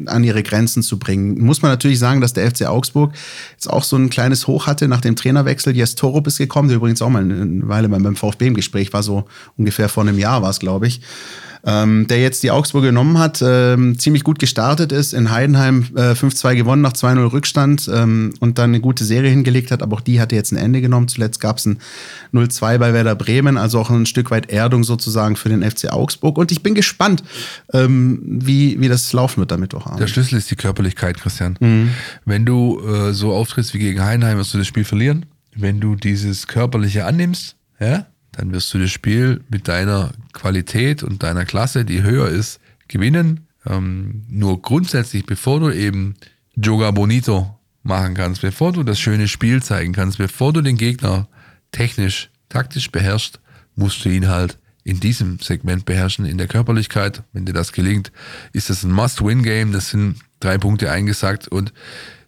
[0.08, 1.39] an ihre Grenzen zu bringen.
[1.41, 3.14] Muss man natürlich sagen, dass der FC Augsburg
[3.53, 5.76] jetzt auch so ein kleines Hoch hatte nach dem Trainerwechsel.
[5.76, 9.03] Jes Torup ist gekommen, der übrigens auch mal eine Weile beim VfB im Gespräch war,
[9.03, 9.26] so
[9.58, 11.01] ungefähr vor einem Jahr war es, glaube ich
[11.68, 16.13] ähm, der jetzt die Augsburg genommen hat, ähm, ziemlich gut gestartet ist, in Heidenheim äh,
[16.13, 20.01] 5-2 gewonnen nach 2-0 Rückstand ähm, und dann eine gute Serie hingelegt hat, aber auch
[20.01, 21.09] die hatte jetzt ein Ende genommen.
[21.09, 21.80] Zuletzt gab es ein
[22.34, 26.38] 0-2 bei Werder Bremen, also auch ein Stück weit Erdung sozusagen für den FC Augsburg
[26.38, 27.22] und ich bin gespannt,
[27.74, 29.93] ähm, wie, wie das laufen wird damit auch.
[29.97, 31.57] Der Schlüssel ist die Körperlichkeit, Christian.
[31.59, 31.89] Mhm.
[32.24, 35.26] Wenn du äh, so auftrittst wie gegen Heidenheim, wirst du das Spiel verlieren.
[35.53, 38.05] Wenn du dieses Körperliche annimmst, ja,
[38.38, 43.47] dann wirst du das Spiel mit deiner Qualität und deiner Klasse, die höher ist, gewinnen.
[43.65, 46.15] Ähm, nur grundsätzlich, bevor du eben
[46.55, 51.27] Joga Bonito machen kannst, bevor du das schöne Spiel zeigen kannst, bevor du den Gegner
[51.71, 53.39] technisch, taktisch beherrschst,
[53.75, 57.23] musst du ihn halt in diesem Segment beherrschen, in der Körperlichkeit.
[57.33, 58.11] Wenn dir das gelingt,
[58.53, 59.71] ist das ein Must-Win-Game.
[59.71, 61.73] Das sind drei Punkte eingesagt und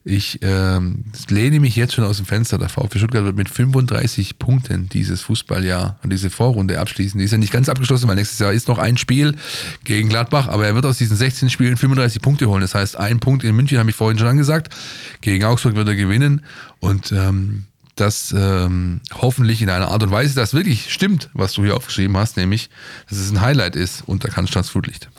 [0.06, 2.58] ich ähm, lehne mich jetzt schon aus dem Fenster.
[2.58, 7.20] Der VfB Stuttgart wird mit 35 Punkten dieses Fußballjahr und diese Vorrunde abschließen.
[7.20, 9.36] Die ist ja nicht ganz abgeschlossen, weil nächstes Jahr ist noch ein Spiel
[9.84, 12.62] gegen Gladbach, aber er wird aus diesen 16 Spielen 35 Punkte holen.
[12.62, 14.74] Das heißt, ein Punkt in München, habe ich vorhin schon angesagt.
[15.20, 16.45] Gegen Augsburg wird er gewinnen
[16.80, 17.66] und ähm,
[18.00, 22.16] das ähm, hoffentlich in einer Art und Weise, dass wirklich stimmt, was du hier aufgeschrieben
[22.16, 22.70] hast, nämlich,
[23.10, 25.10] dass es ein Highlight ist unter Cannstatt Flutlicht.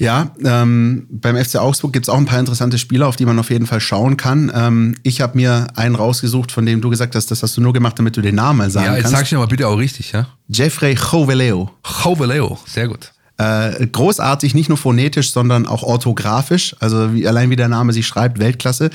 [0.00, 3.50] Ja, ähm, beim FC Augsburg gibt's auch ein paar interessante Spieler, auf die man auf
[3.50, 4.50] jeden Fall schauen kann.
[4.54, 7.74] Ähm, ich habe mir einen rausgesucht, von dem du gesagt hast, das hast du nur
[7.74, 9.16] gemacht, damit du den Namen mal sagen Ja, jetzt kannst.
[9.18, 10.26] sag ich aber bitte auch richtig, ja?
[10.48, 11.70] Jeffrey Joveleo.
[12.02, 13.12] Joveleo, sehr gut.
[13.40, 16.76] Äh, großartig, nicht nur phonetisch, sondern auch orthografisch.
[16.78, 18.90] Also wie, allein wie der Name sich schreibt, Weltklasse.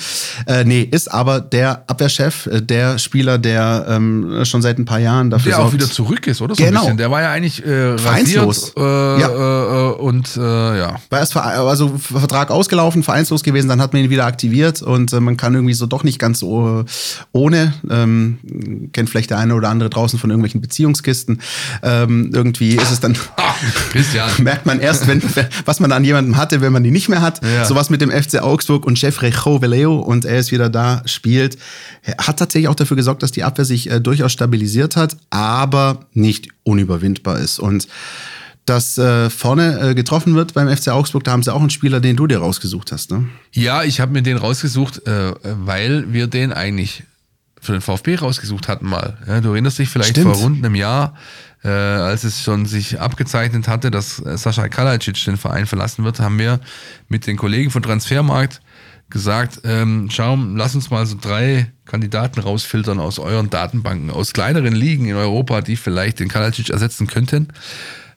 [0.45, 4.99] Äh, nee, ist aber der Abwehrchef, äh, der Spieler, der ähm, schon seit ein paar
[4.99, 5.69] Jahren dafür Der sorgt.
[5.69, 6.53] auch wieder zurück ist, oder?
[6.55, 6.81] So Genau.
[6.81, 6.97] ein bisschen.
[6.97, 8.73] Der war ja eigentlich äh, Vereinslos.
[8.75, 9.89] rasiert äh, Ja.
[9.89, 10.95] äh, und äh, ja.
[11.09, 15.19] war erst also Vertrag ausgelaufen, vereinslos gewesen, dann hat man ihn wieder aktiviert und äh,
[15.19, 16.85] man kann irgendwie so doch nicht ganz so äh,
[17.31, 18.37] ohne, ähm,
[18.93, 21.41] kennt vielleicht der eine oder andere draußen von irgendwelchen Beziehungskisten.
[21.83, 23.15] Ähm, irgendwie ist es dann,
[23.91, 24.29] Christian.
[24.39, 25.21] merkt man erst, wenn,
[25.65, 27.43] was man an jemandem hatte, wenn man die nicht mehr hat.
[27.43, 27.65] Ja.
[27.65, 31.57] Sowas mit dem FC Augsburg und Chef Rejo Veleo und er ist wieder da, spielt.
[32.17, 36.49] Hat tatsächlich auch dafür gesorgt, dass die Abwehr sich äh, durchaus stabilisiert hat, aber nicht
[36.63, 37.59] unüberwindbar ist.
[37.59, 37.87] Und
[38.65, 41.99] dass äh, vorne äh, getroffen wird beim FC Augsburg, da haben sie auch einen Spieler,
[41.99, 43.11] den du dir rausgesucht hast.
[43.11, 43.25] Ne?
[43.51, 47.03] Ja, ich habe mir den rausgesucht, äh, weil wir den eigentlich
[47.61, 49.17] für den VfB rausgesucht hatten mal.
[49.27, 50.35] Ja, du erinnerst dich vielleicht Stimmt.
[50.35, 51.15] vor rund einem Jahr,
[51.65, 56.37] äh, als es schon sich abgezeichnet hatte, dass Sascha Kalajdzic den Verein verlassen wird, haben
[56.37, 56.59] wir
[57.09, 58.61] mit den Kollegen von Transfermarkt
[59.09, 64.73] gesagt, ähm, schau, lass uns mal so drei Kandidaten rausfiltern aus euren Datenbanken, aus kleineren
[64.73, 67.49] Ligen in Europa, die vielleicht den Kalajdzic ersetzen könnten.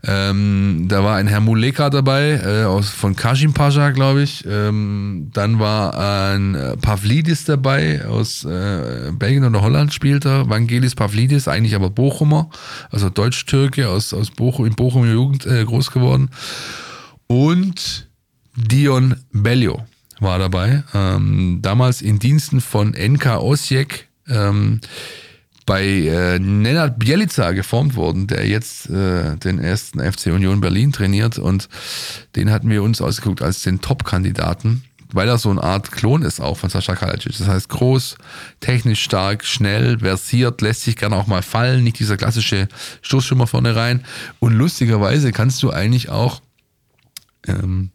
[0.06, 4.44] Ähm, da war ein Herr Muleka dabei, äh, aus, von Kashim Pasha, glaube ich.
[4.48, 5.98] Ähm, dann war
[6.30, 10.48] ein äh, Pavlidis dabei, aus äh, Belgien oder Holland spielt er.
[10.48, 12.48] Vangelis Pavlidis, eigentlich aber Bochumer,
[12.90, 16.30] also Deutsch-Türke, aus, aus Bochum, in Bochum Jugend äh, groß geworden.
[17.26, 18.08] Und
[18.54, 19.84] Dion Bellio
[20.20, 24.80] war dabei, ähm, damals in Diensten von NK Osijek, ähm,
[25.68, 31.36] bei äh, Nenad Bielica geformt worden, der jetzt äh, den ersten FC Union Berlin trainiert
[31.36, 31.68] und
[32.36, 34.82] den hatten wir uns ausgeguckt als den Top-Kandidaten,
[35.12, 37.36] weil er so eine Art Klon ist auch von Sascha Kalajdzic.
[37.36, 38.16] Das heißt groß,
[38.60, 42.68] technisch stark, schnell, versiert, lässt sich gerne auch mal fallen, nicht dieser klassische
[43.02, 44.06] Stoßschimmer vorne rein
[44.38, 46.40] und lustigerweise kannst du eigentlich auch
[47.46, 47.90] ähm,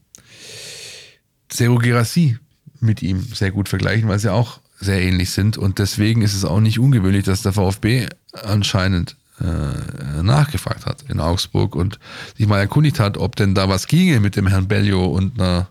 [1.52, 2.38] Sergio Gerassi
[2.80, 5.58] mit ihm sehr gut vergleichen, weil sie auch sehr ähnlich sind.
[5.58, 11.20] Und deswegen ist es auch nicht ungewöhnlich, dass der VfB anscheinend äh, nachgefragt hat in
[11.20, 12.00] Augsburg und
[12.38, 15.70] sich mal erkundigt hat, ob denn da was ginge mit dem Herrn Bellio und einer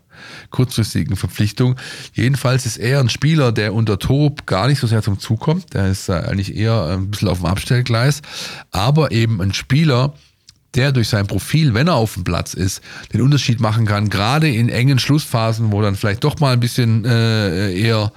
[0.51, 1.77] kurzfristigen Verpflichtung.
[2.13, 5.75] Jedenfalls ist er ein Spieler, der unter Torup gar nicht so sehr zum Zug kommt.
[5.75, 8.23] Der ist eigentlich eher ein bisschen auf dem Abstellgleis,
[8.71, 10.15] aber eben ein Spieler,
[10.75, 12.81] der durch sein Profil, wenn er auf dem Platz ist,
[13.13, 17.05] den Unterschied machen kann, gerade in engen Schlussphasen, wo dann vielleicht doch mal ein bisschen
[17.05, 18.13] äh, eher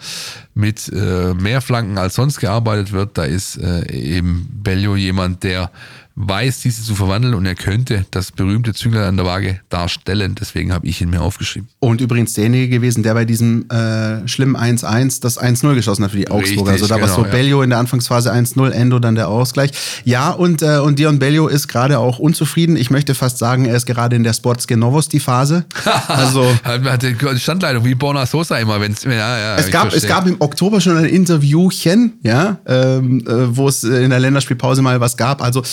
[0.53, 5.69] mit äh, mehr Flanken als sonst gearbeitet wird, da ist äh, eben Bellio jemand, der
[6.16, 10.36] weiß, diese zu verwandeln und er könnte das berühmte Zünglein an der Waage darstellen.
[10.40, 11.68] Deswegen habe ich ihn mir aufgeschrieben.
[11.80, 16.18] Und übrigens derjenige gewesen, der bei diesem äh, schlimmen 1-1 das 1-0 geschossen hat für
[16.18, 16.72] die Augsburger.
[16.72, 17.32] Richtig, also da war genau, so ja.
[17.32, 19.72] Bellio in der Anfangsphase 1-0, Endo dann der Ausgleich.
[20.06, 22.78] Ja, und, äh, und Dion Bellio ist gerade auch unzufrieden.
[22.78, 25.66] Ich möchte fast sagen, er ist gerade in der Sportske Novosti-Phase.
[26.08, 30.08] Also Hat die Standleitung wie Borna Sosa immer, wenn es ja, ja, es gab, es
[30.08, 35.00] gab im Oktober schon ein Interviewchen, ja, ähm, äh, wo es in der Länderspielpause mal
[35.00, 35.42] was gab.
[35.42, 35.64] Also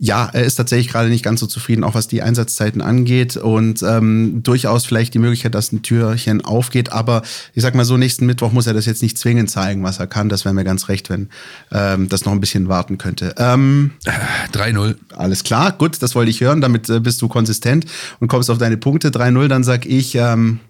[0.00, 3.82] ja, er ist tatsächlich gerade nicht ganz so zufrieden, auch was die Einsatzzeiten angeht und
[3.82, 6.92] ähm, durchaus vielleicht die Möglichkeit, dass ein Türchen aufgeht.
[6.92, 7.22] Aber
[7.54, 10.06] ich sag mal so, nächsten Mittwoch muss er das jetzt nicht zwingend zeigen, was er
[10.06, 10.28] kann.
[10.28, 11.28] Das wäre mir ganz recht, wenn
[11.72, 13.34] ähm, das noch ein bisschen warten könnte.
[13.38, 13.92] Ähm,
[14.52, 14.94] 3-0.
[15.16, 16.60] alles klar, gut, das wollte ich hören.
[16.60, 17.86] Damit äh, bist du konsistent
[18.20, 19.10] und kommst auf deine Punkte.
[19.10, 20.60] 3-0, dann sag ich ähm,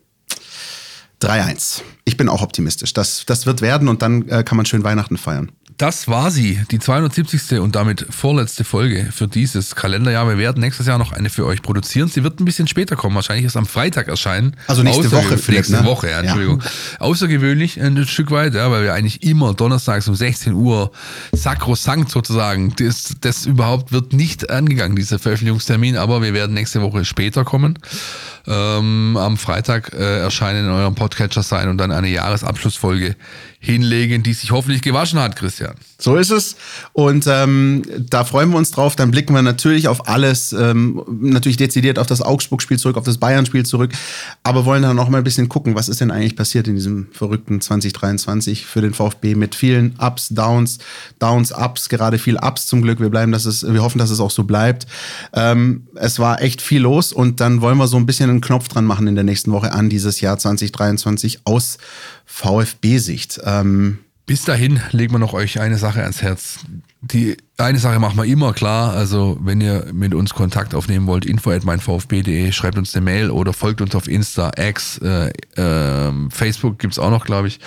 [1.21, 1.83] 3-1.
[2.07, 2.95] Ich bin auch optimistisch.
[2.95, 5.53] Das, das wird werden und dann äh, kann man schön Weihnachten feiern.
[5.79, 7.61] Das war sie, die 270.
[7.61, 10.29] und damit vorletzte Folge für dieses Kalenderjahr.
[10.29, 12.09] Wir werden nächstes Jahr noch eine für euch produzieren.
[12.09, 14.57] Sie wird ein bisschen später kommen, wahrscheinlich erst am Freitag erscheinen.
[14.67, 15.85] Also nächste Außergewöhnlich- Woche, Philipp, Nächste ne?
[15.85, 16.21] Woche, ja, Ja.
[16.23, 16.65] Entschuldigung.
[16.99, 20.91] Außergewöhnlich ein Stück weit, ja, weil wir eigentlich immer donnerstags um 16 Uhr
[21.31, 27.05] sakrosankt sozusagen, das, das überhaupt wird nicht angegangen, dieser Veröffentlichungstermin, aber wir werden nächste Woche
[27.05, 27.79] später kommen.
[28.49, 33.15] Ähm, am Freitag äh, erscheinen in eurem Podcatcher sein und dann eine Jahresabschlussfolge
[33.61, 35.75] hinlegen, die sich hoffentlich gewaschen hat, Christian.
[36.01, 36.55] So ist es.
[36.93, 38.95] Und ähm, da freuen wir uns drauf.
[38.95, 43.19] Dann blicken wir natürlich auf alles, ähm, natürlich dezidiert auf das Augsburg-Spiel zurück, auf das
[43.19, 43.91] Bayern-Spiel zurück,
[44.45, 47.09] aber wollen dann noch mal ein bisschen gucken, was ist denn eigentlich passiert in diesem
[47.11, 50.79] verrückten 2023 für den VfB mit vielen Ups, Downs,
[51.19, 53.01] Downs, Ups, gerade viel Ups zum Glück.
[53.01, 54.87] Wir bleiben, dass es, wir hoffen, dass es auch so bleibt.
[55.33, 58.69] Ähm, es war echt viel los und dann wollen wir so ein bisschen einen Knopf
[58.69, 61.79] dran machen in der nächsten Woche an dieses Jahr 2023 aus
[62.29, 63.41] VfB-Sicht.
[63.45, 63.99] Ähm,
[64.29, 66.59] Bis dahin legen wir noch euch eine Sache ans Herz.
[67.01, 68.93] Die eine Sache machen wir immer klar.
[68.93, 73.31] Also, wenn ihr mit uns Kontakt aufnehmen wollt, info at meinvfb.de, schreibt uns eine Mail
[73.31, 77.59] oder folgt uns auf Insta, X, äh, ähm, Facebook gibt's auch noch, glaube ich.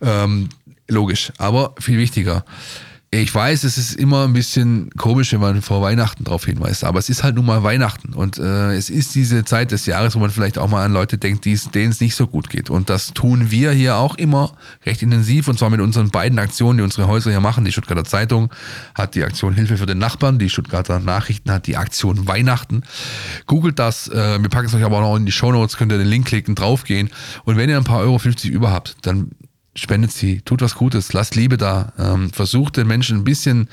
[0.00, 0.50] Ähm,
[0.86, 1.32] logisch.
[1.38, 2.44] Aber viel wichtiger.
[3.10, 6.98] Ich weiß, es ist immer ein bisschen komisch, wenn man vor Weihnachten darauf hinweist, aber
[6.98, 10.18] es ist halt nun mal Weihnachten und äh, es ist diese Zeit des Jahres, wo
[10.18, 12.68] man vielleicht auch mal an Leute denkt, denen es nicht so gut geht.
[12.68, 14.52] Und das tun wir hier auch immer
[14.84, 17.64] recht intensiv und zwar mit unseren beiden Aktionen, die unsere Häuser hier machen.
[17.64, 18.52] Die Stuttgarter Zeitung
[18.94, 22.82] hat die Aktion Hilfe für den Nachbarn, die Stuttgarter Nachrichten hat die Aktion Weihnachten.
[23.46, 25.92] Googelt das, äh, wir packen es euch aber auch noch in die Show Notes, könnt
[25.92, 27.08] ihr den Link klicken, draufgehen
[27.44, 29.30] und wenn ihr ein paar Euro 50 über habt, dann
[29.78, 33.68] spendet sie, tut was Gutes, lasst Liebe da, ähm, versucht den Menschen ein bisschen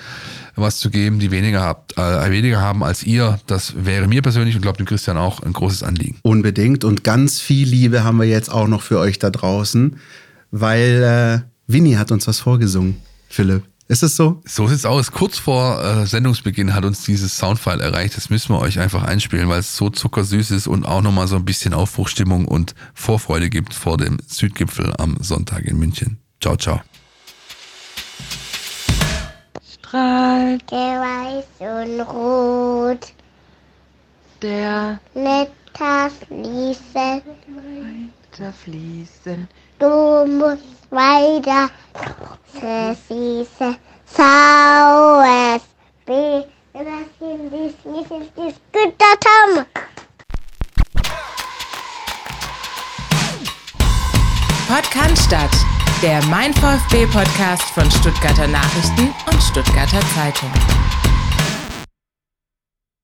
[0.56, 3.40] was zu geben, die weniger, habt, äh, weniger haben als ihr.
[3.48, 6.18] Das wäre mir persönlich und glaube dem Christian auch ein großes Anliegen.
[6.22, 9.98] Unbedingt und ganz viel Liebe haben wir jetzt auch noch für euch da draußen,
[10.52, 13.64] weil äh, Winnie hat uns was vorgesungen, Philipp.
[13.88, 14.42] Ist es so?
[14.46, 15.12] So sieht's aus.
[15.12, 18.18] Kurz vor äh, Sendungsbeginn hat uns dieses Soundfile erreicht.
[18.18, 21.36] Das müssen wir euch einfach einspielen, weil es so zuckersüß ist und auch nochmal so
[21.36, 26.18] ein bisschen Aufbruchstimmung und Vorfreude gibt vor dem Südgipfel am Sonntag in München.
[26.42, 26.82] Ciao, ciao.
[29.72, 33.14] Strahlt der weiß und rot,
[34.42, 37.22] der Blätter fließen,
[38.36, 39.48] weiter fließen.
[39.80, 41.70] du musst weiter,
[43.08, 43.76] süße,
[44.06, 45.62] saures,
[46.06, 46.44] B,
[46.74, 46.84] das
[47.20, 48.04] sind die, die,
[48.36, 49.66] die, Güter haben.
[54.68, 55.66] Podcast.
[56.02, 60.52] Der Mein VfB Podcast von Stuttgarter Nachrichten und Stuttgarter Zeitung.